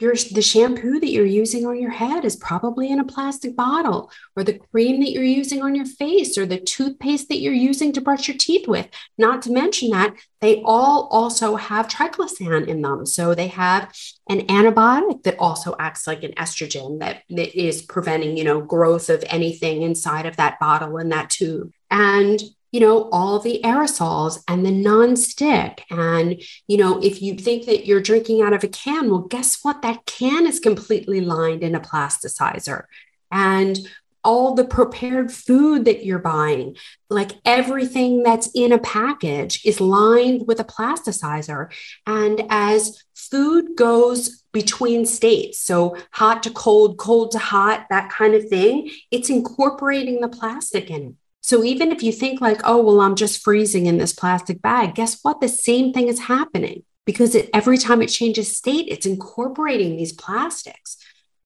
your 0.00 0.14
the 0.32 0.42
shampoo 0.42 0.98
that 0.98 1.10
you're 1.10 1.24
using 1.24 1.66
on 1.66 1.80
your 1.80 1.90
head 1.90 2.24
is 2.24 2.34
probably 2.34 2.90
in 2.90 2.98
a 2.98 3.04
plastic 3.04 3.54
bottle 3.54 4.10
or 4.36 4.42
the 4.42 4.58
cream 4.72 5.00
that 5.00 5.12
you're 5.12 5.22
using 5.22 5.62
on 5.62 5.76
your 5.76 5.86
face 5.86 6.36
or 6.36 6.44
the 6.44 6.58
toothpaste 6.58 7.28
that 7.28 7.38
you're 7.38 7.52
using 7.52 7.92
to 7.92 8.00
brush 8.00 8.26
your 8.26 8.36
teeth 8.36 8.66
with. 8.66 8.88
Not 9.18 9.42
to 9.42 9.52
mention 9.52 9.90
that 9.90 10.14
they 10.40 10.62
all 10.64 11.08
also 11.12 11.54
have 11.54 11.86
triclosan 11.86 12.66
in 12.66 12.82
them. 12.82 13.06
So 13.06 13.34
they 13.34 13.48
have 13.48 13.94
an 14.28 14.40
antibiotic 14.48 15.22
that 15.22 15.38
also 15.38 15.76
acts 15.78 16.08
like 16.08 16.24
an 16.24 16.32
estrogen 16.32 16.98
that, 16.98 17.22
that 17.30 17.58
is 17.58 17.82
preventing 17.82 18.36
you 18.36 18.44
know 18.44 18.60
growth 18.60 19.08
of 19.10 19.24
anything 19.28 19.82
inside 19.82 20.26
of 20.26 20.36
that 20.36 20.58
bottle 20.58 20.96
and 20.96 21.12
that 21.12 21.30
tube. 21.30 21.70
And 21.88 22.42
you 22.74 22.80
know, 22.80 23.08
all 23.12 23.38
the 23.38 23.60
aerosols 23.62 24.42
and 24.48 24.66
the 24.66 24.70
non-stick. 24.72 25.84
And, 25.90 26.42
you 26.66 26.76
know, 26.76 27.00
if 27.00 27.22
you 27.22 27.36
think 27.36 27.66
that 27.66 27.86
you're 27.86 28.02
drinking 28.02 28.42
out 28.42 28.52
of 28.52 28.64
a 28.64 28.68
can, 28.68 29.10
well, 29.10 29.20
guess 29.20 29.60
what? 29.62 29.80
That 29.82 30.04
can 30.06 30.44
is 30.44 30.58
completely 30.58 31.20
lined 31.20 31.62
in 31.62 31.76
a 31.76 31.80
plasticizer. 31.80 32.86
And 33.30 33.78
all 34.24 34.54
the 34.54 34.64
prepared 34.64 35.30
food 35.30 35.84
that 35.84 36.04
you're 36.04 36.18
buying, 36.18 36.74
like 37.08 37.34
everything 37.44 38.24
that's 38.24 38.50
in 38.56 38.72
a 38.72 38.78
package 38.78 39.64
is 39.64 39.80
lined 39.80 40.48
with 40.48 40.58
a 40.58 40.64
plasticizer. 40.64 41.72
And 42.08 42.42
as 42.50 43.04
food 43.14 43.76
goes 43.76 44.42
between 44.50 45.06
states, 45.06 45.60
so 45.60 45.96
hot 46.10 46.42
to 46.42 46.50
cold, 46.50 46.98
cold 46.98 47.30
to 47.30 47.38
hot, 47.38 47.86
that 47.90 48.10
kind 48.10 48.34
of 48.34 48.48
thing, 48.48 48.90
it's 49.12 49.30
incorporating 49.30 50.20
the 50.20 50.28
plastic 50.28 50.90
in 50.90 51.02
it. 51.02 51.14
So 51.44 51.62
even 51.62 51.92
if 51.92 52.02
you 52.02 52.10
think 52.10 52.40
like, 52.40 52.62
oh, 52.64 52.82
well, 52.82 53.02
I'm 53.02 53.16
just 53.16 53.44
freezing 53.44 53.84
in 53.84 53.98
this 53.98 54.14
plastic 54.14 54.62
bag, 54.62 54.94
guess 54.94 55.18
what? 55.20 55.42
The 55.42 55.48
same 55.48 55.92
thing 55.92 56.08
is 56.08 56.20
happening 56.20 56.84
because 57.04 57.34
it, 57.34 57.50
every 57.52 57.76
time 57.76 58.00
it 58.00 58.06
changes 58.06 58.56
state, 58.56 58.86
it's 58.88 59.04
incorporating 59.04 59.94
these 59.94 60.14
plastics. 60.14 60.96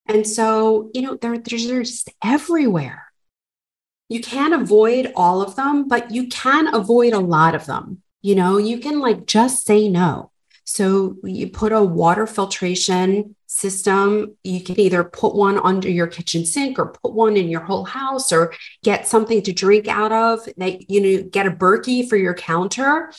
And 0.06 0.24
so, 0.24 0.92
you 0.94 1.02
know, 1.02 1.16
they're, 1.16 1.38
they're 1.38 1.82
just 1.82 2.10
everywhere. 2.22 3.06
You 4.08 4.20
can't 4.20 4.54
avoid 4.54 5.10
all 5.16 5.42
of 5.42 5.56
them, 5.56 5.88
but 5.88 6.12
you 6.12 6.28
can 6.28 6.72
avoid 6.72 7.12
a 7.12 7.18
lot 7.18 7.56
of 7.56 7.66
them. 7.66 8.00
You 8.22 8.36
know, 8.36 8.56
you 8.56 8.78
can 8.78 9.00
like 9.00 9.26
just 9.26 9.66
say 9.66 9.88
no. 9.88 10.27
So 10.68 11.16
you 11.24 11.48
put 11.48 11.72
a 11.72 11.82
water 11.82 12.26
filtration 12.26 13.34
system. 13.46 14.36
You 14.44 14.62
can 14.62 14.78
either 14.78 15.02
put 15.02 15.34
one 15.34 15.58
under 15.58 15.88
your 15.88 16.06
kitchen 16.06 16.44
sink 16.44 16.78
or 16.78 16.92
put 16.92 17.14
one 17.14 17.38
in 17.38 17.48
your 17.48 17.62
whole 17.62 17.86
house 17.86 18.32
or 18.32 18.52
get 18.84 19.08
something 19.08 19.40
to 19.44 19.52
drink 19.54 19.88
out 19.88 20.12
of 20.12 20.46
that, 20.58 20.90
you 20.90 21.00
know, 21.00 21.22
get 21.22 21.46
a 21.46 21.50
Berkey 21.50 22.06
for 22.06 22.16
your 22.16 22.34
counter 22.34 23.10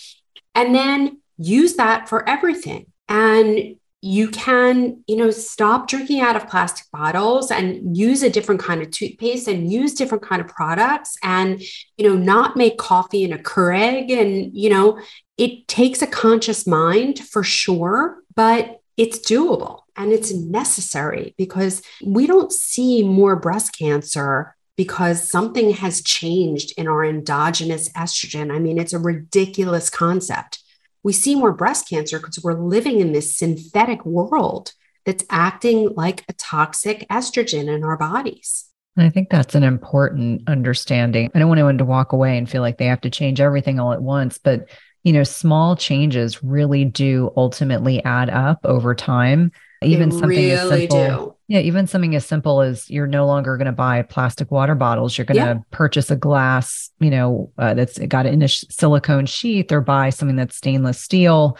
and 0.53 0.75
then 0.75 1.21
use 1.39 1.73
that 1.77 2.07
for 2.07 2.29
everything. 2.29 2.85
And 3.07 3.77
you 4.01 4.29
can, 4.29 5.03
you 5.07 5.17
know, 5.17 5.31
stop 5.31 5.87
drinking 5.87 6.21
out 6.21 6.35
of 6.35 6.47
plastic 6.47 6.85
bottles 6.91 7.49
and 7.49 7.97
use 7.97 8.21
a 8.21 8.29
different 8.29 8.61
kind 8.61 8.81
of 8.83 8.91
toothpaste 8.91 9.47
and 9.47 9.71
use 9.71 9.95
different 9.95 10.23
kind 10.23 10.39
of 10.39 10.47
products 10.47 11.17
and, 11.23 11.61
you 11.97 12.07
know, 12.07 12.15
not 12.15 12.55
make 12.55 12.77
coffee 12.77 13.23
in 13.23 13.33
a 13.33 13.39
Keurig. 13.39 14.11
And, 14.11 14.55
you 14.55 14.69
know, 14.69 14.99
it 15.39 15.67
takes 15.67 16.01
a 16.01 16.07
conscious 16.07 16.67
mind 16.67 17.19
for 17.19 17.43
sure, 17.43 18.19
but 18.35 18.81
it's 18.97 19.19
doable 19.19 19.81
and 19.95 20.11
it's 20.11 20.33
necessary 20.33 21.33
because 21.37 21.81
we 22.03 22.27
don't 22.27 22.51
see 22.51 23.03
more 23.03 23.35
breast 23.35 23.77
cancer 23.77 24.55
because 24.75 25.29
something 25.29 25.71
has 25.71 26.01
changed 26.01 26.73
in 26.77 26.87
our 26.87 27.03
endogenous 27.03 27.89
estrogen. 27.93 28.53
I 28.53 28.59
mean, 28.59 28.77
it's 28.77 28.93
a 28.93 28.99
ridiculous 28.99 29.89
concept 29.89 30.59
we 31.03 31.13
see 31.13 31.35
more 31.35 31.53
breast 31.53 31.87
cancer 31.89 32.19
because 32.19 32.43
we're 32.43 32.61
living 32.61 32.99
in 32.99 33.13
this 33.13 33.37
synthetic 33.37 34.05
world 34.05 34.73
that's 35.05 35.23
acting 35.29 35.93
like 35.95 36.23
a 36.27 36.33
toxic 36.33 37.07
estrogen 37.09 37.73
in 37.73 37.83
our 37.83 37.97
bodies. 37.97 38.65
And 38.97 39.07
I 39.07 39.09
think 39.09 39.29
that's 39.29 39.55
an 39.55 39.63
important 39.63 40.49
understanding. 40.49 41.31
I 41.33 41.39
don't 41.39 41.47
want 41.47 41.59
anyone 41.59 41.77
to 41.77 41.85
walk 41.85 42.11
away 42.11 42.37
and 42.37 42.49
feel 42.49 42.61
like 42.61 42.77
they 42.77 42.87
have 42.87 43.01
to 43.01 43.09
change 43.09 43.39
everything 43.39 43.79
all 43.79 43.93
at 43.93 44.01
once, 44.01 44.37
but 44.37 44.67
you 45.03 45.13
know, 45.13 45.23
small 45.23 45.75
changes 45.75 46.43
really 46.43 46.85
do 46.85 47.31
ultimately 47.37 48.03
add 48.03 48.29
up 48.29 48.59
over 48.63 48.93
time. 48.93 49.51
Even 49.81 50.09
they 50.09 50.15
something 50.15 50.29
really 50.29 50.51
as 50.51 50.69
simple, 50.69 51.07
do. 51.07 51.35
Yeah, 51.47 51.59
even 51.61 51.87
something 51.87 52.13
as 52.13 52.25
simple 52.25 52.61
as 52.61 52.89
you're 52.89 53.07
no 53.07 53.25
longer 53.25 53.55
going 53.55 53.67
to 53.67 53.71
buy 53.71 54.01
plastic 54.01 54.51
water 54.51 54.75
bottles. 54.75 55.17
You're 55.17 55.23
going 55.23 55.37
to 55.37 55.43
yeah. 55.43 55.59
purchase 55.71 56.11
a 56.11 56.17
glass, 56.17 56.91
you 56.99 57.09
know, 57.09 57.51
uh, 57.57 57.75
that's 57.75 57.97
got 57.97 58.25
in 58.25 58.41
a 58.41 58.49
silicone 58.49 59.25
sheath 59.25 59.71
or 59.71 59.79
buy 59.79 60.09
something 60.09 60.35
that's 60.35 60.57
stainless 60.57 60.99
steel. 60.99 61.57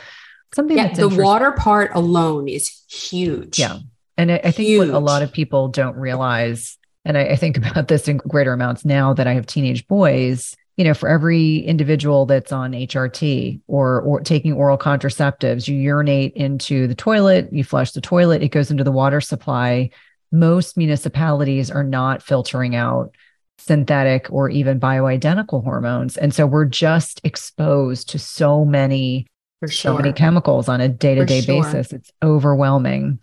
Something 0.54 0.78
yeah, 0.78 0.94
the 0.94 1.08
water 1.08 1.54
part 1.54 1.92
alone 1.94 2.50
is 2.50 2.84
huge. 2.90 3.58
Yeah. 3.58 3.80
And 4.18 4.34
I, 4.34 4.42
I 4.44 4.52
think 4.52 4.68
huge. 4.68 4.90
what 4.90 4.98
a 4.98 5.00
lot 5.00 5.22
of 5.22 5.32
people 5.32 5.70
don't 5.70 5.96
realize, 5.96 6.78
and 7.06 7.18
I, 7.18 7.22
I 7.22 7.36
think 7.38 7.56
about 7.58 7.88
this 7.88 8.10
in 8.10 8.18
greater 8.18 8.52
amounts 8.52 8.84
now 8.84 9.14
that 9.14 9.28
I 9.28 9.34
have 9.34 9.46
teenage 9.46 9.88
boys, 9.88 10.58
you 10.80 10.86
know, 10.86 10.94
for 10.94 11.10
every 11.10 11.58
individual 11.58 12.26
that's 12.26 12.54
on 12.54 12.72
HRT 12.72 13.60
or 13.68 14.00
or 14.00 14.22
taking 14.22 14.54
oral 14.54 14.78
contraceptives, 14.78 15.68
you 15.68 15.76
urinate 15.76 16.34
into 16.36 16.88
the 16.88 16.96
toilet, 16.96 17.52
you 17.52 17.66
flush 17.66 17.92
the 17.92 18.00
toilet, 18.00 18.42
it 18.42 18.48
goes 18.48 18.72
into 18.72 18.86
the 18.86 18.92
water 18.92 19.20
supply. 19.20 19.90
Most 20.32 20.78
municipalities 20.78 21.70
are 21.70 21.84
not 21.84 22.24
filtering 22.24 22.78
out 22.78 23.14
synthetic 23.58 24.32
or 24.32 24.50
even 24.50 24.80
bioidentical 24.80 25.62
hormones. 25.66 26.16
And 26.16 26.34
so 26.34 26.48
we're 26.48 26.64
just 26.64 27.20
exposed 27.26 28.08
to 28.12 28.18
so 28.20 28.64
many 28.64 29.28
sure. 29.60 29.68
so 29.68 29.98
many 29.98 30.14
chemicals 30.14 30.70
on 30.70 30.80
a 30.80 30.88
day-to-day 30.88 31.46
basis. 31.46 31.92
It's 31.92 32.10
overwhelming. 32.24 33.20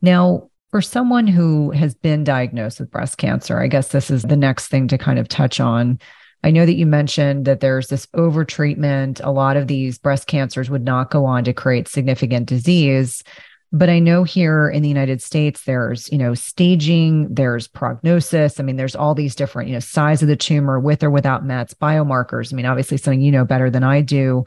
Now, 0.00 0.48
for 0.70 0.80
someone 0.80 1.26
who 1.26 1.70
has 1.72 1.94
been 1.94 2.24
diagnosed 2.24 2.80
with 2.80 2.90
breast 2.90 3.18
cancer, 3.18 3.60
I 3.60 3.66
guess 3.66 3.88
this 3.88 4.10
is 4.10 4.22
the 4.22 4.38
next 4.38 4.68
thing 4.68 4.88
to 4.88 4.96
kind 4.96 5.18
of 5.18 5.28
touch 5.28 5.60
on. 5.60 5.98
I 6.44 6.50
know 6.50 6.66
that 6.66 6.76
you 6.76 6.84
mentioned 6.84 7.46
that 7.46 7.60
there's 7.60 7.88
this 7.88 8.06
over 8.12 8.44
treatment. 8.44 9.18
A 9.24 9.30
lot 9.30 9.56
of 9.56 9.66
these 9.66 9.96
breast 9.96 10.26
cancers 10.26 10.68
would 10.68 10.84
not 10.84 11.10
go 11.10 11.24
on 11.24 11.42
to 11.44 11.54
create 11.54 11.88
significant 11.88 12.46
disease. 12.46 13.24
But 13.72 13.88
I 13.88 13.98
know 13.98 14.24
here 14.24 14.68
in 14.68 14.82
the 14.82 14.88
United 14.90 15.22
States, 15.22 15.64
there's, 15.64 16.12
you 16.12 16.18
know, 16.18 16.34
staging, 16.34 17.32
there's 17.32 17.66
prognosis. 17.66 18.60
I 18.60 18.62
mean, 18.62 18.76
there's 18.76 18.94
all 18.94 19.14
these 19.14 19.34
different, 19.34 19.70
you 19.70 19.74
know, 19.74 19.80
size 19.80 20.20
of 20.20 20.28
the 20.28 20.36
tumor 20.36 20.78
with 20.78 21.02
or 21.02 21.10
without 21.10 21.46
METs, 21.46 21.72
biomarkers. 21.72 22.52
I 22.52 22.56
mean, 22.56 22.66
obviously 22.66 22.98
something 22.98 23.22
you 23.22 23.32
know 23.32 23.46
better 23.46 23.70
than 23.70 23.82
I 23.82 24.02
do. 24.02 24.44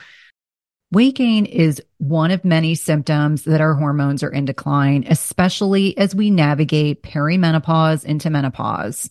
Weight 0.91 1.15
gain 1.15 1.47
is 1.47 1.81
one 1.97 2.29
of 2.29 2.45
many 2.45 2.75
symptoms 2.75 3.43
that 3.45 3.59
our 3.59 3.73
hormones 3.73 4.21
are 4.21 4.29
in 4.29 4.45
decline, 4.45 5.03
especially 5.09 5.97
as 5.97 6.13
we 6.13 6.29
navigate 6.29 7.01
perimenopause 7.01 8.05
into 8.05 8.29
menopause. 8.29 9.09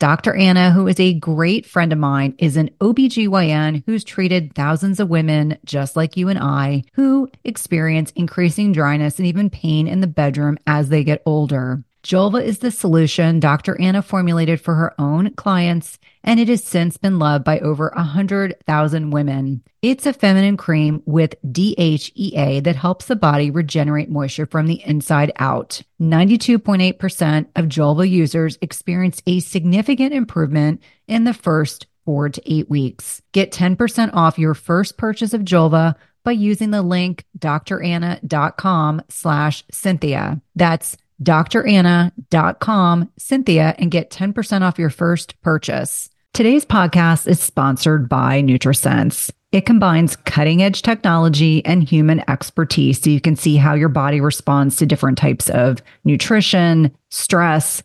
Dr. 0.00 0.34
Anna, 0.34 0.72
who 0.72 0.88
is 0.88 0.98
a 0.98 1.14
great 1.14 1.66
friend 1.66 1.92
of 1.92 1.98
mine, 1.98 2.34
is 2.38 2.56
an 2.56 2.70
OBGYN 2.80 3.84
who's 3.86 4.02
treated 4.02 4.54
thousands 4.54 4.98
of 4.98 5.08
women 5.08 5.56
just 5.64 5.94
like 5.94 6.16
you 6.16 6.28
and 6.28 6.38
I 6.38 6.82
who 6.94 7.30
experience 7.44 8.12
increasing 8.16 8.72
dryness 8.72 9.18
and 9.18 9.26
even 9.26 9.50
pain 9.50 9.86
in 9.86 10.00
the 10.00 10.06
bedroom 10.06 10.58
as 10.66 10.88
they 10.88 11.04
get 11.04 11.22
older. 11.24 11.84
Julva 12.04 12.44
is 12.44 12.58
the 12.58 12.70
solution 12.70 13.40
Dr. 13.40 13.80
Anna 13.80 14.02
formulated 14.02 14.60
for 14.60 14.74
her 14.74 14.94
own 15.00 15.30
clients, 15.36 15.98
and 16.22 16.38
it 16.38 16.48
has 16.48 16.62
since 16.62 16.98
been 16.98 17.18
loved 17.18 17.44
by 17.44 17.58
over 17.60 17.90
100,000 17.96 19.10
women. 19.10 19.62
It's 19.80 20.04
a 20.04 20.12
feminine 20.12 20.58
cream 20.58 21.02
with 21.06 21.34
DHEA 21.42 22.62
that 22.64 22.76
helps 22.76 23.06
the 23.06 23.16
body 23.16 23.50
regenerate 23.50 24.10
moisture 24.10 24.44
from 24.44 24.66
the 24.66 24.82
inside 24.84 25.32
out. 25.36 25.80
92.8% 25.98 27.46
of 27.56 27.66
Julva 27.66 28.08
users 28.08 28.58
experienced 28.60 29.22
a 29.26 29.40
significant 29.40 30.12
improvement 30.12 30.82
in 31.08 31.24
the 31.24 31.32
first 31.32 31.86
four 32.04 32.28
to 32.28 32.52
eight 32.52 32.68
weeks. 32.68 33.22
Get 33.32 33.50
10% 33.50 34.12
off 34.12 34.38
your 34.38 34.52
first 34.52 34.98
purchase 34.98 35.32
of 35.32 35.40
Julva 35.40 35.94
by 36.22 36.32
using 36.32 36.70
the 36.70 36.82
link 36.82 37.24
dranna.com 37.38 39.02
slash 39.08 39.64
Cynthia. 39.70 40.40
That's 40.54 40.98
dranna.com, 41.22 43.10
Cynthia, 43.18 43.74
and 43.78 43.90
get 43.90 44.10
10% 44.10 44.62
off 44.62 44.78
your 44.78 44.90
first 44.90 45.40
purchase. 45.42 46.10
Today's 46.32 46.64
podcast 46.64 47.28
is 47.28 47.38
sponsored 47.38 48.08
by 48.08 48.42
NutriSense. 48.42 49.30
It 49.52 49.66
combines 49.66 50.16
cutting 50.16 50.64
edge 50.64 50.82
technology 50.82 51.64
and 51.64 51.88
human 51.88 52.28
expertise 52.28 53.00
so 53.00 53.08
you 53.08 53.20
can 53.20 53.36
see 53.36 53.54
how 53.56 53.74
your 53.74 53.88
body 53.88 54.20
responds 54.20 54.74
to 54.76 54.86
different 54.86 55.16
types 55.16 55.48
of 55.50 55.80
nutrition, 56.04 56.92
stress, 57.10 57.84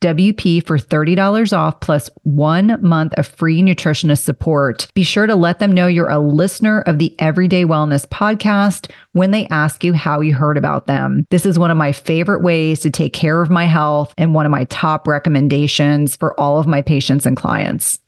WP 0.00 0.64
for 0.64 0.78
$30 0.78 1.56
off 1.56 1.80
plus 1.80 2.08
one 2.22 2.78
month 2.80 3.14
of 3.14 3.26
free 3.26 3.62
nutritionist 3.62 4.22
support. 4.22 4.86
Be 4.94 5.02
sure 5.02 5.26
to 5.26 5.34
let 5.34 5.58
them 5.58 5.72
know 5.72 5.86
you're 5.86 6.08
a 6.08 6.20
listener 6.20 6.82
of 6.82 6.98
the 6.98 7.14
Everyday 7.18 7.64
Wellness 7.64 8.06
podcast 8.06 8.90
when 9.12 9.32
they 9.32 9.48
ask 9.48 9.82
you 9.82 9.92
how 9.92 10.20
you 10.20 10.34
heard 10.34 10.56
about 10.56 10.86
them. 10.86 11.26
This 11.30 11.44
is 11.44 11.58
one 11.58 11.70
of 11.70 11.76
my 11.76 11.92
favorite 11.92 12.42
ways 12.42 12.80
to 12.80 12.90
take 12.90 13.12
care 13.12 13.42
of 13.42 13.50
my 13.50 13.64
health 13.64 14.14
and 14.16 14.34
one 14.34 14.46
of 14.46 14.52
my 14.52 14.64
top 14.64 15.08
recommendations 15.08 16.14
for 16.14 16.38
all 16.38 16.58
of 16.58 16.66
my 16.66 16.80
patients 16.80 17.26
and 17.26 17.36
clients. 17.36 17.98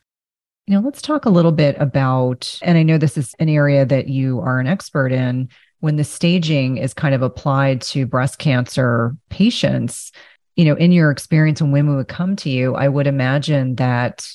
You 0.67 0.75
know, 0.77 0.83
let's 0.83 1.03
talk 1.03 1.25
a 1.25 1.31
little 1.31 1.51
bit 1.51 1.75
about, 1.81 2.57
and 2.63 2.79
I 2.79 2.85
know 2.85 2.99
this 2.99 3.19
is 3.19 3.35
an 3.41 3.49
area 3.49 3.85
that 3.85 4.09
you 4.09 4.39
are 4.39 4.61
an 4.61 4.69
expert 4.69 5.11
in, 5.11 5.49
when 5.81 5.97
the 5.97 6.05
staging 6.05 6.77
is 6.77 6.95
kind 6.95 7.15
of 7.15 7.23
applied 7.23 7.81
to 7.81 8.07
breast 8.07 8.39
cancer 8.39 9.17
patients 9.31 10.13
you 10.61 10.67
know, 10.67 10.75
in 10.75 10.93
your 10.93 11.11
experience 11.11 11.63
when 11.63 11.73
women 11.73 11.97
would 11.97 12.09
come 12.09 12.37
to 12.37 12.51
you, 12.51 12.75
I 12.75 12.87
would 12.87 13.07
imagine 13.07 13.77
that 13.77 14.29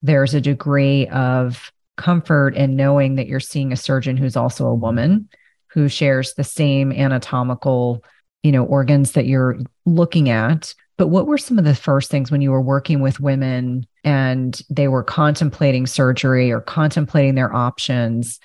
there's 0.00 0.32
a 0.32 0.40
degree 0.40 1.06
of 1.08 1.70
comfort 1.98 2.56
in 2.56 2.76
knowing 2.76 3.16
that 3.16 3.26
you're 3.26 3.40
seeing 3.40 3.70
a 3.70 3.76
surgeon 3.76 4.16
who's 4.16 4.36
also 4.36 4.66
a 4.66 4.74
woman 4.74 5.28
who 5.66 5.86
shares 5.86 6.32
the 6.32 6.44
same 6.44 6.92
anatomical, 6.92 8.02
you 8.42 8.52
know, 8.52 8.64
organs 8.64 9.12
that 9.12 9.26
you're 9.26 9.58
looking 9.84 10.30
at. 10.30 10.74
But 10.96 11.08
what 11.08 11.26
were 11.26 11.36
some 11.36 11.58
of 11.58 11.66
the 11.66 11.74
first 11.74 12.10
things 12.10 12.30
when 12.30 12.40
you 12.40 12.52
were 12.52 12.62
working 12.62 13.02
with 13.02 13.20
women 13.20 13.86
and 14.02 14.58
they 14.70 14.88
were 14.88 15.04
contemplating 15.04 15.86
surgery 15.86 16.50
or 16.50 16.62
contemplating 16.62 17.34
their 17.34 17.54
options? 17.54 18.40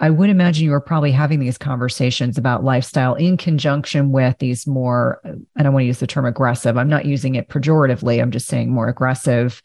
I 0.00 0.10
would 0.10 0.28
imagine 0.28 0.64
you 0.64 0.72
were 0.72 0.80
probably 0.80 1.12
having 1.12 1.38
these 1.38 1.56
conversations 1.56 2.36
about 2.36 2.64
lifestyle 2.64 3.14
in 3.14 3.36
conjunction 3.36 4.10
with 4.10 4.36
these 4.38 4.66
more, 4.66 5.20
I 5.56 5.62
don't 5.62 5.72
want 5.72 5.84
to 5.84 5.86
use 5.86 6.00
the 6.00 6.06
term 6.06 6.26
aggressive. 6.26 6.76
I'm 6.76 6.88
not 6.88 7.06
using 7.06 7.36
it 7.36 7.48
pejoratively. 7.48 8.20
I'm 8.20 8.32
just 8.32 8.48
saying 8.48 8.70
more 8.70 8.88
aggressive. 8.88 9.62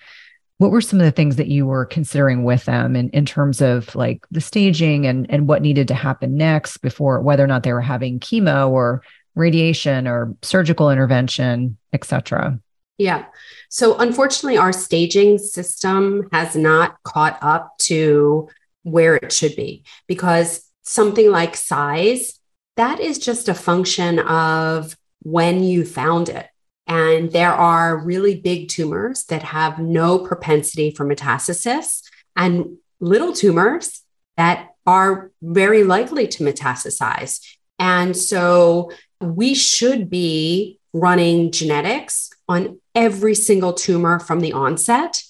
What 0.59 0.71
were 0.71 0.81
some 0.81 0.99
of 0.99 1.05
the 1.05 1.11
things 1.11 1.37
that 1.37 1.47
you 1.47 1.65
were 1.65 1.85
considering 1.85 2.43
with 2.43 2.65
them 2.65 2.95
in, 2.95 3.09
in 3.09 3.25
terms 3.25 3.59
of 3.59 3.95
like 3.95 4.25
the 4.29 4.41
staging 4.41 5.07
and, 5.07 5.25
and 5.31 5.47
what 5.47 5.61
needed 5.63 5.87
to 5.87 5.95
happen 5.95 6.37
next 6.37 6.77
before 6.77 7.21
whether 7.21 7.43
or 7.43 7.47
not 7.47 7.63
they 7.63 7.73
were 7.73 7.81
having 7.81 8.19
chemo 8.19 8.69
or 8.69 9.01
radiation 9.35 10.07
or 10.07 10.35
surgical 10.41 10.91
intervention, 10.91 11.77
et 11.91 12.03
cetera? 12.03 12.59
Yeah. 12.97 13.25
So 13.69 13.97
unfortunately, 13.97 14.57
our 14.57 14.73
staging 14.73 15.37
system 15.37 16.27
has 16.33 16.55
not 16.55 17.01
caught 17.03 17.39
up 17.41 17.77
to 17.79 18.49
where 18.91 19.15
it 19.15 19.31
should 19.31 19.55
be 19.55 19.83
because 20.07 20.65
something 20.83 21.29
like 21.31 21.55
size, 21.55 22.39
that 22.77 22.99
is 22.99 23.19
just 23.19 23.49
a 23.49 23.53
function 23.53 24.19
of 24.19 24.95
when 25.21 25.63
you 25.63 25.85
found 25.85 26.29
it. 26.29 26.47
And 26.87 27.31
there 27.31 27.53
are 27.53 27.97
really 27.97 28.35
big 28.39 28.69
tumors 28.69 29.25
that 29.25 29.43
have 29.43 29.77
no 29.79 30.19
propensity 30.19 30.89
for 30.91 31.05
metastasis 31.05 32.01
and 32.35 32.77
little 32.99 33.33
tumors 33.33 34.01
that 34.37 34.69
are 34.87 35.31
very 35.41 35.83
likely 35.83 36.27
to 36.27 36.43
metastasize. 36.43 37.45
And 37.77 38.17
so 38.17 38.91
we 39.21 39.53
should 39.53 40.09
be 40.09 40.79
running 40.93 41.51
genetics 41.51 42.31
on 42.47 42.79
every 42.95 43.35
single 43.35 43.73
tumor 43.73 44.19
from 44.19 44.39
the 44.39 44.53
onset 44.53 45.21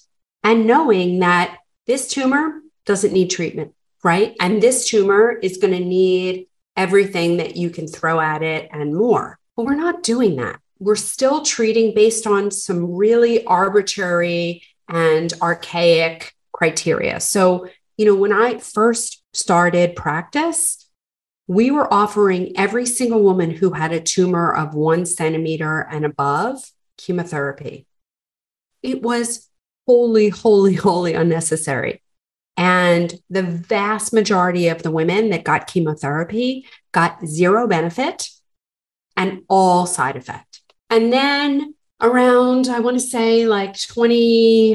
and 0.42 0.66
knowing 0.66 1.18
that 1.18 1.58
this 1.86 2.08
tumor 2.08 2.60
doesn't 2.86 3.12
need 3.12 3.30
treatment, 3.30 3.74
right? 4.02 4.34
And 4.40 4.62
this 4.62 4.86
tumor 4.86 5.32
is 5.32 5.58
going 5.58 5.72
to 5.72 5.84
need 5.84 6.46
everything 6.76 7.38
that 7.38 7.56
you 7.56 7.70
can 7.70 7.86
throw 7.86 8.20
at 8.20 8.42
it 8.42 8.68
and 8.72 8.94
more. 8.94 9.38
But 9.56 9.66
we're 9.66 9.74
not 9.74 10.02
doing 10.02 10.36
that. 10.36 10.60
We're 10.78 10.96
still 10.96 11.42
treating 11.42 11.94
based 11.94 12.26
on 12.26 12.50
some 12.50 12.94
really 12.94 13.44
arbitrary 13.44 14.62
and 14.88 15.32
archaic 15.42 16.34
criteria. 16.52 17.20
So, 17.20 17.68
you 17.96 18.06
know, 18.06 18.14
when 18.14 18.32
I 18.32 18.58
first 18.58 19.22
started 19.32 19.94
practice, 19.94 20.88
we 21.46 21.70
were 21.70 21.92
offering 21.92 22.52
every 22.56 22.86
single 22.86 23.22
woman 23.22 23.50
who 23.50 23.72
had 23.72 23.92
a 23.92 24.00
tumor 24.00 24.54
of 24.54 24.74
one 24.74 25.04
centimeter 25.04 25.80
and 25.90 26.04
above 26.04 26.62
chemotherapy. 26.96 27.86
It 28.82 29.02
was 29.02 29.48
wholly, 29.86 30.28
wholly, 30.28 30.74
wholly 30.74 31.14
unnecessary. 31.14 32.02
And 32.56 33.14
the 33.30 33.42
vast 33.42 34.12
majority 34.12 34.68
of 34.68 34.82
the 34.82 34.90
women 34.90 35.30
that 35.30 35.44
got 35.44 35.66
chemotherapy 35.66 36.66
got 36.92 37.24
zero 37.26 37.66
benefit 37.66 38.28
and 39.16 39.42
all 39.48 39.86
side 39.86 40.16
effect. 40.16 40.60
And 40.90 41.12
then 41.12 41.74
around, 42.00 42.68
I 42.68 42.80
want 42.80 42.98
to 42.98 43.06
say 43.06 43.46
like 43.46 43.80
20, 43.80 44.74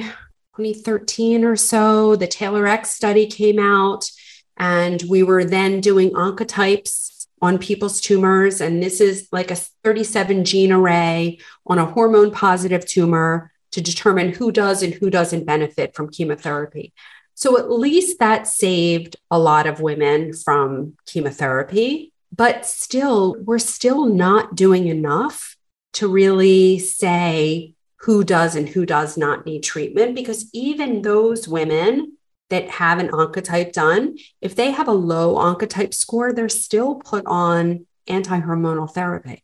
2013 0.55 1.43
or 1.43 1.55
so, 1.55 2.15
the 2.15 2.27
TAILORx 2.27 2.85
study 2.85 3.27
came 3.27 3.59
out, 3.59 4.09
and 4.57 5.03
we 5.09 5.21
were 5.23 5.43
then 5.43 5.81
doing 5.81 6.11
oncotypes 6.11 7.27
on 7.41 7.57
people's 7.57 7.99
tumors. 7.99 8.61
And 8.61 8.81
this 8.81 9.01
is 9.01 9.27
like 9.31 9.51
a 9.51 9.55
37 9.55 10.45
gene 10.45 10.71
array 10.71 11.39
on 11.67 11.77
a 11.77 11.85
hormone 11.85 12.31
positive 12.31 12.85
tumor 12.85 13.51
to 13.71 13.81
determine 13.81 14.29
who 14.29 14.51
does 14.51 14.81
and 14.81 14.93
who 14.93 15.09
doesn't 15.09 15.45
benefit 15.45 15.93
from 15.93 16.09
chemotherapy. 16.09 16.93
So 17.35 17.57
at 17.57 17.69
least 17.69 18.19
that 18.19 18.47
saved 18.47 19.17
a 19.29 19.37
lot 19.37 19.67
of 19.67 19.81
women 19.81 20.33
from 20.33 20.93
chemotherapy. 21.05 22.13
But 22.35 22.65
still, 22.65 23.35
we're 23.41 23.59
still 23.59 24.05
not 24.05 24.55
doing 24.55 24.87
enough 24.87 25.55
to 25.93 26.07
really 26.07 26.79
say 26.79 27.75
who 28.01 28.23
does 28.23 28.55
and 28.55 28.69
who 28.69 28.85
does 28.85 29.17
not 29.17 29.45
need 29.45 29.63
treatment 29.63 30.15
because 30.15 30.49
even 30.53 31.01
those 31.01 31.47
women 31.47 32.17
that 32.49 32.69
have 32.69 32.99
an 32.99 33.09
oncotype 33.09 33.71
done, 33.73 34.17
if 34.41 34.55
they 34.55 34.71
have 34.71 34.87
a 34.87 34.93
low 34.93 35.35
oncotype 35.35 35.93
score, 35.93 36.31
they're 36.31 36.49
still 36.49 36.95
put 36.95 37.25
on 37.25 37.85
anti-hormonal 38.07 38.91
therapy. 38.91 39.43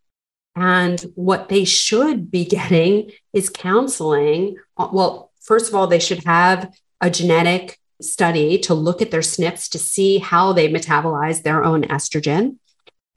And 0.56 1.00
what 1.16 1.50
they 1.50 1.66
should 1.66 2.30
be 2.30 2.46
getting 2.58 3.12
is 3.34 3.50
counseling. 3.50 4.58
Well, 4.78 5.32
first 5.42 5.70
of 5.70 5.76
all, 5.76 5.88
they 5.88 6.00
should 6.00 6.24
have 6.26 6.74
a 7.00 7.10
genetic 7.10 7.80
study 8.02 8.58
to 8.60 8.74
look 8.74 9.02
at 9.02 9.12
their 9.12 9.22
SNPs 9.22 9.70
to 9.72 9.80
see 9.80 10.20
how 10.20 10.54
they 10.54 10.70
metabolize 10.70 11.44
their 11.44 11.64
own 11.64 11.84
estrogen. 11.84 12.58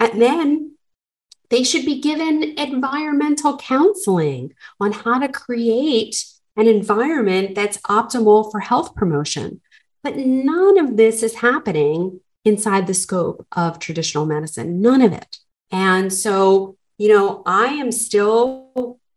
And 0.01 0.21
then 0.21 0.77
they 1.51 1.63
should 1.63 1.85
be 1.85 2.01
given 2.01 2.43
environmental 2.59 3.57
counseling 3.59 4.55
on 4.81 4.93
how 4.93 5.19
to 5.19 5.29
create 5.29 6.25
an 6.57 6.67
environment 6.67 7.55
that's 7.55 7.79
optimal 7.79 8.51
for 8.51 8.61
health 8.61 8.95
promotion. 8.95 9.61
But 10.03 10.17
none 10.17 10.79
of 10.79 10.97
this 10.97 11.23
is 11.23 11.37
happening 11.37 12.21
inside 12.45 12.87
the 12.87 12.95
scope 12.95 13.47
of 13.53 13.79
traditional 13.79 14.27
medicine, 14.27 14.81
none 14.81 15.01
of 15.01 15.13
it. 15.13 15.39
And 15.71 16.13
so, 16.13 16.77
you 16.99 17.09
know, 17.09 17.43
I 17.47 17.67
am 17.67 17.91
still 17.91 18.64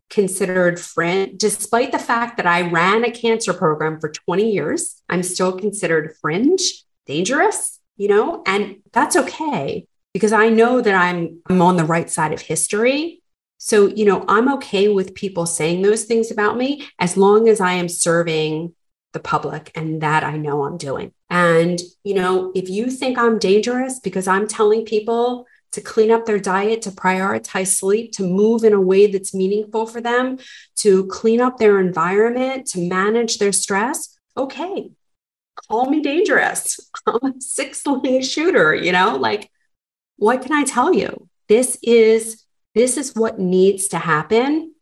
considered 0.10 0.80
fringe, 0.80 1.38
despite 1.38 1.92
the 1.92 2.00
fact 2.00 2.38
that 2.38 2.46
I 2.46 2.70
ran 2.70 3.04
a 3.04 3.12
cancer 3.12 3.54
program 3.54 4.00
for 4.00 4.10
20 4.10 4.52
years, 4.52 5.02
I'm 5.10 5.24
still 5.24 5.58
considered 5.58 6.16
fringe, 6.22 6.84
dangerous, 7.06 7.80
you 7.98 8.08
know, 8.08 8.44
and 8.46 8.78
that's 8.94 9.16
okay 9.16 9.88
because 10.14 10.34
I 10.34 10.50
know 10.50 10.82
that 10.82 10.96
I'm, 10.96 11.42
I'm 11.48 11.62
on 11.62 11.78
the 11.78 11.84
right 11.84 12.10
side 12.10 12.34
of 12.34 12.42
history. 12.42 13.22
So, 13.58 13.88
you 13.88 14.06
know, 14.06 14.24
I'm 14.28 14.54
okay 14.56 14.88
with 14.88 15.16
people 15.16 15.46
saying 15.46 15.82
those 15.82 16.06
things 16.06 16.32
about 16.32 16.58
me 16.58 16.88
as 17.00 17.18
long 17.18 17.50
as 17.50 17.60
I 17.60 17.74
am 17.74 17.90
serving 17.90 18.74
the 19.14 19.20
public 19.20 19.72
and 19.76 20.02
that 20.02 20.24
I 20.24 20.38
know 20.38 20.64
I'm 20.64 20.78
doing. 20.78 21.12
And, 21.30 21.80
you 22.04 22.14
know, 22.14 22.52
if 22.56 22.70
you 22.70 22.90
think 22.90 23.18
I'm 23.18 23.40
dangerous 23.40 24.00
because 24.00 24.28
I'm 24.28 24.48
telling 24.48 24.86
people 24.86 25.46
to 25.72 25.82
clean 25.82 26.12
up 26.12 26.26
their 26.26 26.40
diet, 26.40 26.82
to 26.84 26.92
prioritize 26.92 27.76
sleep, 27.76 28.12
to 28.14 28.24
move 28.24 28.64
in 28.64 28.74
a 28.74 28.82
way 28.82 29.08
that's 29.08 29.34
meaningful 29.34 29.86
for 29.86 30.02
them, 30.02 30.38
to 30.78 31.06
clean 31.08 31.42
up 31.42 31.58
their 31.58 31.80
environment, 31.80 32.68
to 32.68 32.88
manage 32.88 33.38
their 33.38 33.52
stress, 33.52 34.18
okay, 34.36 34.90
call 35.68 35.90
me 35.90 36.02
dangerous. 36.02 36.80
I'm 37.06 37.18
a 37.24 37.42
six 37.42 37.86
lane 37.86 38.22
shooter, 38.22 38.74
you 38.74 38.92
know, 38.92 39.16
like 39.18 39.52
what 40.18 40.42
can 40.42 40.54
I 40.54 40.64
tell 40.64 40.94
you? 40.94 41.28
This 41.48 41.78
is 41.82 42.44
this 42.76 42.98
is 42.98 43.16
what 43.16 43.40
needs 43.40 43.88
to 43.90 43.98
happen. 43.98 44.74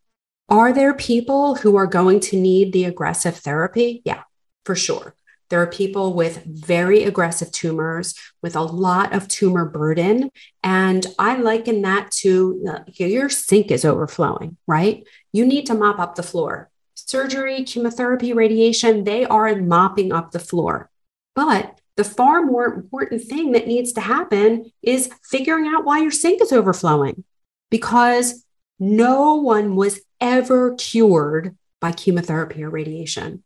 Are 0.50 0.74
there 0.74 0.94
people 0.94 1.56
who 1.56 1.78
are 1.78 1.88
going 1.88 2.20
to 2.22 2.40
need 2.40 2.74
the 2.74 2.86
aggressive 2.86 3.38
therapy? 3.38 4.02
Yeah, 4.06 4.24
for 4.66 4.76
sure. 4.76 5.16
There 5.50 5.62
are 5.62 5.68
people 5.68 6.14
with 6.14 6.44
very 6.46 7.04
aggressive 7.04 7.52
tumors, 7.52 8.16
with 8.42 8.56
a 8.56 8.62
lot 8.62 9.14
of 9.14 9.28
tumor 9.28 9.66
burden. 9.66 10.32
And 10.64 11.06
I 11.20 11.38
liken 11.38 11.84
that 11.84 12.12
to 12.22 12.84
your 12.96 13.30
sink 13.30 13.72
is 13.72 13.86
overflowing, 13.86 14.58
right? 14.68 15.06
You 15.32 15.46
need 15.46 15.68
to 15.68 15.76
mop 15.76 16.00
up 16.00 16.16
the 16.16 16.24
floor. 16.24 16.70
Surgery, 16.96 17.64
chemotherapy, 17.64 18.34
radiation, 18.34 19.04
they 19.04 19.26
are 19.26 19.56
mopping 19.56 20.12
up 20.12 20.32
the 20.32 20.40
floor. 20.40 20.90
But 21.36 21.80
the 21.98 22.04
far 22.04 22.42
more 22.42 22.66
important 22.66 23.24
thing 23.24 23.52
that 23.52 23.68
needs 23.68 23.94
to 23.94 24.02
happen 24.02 24.72
is 24.82 25.10
figuring 25.24 25.68
out 25.68 25.86
why 25.86 26.00
your 26.00 26.12
sink 26.12 26.42
is 26.42 26.52
overflowing 26.52 27.24
because 27.70 28.46
no 28.80 29.36
one 29.36 29.76
was 29.76 30.02
ever 30.20 30.76
cured 30.76 31.56
by 31.80 31.92
chemotherapy 31.92 32.64
or 32.64 32.70
radiation 32.70 33.44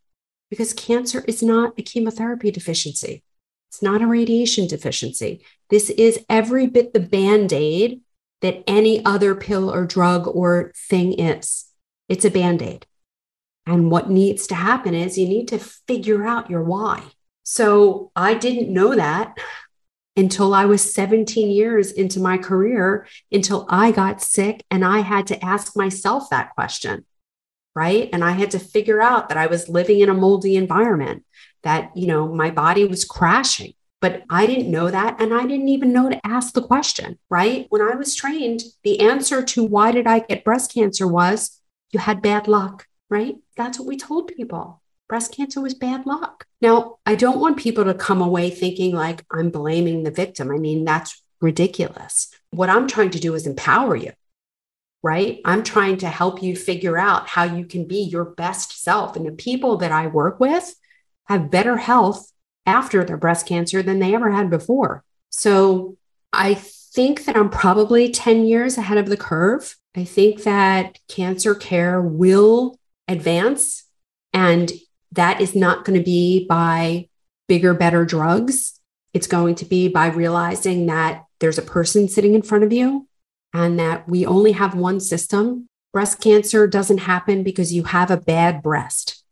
because 0.50 0.74
cancer 0.74 1.24
is 1.26 1.42
not 1.42 1.74
a 1.78 1.82
chemotherapy 1.82 2.50
deficiency. 2.50 3.22
It's 3.68 3.82
not 3.82 4.02
a 4.02 4.06
radiation 4.06 4.66
deficiency. 4.66 5.44
This 5.68 5.90
is 5.90 6.24
every 6.28 6.66
bit 6.66 6.92
the 6.92 7.00
band 7.00 7.52
aid 7.52 8.00
that 8.40 8.64
any 8.66 9.04
other 9.04 9.34
pill 9.34 9.72
or 9.72 9.86
drug 9.86 10.26
or 10.26 10.72
thing 10.88 11.12
is. 11.12 11.66
It's 12.08 12.24
a 12.24 12.30
band 12.30 12.62
aid. 12.62 12.86
And 13.66 13.90
what 13.90 14.10
needs 14.10 14.46
to 14.48 14.54
happen 14.56 14.94
is 14.94 15.16
you 15.16 15.28
need 15.28 15.46
to 15.48 15.58
figure 15.58 16.26
out 16.26 16.50
your 16.50 16.64
why. 16.64 17.02
So 17.44 18.10
I 18.16 18.34
didn't 18.34 18.72
know 18.72 18.96
that 18.96 19.36
until 20.16 20.52
I 20.52 20.64
was 20.64 20.92
17 20.92 21.50
years 21.50 21.92
into 21.92 22.18
my 22.18 22.38
career, 22.38 23.06
until 23.30 23.66
I 23.70 23.92
got 23.92 24.20
sick 24.20 24.64
and 24.70 24.84
I 24.84 25.00
had 25.00 25.26
to 25.28 25.44
ask 25.44 25.76
myself 25.76 26.28
that 26.30 26.54
question 26.54 27.04
right? 27.74 28.08
And 28.12 28.24
i 28.24 28.32
had 28.32 28.50
to 28.52 28.58
figure 28.58 29.00
out 29.00 29.28
that 29.28 29.38
i 29.38 29.46
was 29.46 29.68
living 29.68 30.00
in 30.00 30.08
a 30.08 30.14
moldy 30.14 30.56
environment 30.56 31.24
that 31.62 31.90
you 31.96 32.06
know 32.06 32.32
my 32.32 32.50
body 32.50 32.84
was 32.84 33.04
crashing 33.04 33.74
but 34.00 34.22
i 34.30 34.46
didn't 34.46 34.70
know 34.70 34.90
that 34.90 35.20
and 35.20 35.32
i 35.32 35.42
didn't 35.42 35.68
even 35.68 35.92
know 35.92 36.08
to 36.08 36.26
ask 36.26 36.54
the 36.54 36.62
question 36.62 37.18
right? 37.28 37.66
When 37.70 37.82
i 37.82 37.94
was 37.94 38.14
trained 38.14 38.62
the 38.82 39.00
answer 39.00 39.42
to 39.42 39.64
why 39.64 39.92
did 39.92 40.06
i 40.06 40.20
get 40.20 40.44
breast 40.44 40.74
cancer 40.74 41.06
was 41.06 41.60
you 41.92 42.00
had 42.00 42.22
bad 42.22 42.48
luck 42.48 42.86
right? 43.08 43.36
That's 43.56 43.78
what 43.78 43.88
we 43.88 43.96
told 43.96 44.28
people. 44.28 44.80
Breast 45.08 45.34
cancer 45.34 45.60
was 45.60 45.74
bad 45.74 46.06
luck. 46.06 46.46
Now 46.60 46.98
i 47.04 47.14
don't 47.14 47.40
want 47.40 47.58
people 47.58 47.84
to 47.84 47.94
come 47.94 48.22
away 48.22 48.50
thinking 48.50 48.94
like 48.94 49.24
i'm 49.30 49.50
blaming 49.50 50.02
the 50.02 50.10
victim. 50.10 50.50
I 50.50 50.58
mean 50.58 50.84
that's 50.84 51.22
ridiculous. 51.40 52.28
What 52.50 52.70
i'm 52.70 52.88
trying 52.88 53.10
to 53.10 53.20
do 53.20 53.34
is 53.34 53.46
empower 53.46 53.96
you 53.96 54.12
right? 55.02 55.40
I'm 55.44 55.62
trying 55.62 55.98
to 55.98 56.08
help 56.08 56.42
you 56.42 56.54
figure 56.54 56.98
out 56.98 57.28
how 57.28 57.44
you 57.44 57.64
can 57.64 57.86
be 57.86 58.02
your 58.02 58.24
best 58.24 58.82
self. 58.82 59.16
And 59.16 59.26
the 59.26 59.32
people 59.32 59.78
that 59.78 59.92
I 59.92 60.06
work 60.06 60.38
with 60.40 60.74
have 61.26 61.50
better 61.50 61.78
health 61.78 62.30
after 62.66 63.04
their 63.04 63.16
breast 63.16 63.46
cancer 63.46 63.82
than 63.82 63.98
they 63.98 64.14
ever 64.14 64.30
had 64.30 64.50
before. 64.50 65.04
So 65.30 65.96
I 66.32 66.54
think 66.54 67.24
that 67.24 67.36
I'm 67.36 67.50
probably 67.50 68.10
10 68.10 68.44
years 68.44 68.76
ahead 68.76 68.98
of 68.98 69.08
the 69.08 69.16
curve. 69.16 69.76
I 69.96 70.04
think 70.04 70.42
that 70.42 70.98
cancer 71.08 71.54
care 71.54 72.00
will 72.00 72.78
advance, 73.08 73.84
and 74.32 74.70
that 75.12 75.40
is 75.40 75.56
not 75.56 75.84
going 75.84 75.98
to 75.98 76.04
be 76.04 76.46
by 76.46 77.08
bigger, 77.48 77.74
better 77.74 78.04
drugs. 78.04 78.78
It's 79.12 79.26
going 79.26 79.56
to 79.56 79.64
be 79.64 79.88
by 79.88 80.08
realizing 80.08 80.86
that 80.86 81.24
there's 81.40 81.58
a 81.58 81.62
person 81.62 82.06
sitting 82.06 82.34
in 82.34 82.42
front 82.42 82.62
of 82.62 82.72
you 82.72 83.08
and 83.52 83.78
that 83.78 84.08
we 84.08 84.26
only 84.26 84.52
have 84.52 84.74
one 84.74 85.00
system. 85.00 85.66
Breast 85.92 86.20
cancer 86.20 86.66
doesn't 86.66 86.98
happen 86.98 87.42
because 87.42 87.72
you 87.72 87.84
have 87.84 88.10
a 88.10 88.16
bad 88.16 88.62
breast, 88.62 89.24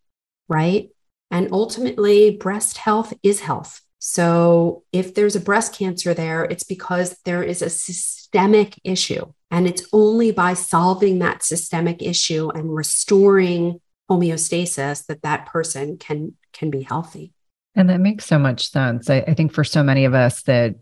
right? 0.48 0.90
And 1.30 1.48
ultimately, 1.52 2.36
breast 2.36 2.78
health 2.78 3.14
is 3.22 3.40
health. 3.40 3.82
So 3.98 4.84
if 4.92 5.14
there's 5.14 5.36
a 5.36 5.40
breast 5.40 5.74
cancer 5.74 6.14
there, 6.14 6.44
it's 6.44 6.64
because 6.64 7.18
there 7.24 7.42
is 7.42 7.62
a 7.62 7.70
systemic 7.70 8.78
issue. 8.84 9.32
And 9.50 9.66
it's 9.66 9.86
only 9.92 10.30
by 10.30 10.54
solving 10.54 11.18
that 11.18 11.42
systemic 11.42 12.02
issue 12.02 12.50
and 12.50 12.74
restoring 12.74 13.80
homeostasis 14.10 15.06
that 15.06 15.22
that 15.22 15.46
person 15.46 15.98
can 15.98 16.34
can 16.52 16.70
be 16.70 16.82
healthy. 16.82 17.32
And 17.74 17.90
that 17.90 18.00
makes 18.00 18.24
so 18.24 18.38
much 18.38 18.70
sense. 18.70 19.10
I, 19.10 19.18
I 19.18 19.34
think 19.34 19.52
for 19.52 19.64
so 19.64 19.82
many 19.82 20.04
of 20.04 20.14
us 20.14 20.42
that 20.42 20.76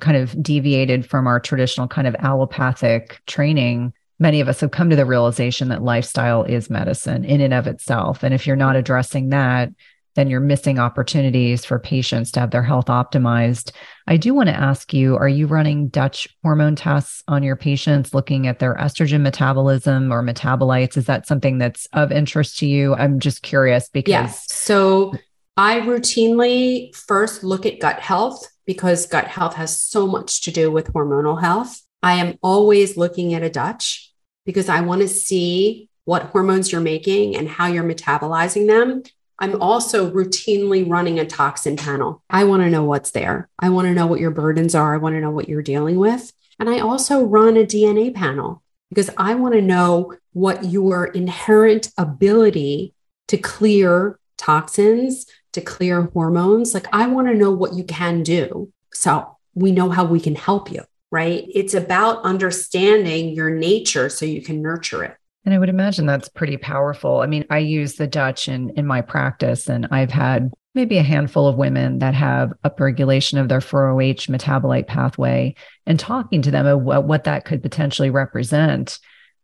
kind 0.00 0.16
of 0.16 0.40
deviated 0.42 1.08
from 1.08 1.26
our 1.26 1.40
traditional 1.40 1.88
kind 1.88 2.06
of 2.06 2.14
allopathic 2.18 3.20
training, 3.26 3.92
many 4.18 4.40
of 4.40 4.48
us 4.48 4.60
have 4.60 4.70
come 4.70 4.90
to 4.90 4.96
the 4.96 5.06
realization 5.06 5.68
that 5.68 5.82
lifestyle 5.82 6.44
is 6.44 6.70
medicine 6.70 7.24
in 7.24 7.40
and 7.40 7.54
of 7.54 7.66
itself. 7.66 8.22
And 8.22 8.34
if 8.34 8.46
you're 8.46 8.56
not 8.56 8.76
addressing 8.76 9.30
that, 9.30 9.70
then 10.14 10.28
you're 10.28 10.40
missing 10.40 10.78
opportunities 10.78 11.64
for 11.64 11.78
patients 11.78 12.30
to 12.32 12.40
have 12.40 12.50
their 12.50 12.62
health 12.62 12.86
optimized. 12.86 13.72
I 14.06 14.18
do 14.18 14.34
want 14.34 14.48
to 14.48 14.54
ask 14.54 14.92
you 14.92 15.16
are 15.16 15.28
you 15.28 15.46
running 15.46 15.88
Dutch 15.88 16.28
hormone 16.42 16.76
tests 16.76 17.22
on 17.28 17.42
your 17.42 17.56
patients, 17.56 18.12
looking 18.12 18.46
at 18.46 18.58
their 18.58 18.74
estrogen 18.74 19.22
metabolism 19.22 20.12
or 20.12 20.22
metabolites? 20.22 20.98
Is 20.98 21.06
that 21.06 21.26
something 21.26 21.56
that's 21.58 21.86
of 21.94 22.12
interest 22.12 22.58
to 22.58 22.66
you? 22.66 22.94
I'm 22.94 23.20
just 23.20 23.42
curious 23.42 23.88
because. 23.88 24.10
Yes. 24.10 24.52
So 24.52 25.14
I 25.56 25.80
routinely 25.80 26.94
first 26.94 27.42
look 27.42 27.64
at 27.64 27.80
gut 27.80 28.00
health 28.00 28.51
because 28.66 29.06
gut 29.06 29.28
health 29.28 29.54
has 29.54 29.80
so 29.80 30.06
much 30.06 30.42
to 30.42 30.50
do 30.50 30.70
with 30.70 30.92
hormonal 30.92 31.40
health. 31.40 31.82
I 32.02 32.14
am 32.14 32.38
always 32.42 32.96
looking 32.96 33.34
at 33.34 33.42
a 33.42 33.50
Dutch 33.50 34.12
because 34.44 34.68
I 34.68 34.80
want 34.80 35.02
to 35.02 35.08
see 35.08 35.88
what 36.04 36.24
hormones 36.24 36.72
you're 36.72 36.80
making 36.80 37.36
and 37.36 37.48
how 37.48 37.66
you're 37.66 37.84
metabolizing 37.84 38.66
them. 38.66 39.02
I'm 39.38 39.60
also 39.60 40.10
routinely 40.10 40.88
running 40.88 41.18
a 41.18 41.26
toxin 41.26 41.76
panel. 41.76 42.22
I 42.30 42.44
want 42.44 42.62
to 42.62 42.70
know 42.70 42.84
what's 42.84 43.10
there. 43.10 43.48
I 43.58 43.70
want 43.70 43.86
to 43.86 43.94
know 43.94 44.06
what 44.06 44.20
your 44.20 44.30
burdens 44.30 44.74
are. 44.74 44.94
I 44.94 44.98
want 44.98 45.14
to 45.14 45.20
know 45.20 45.30
what 45.30 45.48
you're 45.48 45.62
dealing 45.62 45.96
with. 45.96 46.32
And 46.58 46.68
I 46.68 46.78
also 46.80 47.24
run 47.24 47.56
a 47.56 47.64
DNA 47.64 48.14
panel 48.14 48.62
because 48.88 49.10
I 49.16 49.34
want 49.34 49.54
to 49.54 49.62
know 49.62 50.14
what 50.32 50.64
your 50.64 51.06
inherent 51.06 51.90
ability 51.96 52.94
to 53.28 53.36
clear 53.36 54.18
toxins, 54.36 55.26
to 55.52 55.60
clear 55.60 56.02
hormones. 56.12 56.74
Like, 56.74 56.86
I 56.92 57.06
want 57.06 57.28
to 57.28 57.34
know 57.34 57.50
what 57.50 57.74
you 57.74 57.84
can 57.84 58.22
do. 58.22 58.72
So 58.92 59.36
we 59.54 59.72
know 59.72 59.90
how 59.90 60.04
we 60.04 60.20
can 60.20 60.34
help 60.34 60.70
you, 60.70 60.82
right? 61.10 61.44
It's 61.54 61.74
about 61.74 62.22
understanding 62.22 63.30
your 63.30 63.50
nature 63.50 64.08
so 64.08 64.26
you 64.26 64.42
can 64.42 64.62
nurture 64.62 65.04
it. 65.04 65.16
And 65.44 65.54
I 65.54 65.58
would 65.58 65.68
imagine 65.68 66.06
that's 66.06 66.28
pretty 66.28 66.56
powerful. 66.56 67.20
I 67.20 67.26
mean, 67.26 67.44
I 67.50 67.58
use 67.58 67.94
the 67.94 68.06
Dutch 68.06 68.48
in, 68.48 68.70
in 68.70 68.86
my 68.86 69.00
practice, 69.00 69.68
and 69.68 69.88
I've 69.90 70.12
had 70.12 70.52
maybe 70.74 70.98
a 70.98 71.02
handful 71.02 71.48
of 71.48 71.56
women 71.56 71.98
that 71.98 72.14
have 72.14 72.52
upregulation 72.64 73.40
of 73.40 73.48
their 73.48 73.60
4OH 73.60 74.28
metabolite 74.28 74.86
pathway 74.86 75.54
and 75.84 75.98
talking 75.98 76.42
to 76.42 76.50
them 76.50 76.66
about 76.66 77.04
what 77.04 77.24
that 77.24 77.44
could 77.44 77.62
potentially 77.62 78.08
represent. 78.08 78.98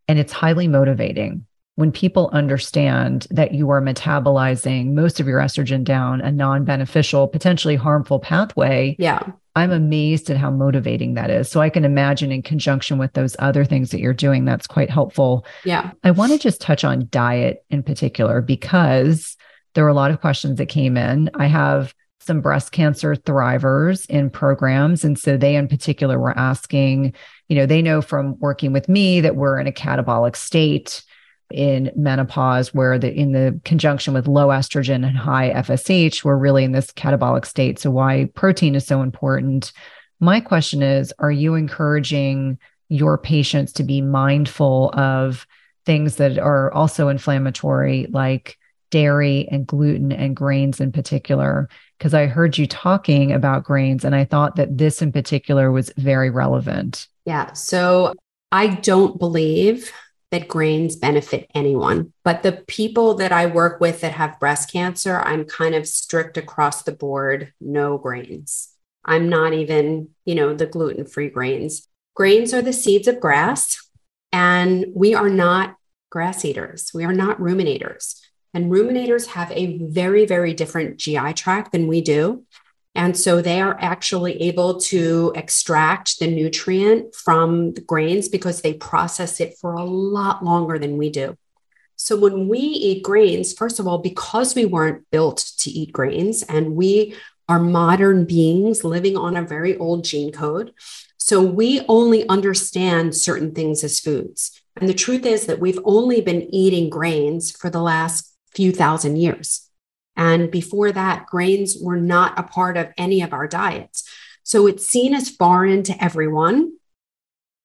And 0.06 0.18
it's 0.18 0.32
highly 0.32 0.68
motivating 0.68 1.46
when 1.78 1.92
people 1.92 2.28
understand 2.32 3.28
that 3.30 3.54
you 3.54 3.70
are 3.70 3.80
metabolizing 3.80 4.94
most 4.94 5.20
of 5.20 5.28
your 5.28 5.38
estrogen 5.38 5.84
down 5.84 6.20
a 6.20 6.32
non-beneficial 6.32 7.28
potentially 7.28 7.76
harmful 7.76 8.18
pathway 8.18 8.96
yeah. 8.98 9.22
I'm 9.54 9.72
amazed 9.72 10.30
at 10.30 10.36
how 10.36 10.52
motivating 10.52 11.14
that 11.14 11.30
is. 11.30 11.50
So 11.50 11.60
i 11.60 11.68
can 11.68 11.84
imagine 11.84 12.30
in 12.30 12.42
conjunction 12.42 12.98
with 12.98 13.12
those 13.14 13.34
other 13.38 13.64
things 13.64 13.90
that 13.90 14.00
you're 14.00 14.14
doing 14.14 14.44
that's 14.44 14.66
quite 14.68 14.90
helpful. 14.90 15.44
Yeah. 15.64 15.90
I 16.04 16.12
want 16.12 16.32
to 16.32 16.38
just 16.38 16.60
touch 16.60 16.84
on 16.84 17.08
diet 17.10 17.64
in 17.68 17.82
particular 17.82 18.40
because 18.40 19.36
there 19.74 19.82
were 19.84 19.90
a 19.90 19.94
lot 19.94 20.12
of 20.12 20.20
questions 20.20 20.58
that 20.58 20.66
came 20.66 20.96
in. 20.96 21.30
I 21.34 21.46
have 21.46 21.92
some 22.20 22.40
breast 22.40 22.72
cancer 22.72 23.16
thrivers 23.16 24.08
in 24.08 24.30
programs. 24.30 25.04
And 25.04 25.18
so 25.18 25.36
they 25.36 25.56
in 25.56 25.66
particular 25.66 26.18
were 26.18 26.38
asking 26.38 27.14
you 27.48 27.56
know 27.56 27.66
they 27.66 27.82
know 27.82 28.00
from 28.00 28.38
working 28.38 28.72
with 28.72 28.88
me 28.88 29.20
that 29.20 29.36
we're 29.36 29.58
in 29.58 29.66
a 29.66 29.72
catabolic 29.72 30.36
state 30.36 31.02
in 31.50 31.90
menopause 31.96 32.74
where 32.74 32.98
the 32.98 33.12
in 33.12 33.32
the 33.32 33.58
conjunction 33.64 34.14
with 34.14 34.28
low 34.28 34.48
estrogen 34.48 35.06
and 35.06 35.16
high 35.16 35.50
FSH, 35.50 36.24
we're 36.24 36.36
really 36.36 36.64
in 36.64 36.72
this 36.72 36.90
catabolic 36.92 37.46
state. 37.46 37.78
So 37.78 37.90
why 37.90 38.28
protein 38.34 38.74
is 38.74 38.86
so 38.86 39.02
important. 39.02 39.72
My 40.20 40.40
question 40.40 40.82
is, 40.82 41.12
are 41.18 41.30
you 41.30 41.54
encouraging 41.54 42.58
your 42.88 43.18
patients 43.18 43.72
to 43.74 43.82
be 43.82 44.00
mindful 44.00 44.90
of 44.94 45.46
things 45.86 46.16
that 46.16 46.38
are 46.38 46.72
also 46.72 47.08
inflammatory, 47.08 48.08
like 48.10 48.58
dairy 48.90 49.46
and 49.50 49.66
gluten 49.66 50.12
and 50.12 50.36
grains 50.36 50.80
in 50.80 50.92
particular? 50.92 51.68
Because 51.96 52.14
I 52.14 52.26
heard 52.26 52.58
you 52.58 52.66
talking 52.66 53.32
about 53.32 53.64
grains, 53.64 54.04
and 54.04 54.14
I 54.14 54.24
thought 54.24 54.56
that 54.56 54.76
this 54.76 55.00
in 55.02 55.12
particular 55.12 55.70
was 55.70 55.92
very 55.96 56.30
relevant. 56.30 57.08
Yeah. 57.24 57.52
So 57.52 58.14
I 58.52 58.68
don't 58.68 59.18
believe 59.18 59.92
that 60.30 60.48
grains 60.48 60.96
benefit 60.96 61.50
anyone, 61.54 62.12
but 62.22 62.42
the 62.42 62.52
people 62.52 63.14
that 63.14 63.32
I 63.32 63.46
work 63.46 63.80
with 63.80 64.02
that 64.02 64.12
have 64.12 64.40
breast 64.40 64.70
cancer, 64.70 65.20
I'm 65.20 65.44
kind 65.44 65.74
of 65.74 65.86
strict 65.86 66.36
across 66.36 66.82
the 66.82 66.92
board 66.92 67.52
no 67.60 67.96
grains. 67.96 68.68
I'm 69.04 69.28
not 69.28 69.54
even, 69.54 70.10
you 70.26 70.34
know, 70.34 70.54
the 70.54 70.66
gluten 70.66 71.06
free 71.06 71.30
grains. 71.30 71.88
Grains 72.14 72.52
are 72.52 72.60
the 72.60 72.72
seeds 72.74 73.08
of 73.08 73.20
grass, 73.20 73.88
and 74.32 74.86
we 74.94 75.14
are 75.14 75.30
not 75.30 75.76
grass 76.10 76.44
eaters. 76.44 76.90
We 76.92 77.04
are 77.04 77.12
not 77.12 77.38
ruminators. 77.38 78.20
And 78.52 78.72
ruminators 78.72 79.28
have 79.28 79.50
a 79.52 79.78
very, 79.78 80.26
very 80.26 80.52
different 80.52 80.98
GI 80.98 81.34
tract 81.34 81.72
than 81.72 81.86
we 81.86 82.00
do. 82.00 82.44
And 82.98 83.16
so 83.16 83.40
they 83.40 83.60
are 83.60 83.78
actually 83.80 84.42
able 84.42 84.80
to 84.80 85.32
extract 85.36 86.18
the 86.18 86.26
nutrient 86.26 87.14
from 87.14 87.74
the 87.74 87.80
grains 87.80 88.28
because 88.28 88.60
they 88.60 88.74
process 88.74 89.38
it 89.38 89.56
for 89.60 89.74
a 89.74 89.84
lot 89.84 90.44
longer 90.44 90.80
than 90.80 90.98
we 90.98 91.08
do. 91.08 91.36
So 91.94 92.16
when 92.16 92.48
we 92.48 92.58
eat 92.58 93.04
grains, 93.04 93.52
first 93.52 93.78
of 93.78 93.86
all, 93.86 93.98
because 93.98 94.56
we 94.56 94.64
weren't 94.64 95.08
built 95.12 95.52
to 95.58 95.70
eat 95.70 95.92
grains 95.92 96.42
and 96.42 96.74
we 96.74 97.14
are 97.48 97.60
modern 97.60 98.24
beings 98.24 98.82
living 98.82 99.16
on 99.16 99.36
a 99.36 99.46
very 99.46 99.76
old 99.76 100.02
gene 100.02 100.32
code. 100.32 100.72
So 101.18 101.40
we 101.40 101.82
only 101.88 102.28
understand 102.28 103.14
certain 103.14 103.54
things 103.54 103.84
as 103.84 104.00
foods. 104.00 104.60
And 104.74 104.88
the 104.88 104.94
truth 104.94 105.24
is 105.24 105.46
that 105.46 105.60
we've 105.60 105.78
only 105.84 106.20
been 106.20 106.52
eating 106.52 106.90
grains 106.90 107.52
for 107.52 107.70
the 107.70 107.80
last 107.80 108.34
few 108.56 108.72
thousand 108.72 109.18
years. 109.18 109.67
And 110.18 110.50
before 110.50 110.90
that, 110.90 111.26
grains 111.26 111.78
were 111.80 111.96
not 111.96 112.36
a 112.36 112.42
part 112.42 112.76
of 112.76 112.92
any 112.98 113.22
of 113.22 113.32
our 113.32 113.46
diets. 113.46 114.02
So 114.42 114.66
it's 114.66 114.84
seen 114.84 115.14
as 115.14 115.30
foreign 115.30 115.84
to 115.84 116.04
everyone. 116.04 116.72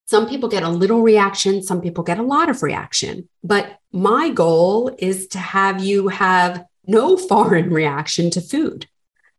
Some 0.06 0.30
people 0.30 0.50
get 0.50 0.62
a 0.62 0.70
little 0.70 1.02
reaction, 1.02 1.64
some 1.64 1.82
people 1.82 2.04
get 2.04 2.20
a 2.20 2.24
lot 2.24 2.50
of 2.50 2.62
reaction. 2.62 3.28
But 3.44 3.80
my 3.92 4.30
goal 4.30 4.96
is 5.00 5.28
to 5.30 5.40
have 5.40 5.84
you 5.84 6.10
have 6.10 6.66
no 6.86 7.18
foreign 7.30 7.72
reaction 7.72 8.30
to 8.32 8.42
food. 8.42 8.88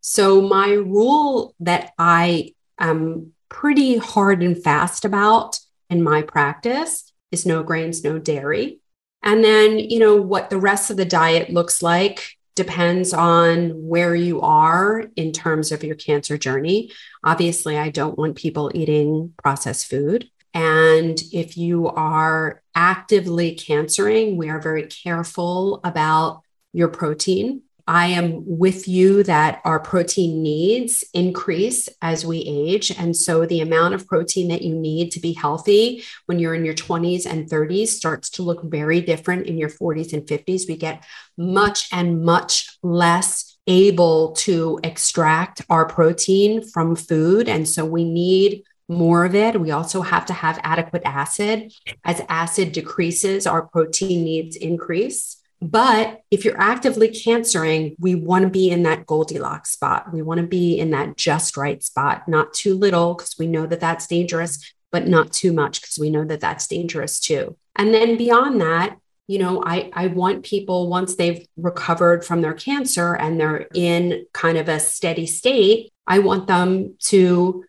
So, 0.01 0.43
my 0.43 0.73
rule 0.73 1.55
that 1.61 1.93
I 1.99 2.55
am 2.79 3.33
pretty 3.49 3.97
hard 3.97 4.43
and 4.43 4.61
fast 4.61 5.05
about 5.05 5.61
in 5.89 6.03
my 6.03 6.23
practice 6.23 7.13
is 7.31 7.47
no 7.47 7.63
grains, 7.63 8.03
no 8.03 8.19
dairy. 8.19 8.81
And 9.23 9.45
then, 9.45 9.79
you 9.79 10.01
know, 10.01 10.17
what 10.17 10.51
the 10.51 10.59
rest 10.59 10.91
of 10.91 10.97
the 10.97 11.05
diet 11.05 11.51
looks 11.51 11.83
like 11.83 12.37
depends 12.55 13.13
on 13.13 13.71
where 13.71 14.15
you 14.15 14.41
are 14.41 15.05
in 15.17 15.33
terms 15.33 15.73
of 15.73 15.83
your 15.83 15.97
cancer 15.97 16.39
journey. 16.39 16.93
Obviously, 17.25 17.77
I 17.77 17.91
don't 17.91 18.19
want 18.19 18.37
people 18.37 18.71
eating 18.75 19.33
processed 19.43 19.89
food. 19.89 20.29
And 20.53 21.21
if 21.33 21.57
you 21.57 21.89
are 21.89 22.63
actively 22.75 23.55
cancering, 23.57 24.37
we 24.37 24.49
are 24.51 24.61
very 24.61 24.85
careful 24.87 25.81
about 25.83 26.43
your 26.73 26.89
protein. 26.89 27.63
I 27.87 28.07
am 28.07 28.43
with 28.47 28.89
you 28.89 29.23
that 29.25 29.61
our 29.65 29.79
protein 29.79 30.43
needs 30.43 31.05
increase 31.13 31.89
as 32.01 32.25
we 32.25 32.39
age. 32.39 32.91
And 32.91 33.15
so 33.15 33.45
the 33.45 33.61
amount 33.61 33.95
of 33.95 34.07
protein 34.07 34.49
that 34.49 34.63
you 34.63 34.75
need 34.75 35.13
to 35.13 35.21
be 35.21 35.35
healthy 35.35 36.03
when 36.27 36.39
you're 36.39 36.55
in 36.55 36.65
your 36.65 36.75
20s 36.75 37.27
and 37.27 37.49
30s 37.49 37.89
starts 37.89 38.31
to 38.31 38.43
look 38.43 38.63
very 38.65 39.01
different 39.01 39.47
in 39.47 39.59
your 39.59 39.69
40s 39.69 40.13
and 40.15 40.23
50s. 40.23 40.67
We 40.67 40.77
get 40.77 41.05
much 41.37 41.89
and 41.93 42.23
much 42.23 42.79
less 42.83 43.59
able 43.67 44.33
to 44.33 44.81
extract 44.83 45.63
our 45.69 45.87
protein 45.87 46.67
from 46.67 46.97
food. 46.97 47.49
And 47.49 47.69
so 47.69 47.85
we 47.85 48.05
need 48.05 48.63
more 48.89 49.25
of 49.25 49.35
it. 49.35 49.61
We 49.61 49.71
also 49.71 50.03
have 50.03 50.27
to 50.27 50.33
have 50.33 50.61
adequate 50.63 51.03
acid. 51.05 51.73
As 52.05 52.23
acid 52.29 52.73
decreases, 52.73 53.47
our 53.47 53.63
protein 53.63 54.25
needs 54.25 54.57
increase. 54.57 55.41
But 55.65 56.21
if 56.31 56.45
you're 56.45 56.61
actively 56.61 57.09
cancering, 57.09 57.97
we 57.99 58.15
want 58.15 58.43
to 58.45 58.51
be 58.51 58.71
in 58.71 58.83
that 58.83 59.07
Goldilocks 59.07 59.71
spot. 59.71 60.13
We 60.13 60.21
want 60.21 60.41
to 60.41 60.47
be 60.47 60.79
in 60.79 60.91
that 60.91 61.17
just 61.17 61.57
right 61.57 61.83
spot, 61.83 62.29
not 62.29 62.53
too 62.53 62.75
little 62.75 63.15
because 63.15 63.37
we 63.39 63.47
know 63.47 63.65
that 63.67 63.81
that's 63.81 64.07
dangerous, 64.07 64.75
but 64.93 65.09
not 65.09 65.33
too 65.33 65.55
much 65.55 65.81
because 65.81 65.99
we 65.99 66.11
know 66.11 66.23
that 66.27 66.41
that's 66.41 66.67
dangerous 66.67 67.19
too. 67.19 67.57
And 67.77 67.95
then 67.95 68.19
beyond 68.19 68.61
that, 68.61 68.99
you 69.27 69.39
know, 69.39 69.63
I, 69.65 69.91
I 69.95 70.09
want 70.09 70.45
people 70.45 70.91
once 70.91 71.15
they've 71.15 71.47
recovered 71.57 72.27
from 72.27 72.43
their 72.43 72.53
cancer 72.53 73.15
and 73.15 73.41
they're 73.41 73.67
in 73.73 74.27
kind 74.35 74.59
of 74.59 74.69
a 74.69 74.79
steady 74.79 75.25
state, 75.27 75.91
I 76.07 76.19
want 76.19 76.47
them 76.47 76.97
to 77.05 77.65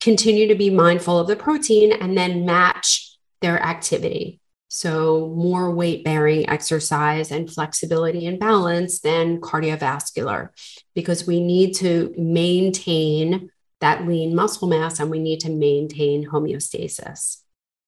continue 0.00 0.46
to 0.46 0.54
be 0.54 0.70
mindful 0.70 1.18
of 1.18 1.26
the 1.26 1.34
protein 1.34 1.90
and 1.90 2.16
then 2.16 2.46
match 2.46 3.18
their 3.40 3.60
activity. 3.60 4.38
So, 4.76 5.32
more 5.36 5.70
weight 5.70 6.02
bearing 6.02 6.48
exercise 6.48 7.30
and 7.30 7.48
flexibility 7.48 8.26
and 8.26 8.40
balance 8.40 8.98
than 8.98 9.40
cardiovascular, 9.40 10.48
because 10.96 11.28
we 11.28 11.38
need 11.38 11.74
to 11.76 12.12
maintain 12.18 13.50
that 13.80 14.04
lean 14.04 14.34
muscle 14.34 14.66
mass 14.66 14.98
and 14.98 15.12
we 15.12 15.20
need 15.20 15.38
to 15.40 15.50
maintain 15.50 16.26
homeostasis. 16.26 17.36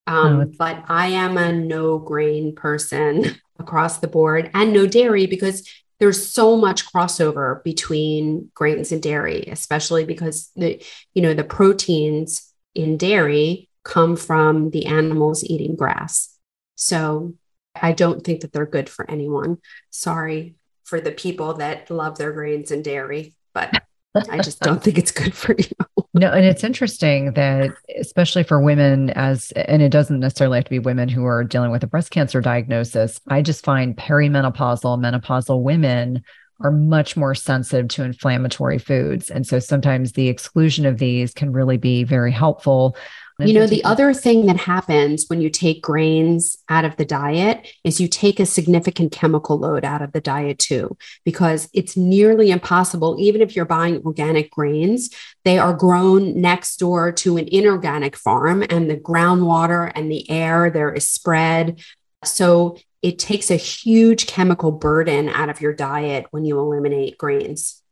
Um, 0.06 0.40
oh, 0.42 0.52
but 0.56 0.84
I 0.86 1.08
am 1.08 1.36
a 1.36 1.52
no 1.52 1.98
grain 1.98 2.54
person 2.54 3.36
across 3.58 3.98
the 3.98 4.06
board 4.06 4.48
and 4.54 4.72
no 4.72 4.86
dairy 4.86 5.26
because 5.26 5.68
there's 5.98 6.24
so 6.24 6.56
much 6.56 6.86
crossover 6.86 7.64
between 7.64 8.52
grains 8.54 8.92
and 8.92 9.02
dairy, 9.02 9.42
especially 9.50 10.04
because 10.04 10.52
the 10.54 10.80
you 11.14 11.22
know 11.22 11.34
the 11.34 11.42
proteins 11.42 12.48
in 12.76 12.96
dairy 12.96 13.68
come 13.82 14.14
from 14.14 14.70
the 14.70 14.86
animals 14.86 15.42
eating 15.42 15.74
grass. 15.74 16.35
So 16.76 17.34
I 17.74 17.92
don't 17.92 18.24
think 18.24 18.40
that 18.40 18.52
they're 18.52 18.66
good 18.66 18.88
for 18.88 19.08
anyone. 19.10 19.58
Sorry 19.90 20.54
for 20.84 21.00
the 21.00 21.12
people 21.12 21.54
that 21.54 21.90
love 21.90 22.16
their 22.16 22.32
grains 22.32 22.70
and 22.70 22.84
dairy, 22.84 23.34
but 23.52 23.82
I 24.30 24.38
just 24.40 24.60
don't 24.60 24.82
think 24.82 24.98
it's 24.98 25.10
good 25.10 25.34
for 25.34 25.54
you. 25.58 25.66
no, 26.14 26.30
and 26.30 26.44
it's 26.46 26.64
interesting 26.64 27.32
that 27.32 27.70
especially 27.98 28.44
for 28.44 28.60
women 28.60 29.10
as 29.10 29.50
and 29.52 29.82
it 29.82 29.90
doesn't 29.90 30.20
necessarily 30.20 30.58
have 30.58 30.64
to 30.64 30.70
be 30.70 30.78
women 30.78 31.08
who 31.08 31.24
are 31.26 31.44
dealing 31.44 31.70
with 31.70 31.82
a 31.82 31.86
breast 31.86 32.10
cancer 32.10 32.40
diagnosis, 32.40 33.20
I 33.28 33.42
just 33.42 33.64
find 33.64 33.96
perimenopausal, 33.96 34.98
menopausal 34.98 35.62
women 35.62 36.22
are 36.62 36.70
much 36.70 37.16
more 37.16 37.34
sensitive 37.34 37.88
to 37.88 38.02
inflammatory 38.02 38.78
foods. 38.78 39.28
And 39.30 39.46
so 39.46 39.58
sometimes 39.58 40.12
the 40.12 40.28
exclusion 40.28 40.86
of 40.86 40.98
these 40.98 41.34
can 41.34 41.52
really 41.52 41.76
be 41.76 42.02
very 42.04 42.32
helpful. 42.32 42.96
You 43.38 43.52
know, 43.52 43.66
the 43.66 43.84
other 43.84 44.14
thing 44.14 44.46
that 44.46 44.56
happens 44.56 45.26
when 45.28 45.42
you 45.42 45.50
take 45.50 45.82
grains 45.82 46.56
out 46.70 46.86
of 46.86 46.96
the 46.96 47.04
diet 47.04 47.68
is 47.84 48.00
you 48.00 48.08
take 48.08 48.40
a 48.40 48.46
significant 48.46 49.12
chemical 49.12 49.58
load 49.58 49.84
out 49.84 50.00
of 50.00 50.12
the 50.12 50.22
diet 50.22 50.58
too, 50.58 50.96
because 51.22 51.68
it's 51.74 51.98
nearly 51.98 52.50
impossible, 52.50 53.16
even 53.18 53.42
if 53.42 53.54
you're 53.54 53.66
buying 53.66 54.00
organic 54.06 54.50
grains, 54.50 55.10
they 55.44 55.58
are 55.58 55.74
grown 55.74 56.40
next 56.40 56.78
door 56.78 57.12
to 57.12 57.36
an 57.36 57.46
inorganic 57.48 58.16
farm 58.16 58.64
and 58.70 58.88
the 58.88 58.96
groundwater 58.96 59.92
and 59.94 60.10
the 60.10 60.30
air 60.30 60.70
there 60.70 60.92
is 60.94 61.06
spread. 61.06 61.78
So 62.24 62.78
it 63.02 63.18
takes 63.18 63.50
a 63.50 63.56
huge 63.56 64.26
chemical 64.26 64.72
burden 64.72 65.28
out 65.28 65.50
of 65.50 65.60
your 65.60 65.74
diet 65.74 66.24
when 66.30 66.46
you 66.46 66.58
eliminate 66.58 67.18
grains. 67.18 67.82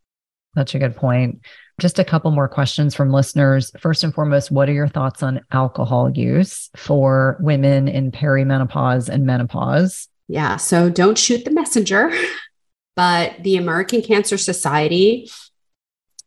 That's 0.55 0.75
a 0.75 0.79
good 0.79 0.97
point. 0.97 1.45
Just 1.81 1.99
a 1.99 2.05
couple 2.05 2.31
more 2.31 2.49
questions 2.49 2.95
from 2.95 3.11
listeners. 3.11 3.73
First 3.79 4.05
and 4.05 4.15
foremost, 4.15 4.51
what 4.51 4.69
are 4.69 4.73
your 4.73 4.89
thoughts 4.89 5.23
on 5.23 5.41
alcohol 5.51 6.11
use 6.11 6.71
for 6.77 7.37
women 7.41 7.89
in 7.89 8.13
perimenopause 8.13 9.09
and 9.09 9.27
menopause? 9.27 10.09
Yeah, 10.29 10.57
so 10.57 10.89
don't 10.89 11.19
shoot 11.19 11.45
the 11.45 11.51
messenger, 11.51 12.13
but 12.97 13.43
the 13.43 13.57
American 13.57 14.03
Cancer 14.03 14.39
Society 14.39 15.29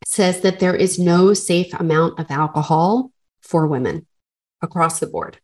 says 0.06 0.42
that 0.42 0.60
there 0.60 0.76
is 0.76 1.00
no 1.00 1.34
safe 1.34 1.74
amount 1.74 2.20
of 2.20 2.30
alcohol 2.30 3.12
for 3.42 3.68
women 3.68 4.06
across 4.62 5.00
the 5.00 5.08
board. 5.08 5.40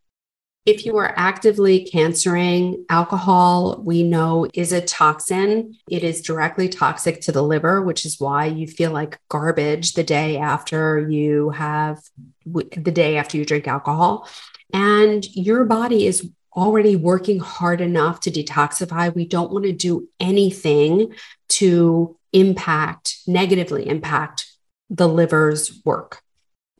If 0.65 0.85
you 0.85 0.95
are 0.97 1.13
actively 1.17 1.83
cancering, 1.83 2.85
alcohol, 2.89 3.81
we 3.83 4.01
know 4.01 4.47
is 4.53 4.71
a 4.71 4.79
toxin. 4.79 5.75
It 5.89 6.05
is 6.05 6.21
directly 6.21 6.69
toxic 6.69 7.19
to 7.21 7.33
the 7.33 7.41
liver, 7.41 7.81
which 7.81 8.05
is 8.05 8.17
why 8.19 8.45
you 8.45 8.67
feel 8.67 8.91
like 8.91 9.19
garbage 9.27 9.93
the 9.93 10.05
day 10.05 10.37
after 10.37 11.05
you 11.09 11.49
have 11.49 12.01
the 12.45 12.91
day 12.91 13.17
after 13.17 13.37
you 13.37 13.45
drink 13.45 13.67
alcohol. 13.67 14.29
And 14.73 15.25
your 15.35 15.65
body 15.65 16.07
is 16.07 16.29
already 16.55 16.95
working 16.95 17.39
hard 17.39 17.81
enough 17.81 18.21
to 18.21 18.31
detoxify. 18.31 19.13
We 19.13 19.25
don't 19.25 19.51
want 19.51 19.65
to 19.65 19.73
do 19.73 20.07
anything 20.19 21.13
to 21.49 22.17
impact, 22.31 23.17
negatively 23.27 23.87
impact 23.87 24.47
the 24.89 25.07
liver's 25.07 25.81
work. 25.83 26.21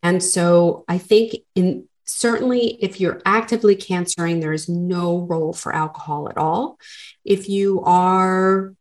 And 0.02 0.24
so 0.24 0.86
I 0.88 0.98
think 0.98 1.36
in 1.56 1.88
certainly 2.06 2.78
if 2.82 2.99
you're 2.99 3.22
actively 3.26 3.76
cancering, 3.76 4.39
there 4.39 4.54
is 4.54 4.70
no 4.70 5.20
role 5.20 5.54
for 5.54 5.74
alcohol 5.74 6.30
at 6.30 6.38
all. 6.38 6.80
If 7.26 7.49
you 7.49 7.82
are 7.84 8.74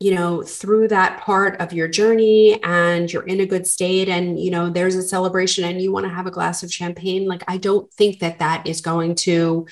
you 0.00 0.14
know 0.14 0.42
through 0.42 0.88
that 0.88 1.20
part 1.20 1.60
of 1.60 1.74
your 1.74 1.86
journey 1.86 2.60
and 2.64 3.12
you're 3.12 3.26
in 3.26 3.40
a 3.40 3.46
good 3.46 3.66
state 3.66 4.08
and 4.08 4.40
you 4.40 4.50
know 4.50 4.70
there's 4.70 4.94
a 4.94 5.02
celebration 5.02 5.62
and 5.62 5.80
you 5.80 5.92
want 5.92 6.06
to 6.06 6.12
have 6.12 6.26
a 6.26 6.30
glass 6.30 6.62
of 6.62 6.72
champagne 6.72 7.28
like 7.28 7.44
i 7.46 7.58
don't 7.58 7.92
think 7.92 8.18
that 8.18 8.38
that 8.38 8.66
is 8.66 8.80
going 8.80 9.14
to 9.14 9.66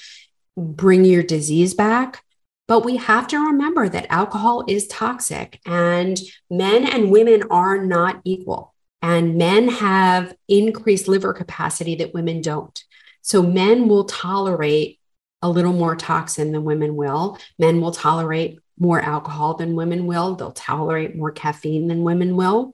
bring 0.56 1.04
your 1.04 1.22
disease 1.22 1.72
back 1.72 2.22
but 2.68 2.84
we 2.84 2.96
have 2.96 3.26
to 3.26 3.38
remember 3.38 3.88
that 3.88 4.06
alcohol 4.10 4.64
is 4.68 4.86
toxic 4.86 5.60
and 5.64 6.20
men 6.50 6.84
and 6.84 7.10
women 7.10 7.42
are 7.50 7.82
not 7.82 8.20
equal 8.24 8.74
and 9.02 9.36
men 9.36 9.68
have 9.68 10.34
increased 10.48 11.08
liver 11.08 11.32
capacity 11.32 11.94
that 11.96 12.14
women 12.14 12.40
don't 12.40 12.84
so 13.22 13.42
men 13.42 13.88
will 13.88 14.04
tolerate 14.04 14.98
a 15.42 15.48
little 15.48 15.72
more 15.72 15.94
toxin 15.94 16.52
than 16.52 16.64
women 16.64 16.96
will 16.96 17.38
men 17.58 17.80
will 17.80 17.92
tolerate 17.92 18.58
more 18.80 19.00
alcohol 19.00 19.54
than 19.54 19.74
women 19.74 20.06
will. 20.06 20.34
They'll 20.34 20.52
tolerate 20.52 21.16
more 21.16 21.32
caffeine 21.32 21.88
than 21.88 22.02
women 22.02 22.36
will. 22.36 22.72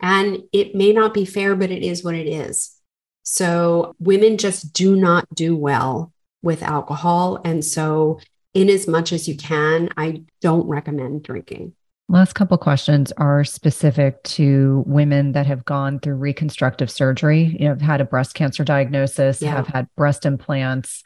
And 0.00 0.42
it 0.52 0.74
may 0.74 0.92
not 0.92 1.14
be 1.14 1.24
fair, 1.24 1.54
but 1.54 1.70
it 1.70 1.82
is 1.82 2.04
what 2.04 2.14
it 2.14 2.26
is. 2.26 2.76
So 3.22 3.94
women 3.98 4.36
just 4.36 4.72
do 4.72 4.96
not 4.96 5.26
do 5.34 5.56
well 5.56 6.12
with 6.42 6.62
alcohol. 6.62 7.40
And 7.44 7.64
so, 7.64 8.20
in 8.52 8.68
as 8.68 8.86
much 8.86 9.12
as 9.12 9.26
you 9.26 9.36
can, 9.36 9.88
I 9.96 10.22
don't 10.40 10.68
recommend 10.68 11.24
drinking. 11.24 11.72
Last 12.08 12.34
couple 12.34 12.58
questions 12.58 13.12
are 13.12 13.44
specific 13.44 14.22
to 14.24 14.84
women 14.86 15.32
that 15.32 15.46
have 15.46 15.64
gone 15.64 15.98
through 15.98 16.16
reconstructive 16.16 16.90
surgery, 16.90 17.56
you 17.58 17.64
know, 17.64 17.70
have 17.70 17.80
had 17.80 18.00
a 18.02 18.04
breast 18.04 18.34
cancer 18.34 18.62
diagnosis, 18.62 19.40
yeah. 19.40 19.56
have 19.56 19.66
had 19.66 19.88
breast 19.96 20.26
implants, 20.26 21.02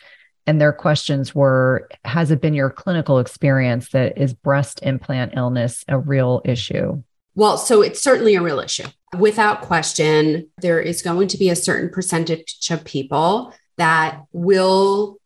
and 0.47 0.61
their 0.61 0.73
questions 0.73 1.35
were 1.35 1.89
Has 2.05 2.33
it 2.33 2.41
been 2.41 2.55
your 2.55 2.71
clinical 2.71 3.21
experience 3.21 3.91
that 3.91 4.19
is 4.19 4.35
breast 4.35 4.81
implant 4.83 5.35
illness 5.37 5.85
a 5.87 5.99
real 5.99 6.43
issue? 6.45 7.03
Well, 7.37 7.59
so 7.59 7.83
it's 7.83 8.03
certainly 8.03 8.35
a 8.35 8.43
real 8.43 8.59
issue. 8.59 8.89
Without 9.17 9.63
question, 9.63 10.49
there 10.61 10.81
is 10.81 11.03
going 11.03 11.29
to 11.29 11.39
be 11.39 11.49
a 11.49 11.57
certain 11.57 11.91
percentage 11.91 12.59
of 12.71 12.83
people 12.85 13.55
that 13.77 14.25
will 14.33 15.19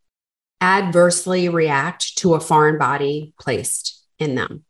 adversely 0.61 1.49
react 1.49 2.19
to 2.19 2.35
a 2.35 2.41
foreign 2.41 2.79
body 2.79 3.33
placed 3.41 4.05
in 4.19 4.35
them. 4.35 4.65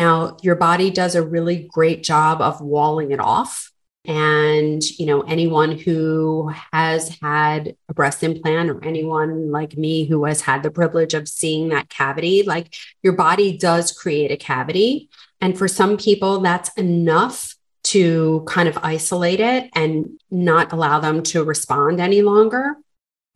Now, 0.00 0.38
your 0.40 0.54
body 0.54 0.90
does 0.90 1.14
a 1.14 1.22
really 1.22 1.68
great 1.70 2.02
job 2.02 2.40
of 2.40 2.62
walling 2.62 3.10
it 3.10 3.20
off. 3.20 3.70
And 4.06 4.82
you 4.98 5.04
know 5.04 5.20
anyone 5.20 5.76
who 5.76 6.50
has 6.72 7.18
had 7.20 7.76
a 7.86 7.92
breast 7.92 8.22
implant 8.22 8.70
or 8.70 8.82
anyone 8.82 9.50
like 9.50 9.76
me 9.76 10.06
who 10.06 10.24
has 10.24 10.40
had 10.40 10.62
the 10.62 10.70
privilege 10.70 11.12
of 11.12 11.28
seeing 11.28 11.68
that 11.68 11.90
cavity 11.90 12.42
like 12.42 12.74
your 13.02 13.12
body 13.12 13.58
does 13.58 13.92
create 13.92 14.30
a 14.30 14.38
cavity. 14.38 15.10
And 15.42 15.56
for 15.56 15.68
some 15.68 15.98
people 15.98 16.40
that's 16.40 16.72
enough 16.78 17.54
to 17.82 18.42
kind 18.48 18.70
of 18.70 18.78
isolate 18.82 19.40
it 19.40 19.68
and 19.74 20.18
not 20.30 20.72
allow 20.72 20.98
them 21.00 21.22
to 21.24 21.44
respond 21.44 22.00
any 22.00 22.22
longer 22.22 22.76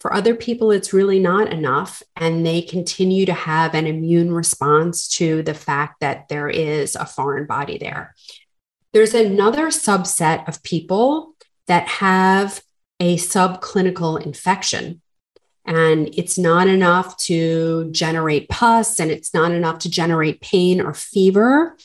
for 0.05 0.13
other 0.13 0.35
people 0.35 0.71
it's 0.71 0.93
really 0.93 1.19
not 1.19 1.51
enough 1.51 2.03
and 2.15 2.45
they 2.45 2.61
continue 2.61 3.25
to 3.25 3.33
have 3.33 3.75
an 3.75 3.87
immune 3.87 4.31
response 4.31 5.09
to 5.09 5.43
the 5.43 5.55
fact 5.55 6.01
that 6.01 6.29
there 6.29 6.51
is 6.51 6.95
a 6.95 7.07
foreign 7.07 7.47
body 7.47 7.79
there 7.79 8.15
there's 8.93 9.15
another 9.15 9.69
subset 9.69 10.47
of 10.47 10.63
people 10.63 11.35
that 11.67 11.89
have 11.89 12.63
a 13.01 13.17
subclinical 13.17 14.25
infection. 14.25 15.01
And 15.67 16.11
it's 16.13 16.39
not 16.39 16.69
enough 16.69 17.17
to 17.25 17.91
generate 17.91 18.49
pus 18.49 19.01
and 19.01 19.11
it's 19.11 19.33
not 19.33 19.51
enough 19.51 19.79
to 19.81 19.91
generate 19.91 20.43
pain 20.43 20.81
or 20.81 20.93
fever, 20.93 21.77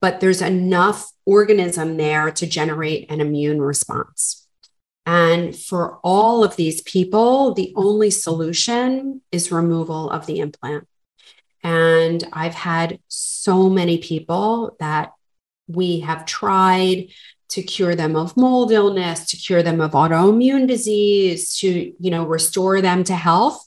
but 0.00 0.20
there's 0.20 0.42
enough 0.42 1.10
organism 1.24 1.96
there 1.96 2.30
to 2.32 2.46
generate 2.46 3.10
an 3.10 3.20
immune 3.20 3.62
response. 3.62 4.47
And 5.08 5.56
for 5.56 5.98
all 6.04 6.44
of 6.44 6.56
these 6.56 6.82
people, 6.82 7.54
the 7.54 7.72
only 7.76 8.10
solution 8.10 9.22
is 9.32 9.50
removal 9.50 10.10
of 10.10 10.26
the 10.26 10.40
implant. 10.40 10.86
And 11.62 12.22
I've 12.30 12.52
had 12.52 12.98
so 13.08 13.70
many 13.70 13.96
people 13.96 14.76
that 14.80 15.14
we 15.66 16.00
have 16.00 16.26
tried 16.26 17.06
to 17.48 17.62
cure 17.62 17.94
them 17.94 18.16
of 18.16 18.36
mold 18.36 18.70
illness, 18.70 19.24
to 19.30 19.38
cure 19.38 19.62
them 19.62 19.80
of 19.80 19.92
autoimmune 19.92 20.68
disease, 20.68 21.56
to, 21.60 21.94
you 21.98 22.10
know, 22.10 22.26
restore 22.26 22.82
them 22.82 23.02
to 23.04 23.14
health. 23.14 23.66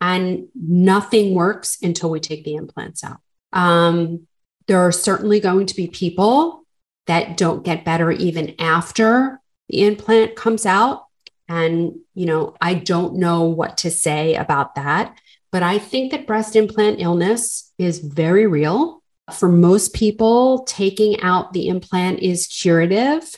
And 0.00 0.48
nothing 0.54 1.34
works 1.34 1.76
until 1.82 2.08
we 2.08 2.20
take 2.20 2.44
the 2.44 2.54
implants 2.54 3.04
out. 3.04 3.20
Um, 3.52 4.26
there 4.66 4.78
are 4.78 4.92
certainly 4.92 5.40
going 5.40 5.66
to 5.66 5.76
be 5.76 5.88
people 5.88 6.64
that 7.06 7.36
don't 7.36 7.62
get 7.62 7.84
better 7.84 8.10
even 8.10 8.54
after 8.58 9.39
the 9.70 9.82
implant 9.82 10.34
comes 10.34 10.66
out. 10.66 11.06
And, 11.48 11.94
you 12.14 12.26
know, 12.26 12.56
I 12.60 12.74
don't 12.74 13.16
know 13.16 13.44
what 13.44 13.78
to 13.78 13.90
say 13.90 14.34
about 14.34 14.74
that. 14.74 15.16
But 15.52 15.62
I 15.62 15.78
think 15.78 16.10
that 16.10 16.26
breast 16.26 16.54
implant 16.56 17.00
illness 17.00 17.72
is 17.78 17.98
very 17.98 18.46
real. 18.46 19.02
For 19.32 19.48
most 19.48 19.94
people, 19.94 20.64
taking 20.64 21.20
out 21.20 21.52
the 21.52 21.68
implant 21.68 22.20
is 22.20 22.46
curative 22.46 23.34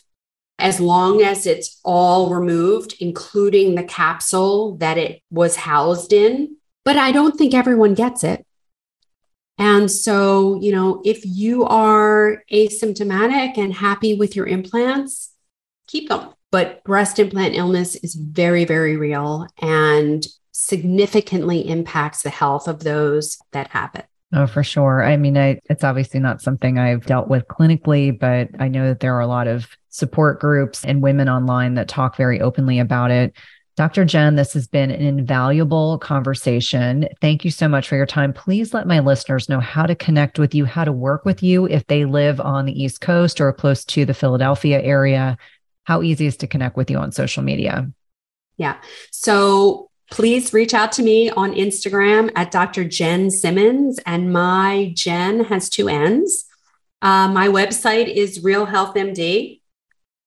as 0.59 0.81
long 0.81 1.23
as 1.23 1.47
it's 1.47 1.81
all 1.85 2.31
removed, 2.31 2.95
including 3.01 3.75
the 3.75 3.85
capsule 3.85 4.77
that 4.77 4.97
it 4.97 5.23
was 5.31 5.57
housed 5.57 6.13
in. 6.13 6.57
But 6.85 6.97
I 6.97 7.13
don't 7.13 7.37
think 7.37 7.55
everyone 7.55 7.95
gets 7.95 8.25
it. 8.25 8.47
And 9.59 9.91
so, 9.91 10.61
you 10.61 10.73
know, 10.73 11.03
if 11.05 11.25
you 11.25 11.65
are 11.65 12.43
asymptomatic 12.51 13.59
and 13.59 13.73
happy 13.75 14.15
with 14.15 14.35
your 14.35 14.47
implants, 14.47 15.32
keep 15.93 16.09
them. 16.09 16.31
But 16.51 16.83
breast 16.85 17.19
implant 17.19 17.55
illness 17.55 17.97
is 17.97 18.15
very, 18.15 18.65
very 18.65 18.97
real 18.97 19.47
and 19.61 20.27
significantly 20.53 21.69
impacts 21.69 22.23
the 22.23 22.31
health 22.31 22.67
of 22.67 22.85
those 22.85 23.39
that 23.53 23.69
have 23.69 23.95
it. 23.95 24.07
Oh, 24.35 24.47
for 24.47 24.63
sure. 24.63 25.05
I 25.05 25.19
mean, 25.19 25.37
I, 25.37 25.61
it's 25.69 25.85
obviously 25.85 26.19
not 26.19 26.41
something 26.41 26.79
I've 26.79 27.05
dealt 27.05 27.29
with 27.29 27.47
clinically, 27.49 28.19
but 28.19 28.49
I 28.59 28.69
know 28.69 28.89
that 28.89 29.01
there 29.01 29.15
are 29.15 29.21
a 29.21 29.27
lot 29.27 29.47
of 29.47 29.69
support 29.91 30.41
groups 30.41 30.85
and 30.85 31.03
women 31.03 31.29
online 31.29 31.75
that 31.75 31.89
talk 31.89 32.17
very 32.17 32.41
openly 32.41 32.79
about 32.79 33.11
it. 33.11 33.35
Dr. 33.77 34.05
Jenn, 34.05 34.37
this 34.37 34.53
has 34.53 34.67
been 34.67 34.91
an 34.91 35.03
invaluable 35.03 35.99
conversation. 35.99 37.09
Thank 37.23 37.45
you 37.45 37.51
so 37.51 37.69
much 37.69 37.89
for 37.89 37.97
your 37.97 38.07
time. 38.07 38.33
Please 38.33 38.75
let 38.75 38.87
my 38.87 39.01
listeners 39.01 39.49
know 39.49 39.61
how 39.61 39.87
to 39.87 39.95
connect 39.95 40.39
with 40.39 40.55
you, 40.55 40.67
how 40.67 40.85
to 40.85 40.93
work 40.93 41.25
with 41.25 41.43
you 41.43 41.67
if 41.67 41.87
they 41.87 42.05
live 42.05 42.39
on 42.41 42.67
the 42.67 42.83
East 42.83 43.01
Coast 43.01 43.41
or 43.41 43.53
close 43.53 43.85
to 43.87 44.05
the 44.05 44.15
Philadelphia 44.15 44.81
area. 44.83 45.39
How 45.85 46.03
easy 46.03 46.27
is 46.27 46.37
to 46.39 46.47
connect 46.47 46.77
with 46.77 46.91
you 46.91 46.99
on 46.99 47.13
social 47.13 47.43
media? 47.43 47.91
Yeah. 48.57 48.77
So 49.11 49.91
please 50.11 50.53
reach 50.53 50.75
out 50.75 50.93
to 50.93 51.03
me 51.03 51.31
on 51.31 51.53
Instagram 51.53 52.31
at 52.37 52.51
Dr. 52.51 52.85
Jenn 52.85 53.31
Simmons. 53.31 53.99
And 54.07 54.33
my 54.33 54.93
Jenn 54.95 55.45
has 55.45 55.69
two 55.69 55.89
N's. 55.89 56.45
Uh, 57.01 57.27
my 57.29 57.49
website 57.49 58.15
is 58.15 58.45
Real 58.45 58.65
Health 58.65 58.95
MD, 58.95 59.61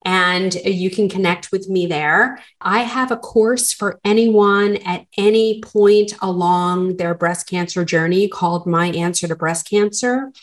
and 0.03 0.53
you 0.55 0.89
can 0.91 1.07
connect 1.07 1.51
with 1.53 1.69
me 1.69 1.87
there. 1.87 2.43
I 2.59 2.79
have 2.79 3.11
a 3.11 3.17
course 3.17 3.71
for 3.71 3.97
anyone 4.03 4.77
at 4.85 5.05
any 5.17 5.61
point 5.61 6.13
along 6.21 6.97
their 6.97 7.15
breast 7.15 7.47
cancer 7.47 7.85
journey 7.85 8.27
called 8.27 8.67
My 8.67 8.87
Answer 8.87 9.29
to 9.29 9.37
Breast 9.37 9.69
Cancer, 9.69 10.33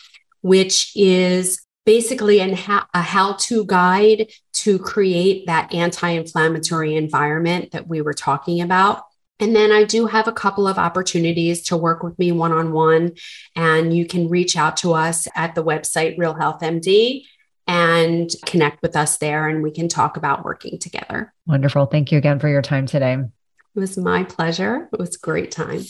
which 0.41 0.91
is 0.97 1.61
basically 1.85 2.41
an 2.41 2.55
ha- 2.55 2.89
a 2.95 3.03
how 3.03 3.35
to 3.35 3.65
guide 3.65 4.31
to 4.53 4.79
create 4.79 5.47
that 5.47 5.73
anti 5.75 6.09
inflammatory 6.09 6.95
environment 6.95 7.73
that 7.73 7.89
we 7.89 8.01
were 8.01 8.15
talking 8.15 8.61
about. 8.61 9.03
And 9.41 9.57
then 9.57 9.73
I 9.73 9.83
do 9.83 10.07
have 10.07 10.29
a 10.29 10.33
couple 10.33 10.69
of 10.69 10.79
opportunities 10.79 11.63
to 11.65 11.77
work 11.77 12.05
with 12.05 12.17
me 12.19 12.31
one 12.31 12.53
on 12.53 12.73
one. 12.73 13.13
And 13.57 13.93
you 13.97 14.07
can 14.07 14.29
reach 14.29 14.57
out 14.57 14.77
to 14.79 14.93
us 14.93 15.27
at 15.35 15.57
the 15.57 15.65
website 15.65 16.17
Real 16.17 16.35
Health 16.35 16.61
MD 16.61 17.25
and 17.67 18.31
connect 18.47 18.83
with 18.83 18.97
us 18.97 19.17
there 19.19 19.49
and 19.49 19.63
we 19.63 19.71
can 19.71 19.89
talk 19.89 20.17
about 20.17 20.45
working 20.45 20.79
together. 20.79 21.33
Wonderful. 21.47 21.87
Thank 21.87 22.13
you 22.13 22.19
again 22.19 22.39
for 22.39 22.49
your 22.49 22.63
time 22.63 22.87
today. 22.87 23.15
It 23.15 23.81
was 23.81 23.97
my 23.97 24.25
pleasure. 24.25 24.89
It 24.93 24.99
was 24.99 25.17
a 25.17 25.19
great 25.19 25.51
time. 25.51 25.83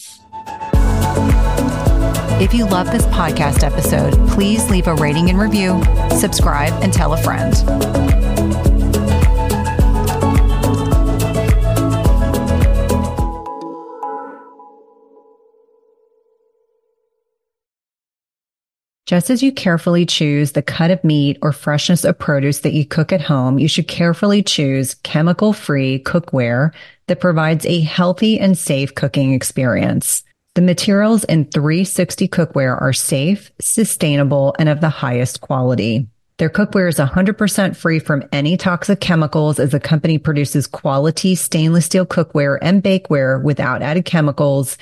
If 2.40 2.52
you 2.52 2.66
love 2.66 2.90
this 2.90 3.06
podcast 3.06 3.62
episode, 3.62 4.14
please 4.28 4.68
leave 4.68 4.86
a 4.86 4.94
rating 4.94 5.30
and 5.30 5.38
review, 5.38 5.82
subscribe, 6.18 6.72
and 6.82 6.92
tell 6.92 7.12
a 7.12 7.16
friend. 7.16 7.54
Just 19.12 19.28
as 19.28 19.42
you 19.42 19.52
carefully 19.52 20.06
choose 20.06 20.52
the 20.52 20.62
cut 20.62 20.90
of 20.90 21.04
meat 21.04 21.36
or 21.42 21.52
freshness 21.52 22.02
of 22.02 22.18
produce 22.18 22.60
that 22.60 22.72
you 22.72 22.86
cook 22.86 23.12
at 23.12 23.20
home, 23.20 23.58
you 23.58 23.68
should 23.68 23.86
carefully 23.86 24.42
choose 24.42 24.94
chemical 25.02 25.52
free 25.52 26.02
cookware 26.02 26.72
that 27.08 27.20
provides 27.20 27.66
a 27.66 27.80
healthy 27.80 28.40
and 28.40 28.56
safe 28.56 28.94
cooking 28.94 29.34
experience. 29.34 30.24
The 30.54 30.60
materials 30.62 31.24
in 31.24 31.46
360 31.46 32.28
cookware 32.28 32.78
are 32.78 32.92
safe, 32.92 33.50
sustainable, 33.58 34.54
and 34.58 34.68
of 34.68 34.82
the 34.82 34.90
highest 34.90 35.40
quality. 35.40 36.06
Their 36.36 36.50
cookware 36.50 36.90
is 36.90 36.98
100% 36.98 37.74
free 37.74 37.98
from 37.98 38.24
any 38.32 38.58
toxic 38.58 39.00
chemicals 39.00 39.58
as 39.58 39.70
the 39.70 39.80
company 39.80 40.18
produces 40.18 40.66
quality 40.66 41.34
stainless 41.36 41.86
steel 41.86 42.04
cookware 42.04 42.58
and 42.60 42.82
bakeware 42.82 43.42
without 43.42 43.80
added 43.80 44.04
chemicals, 44.04 44.76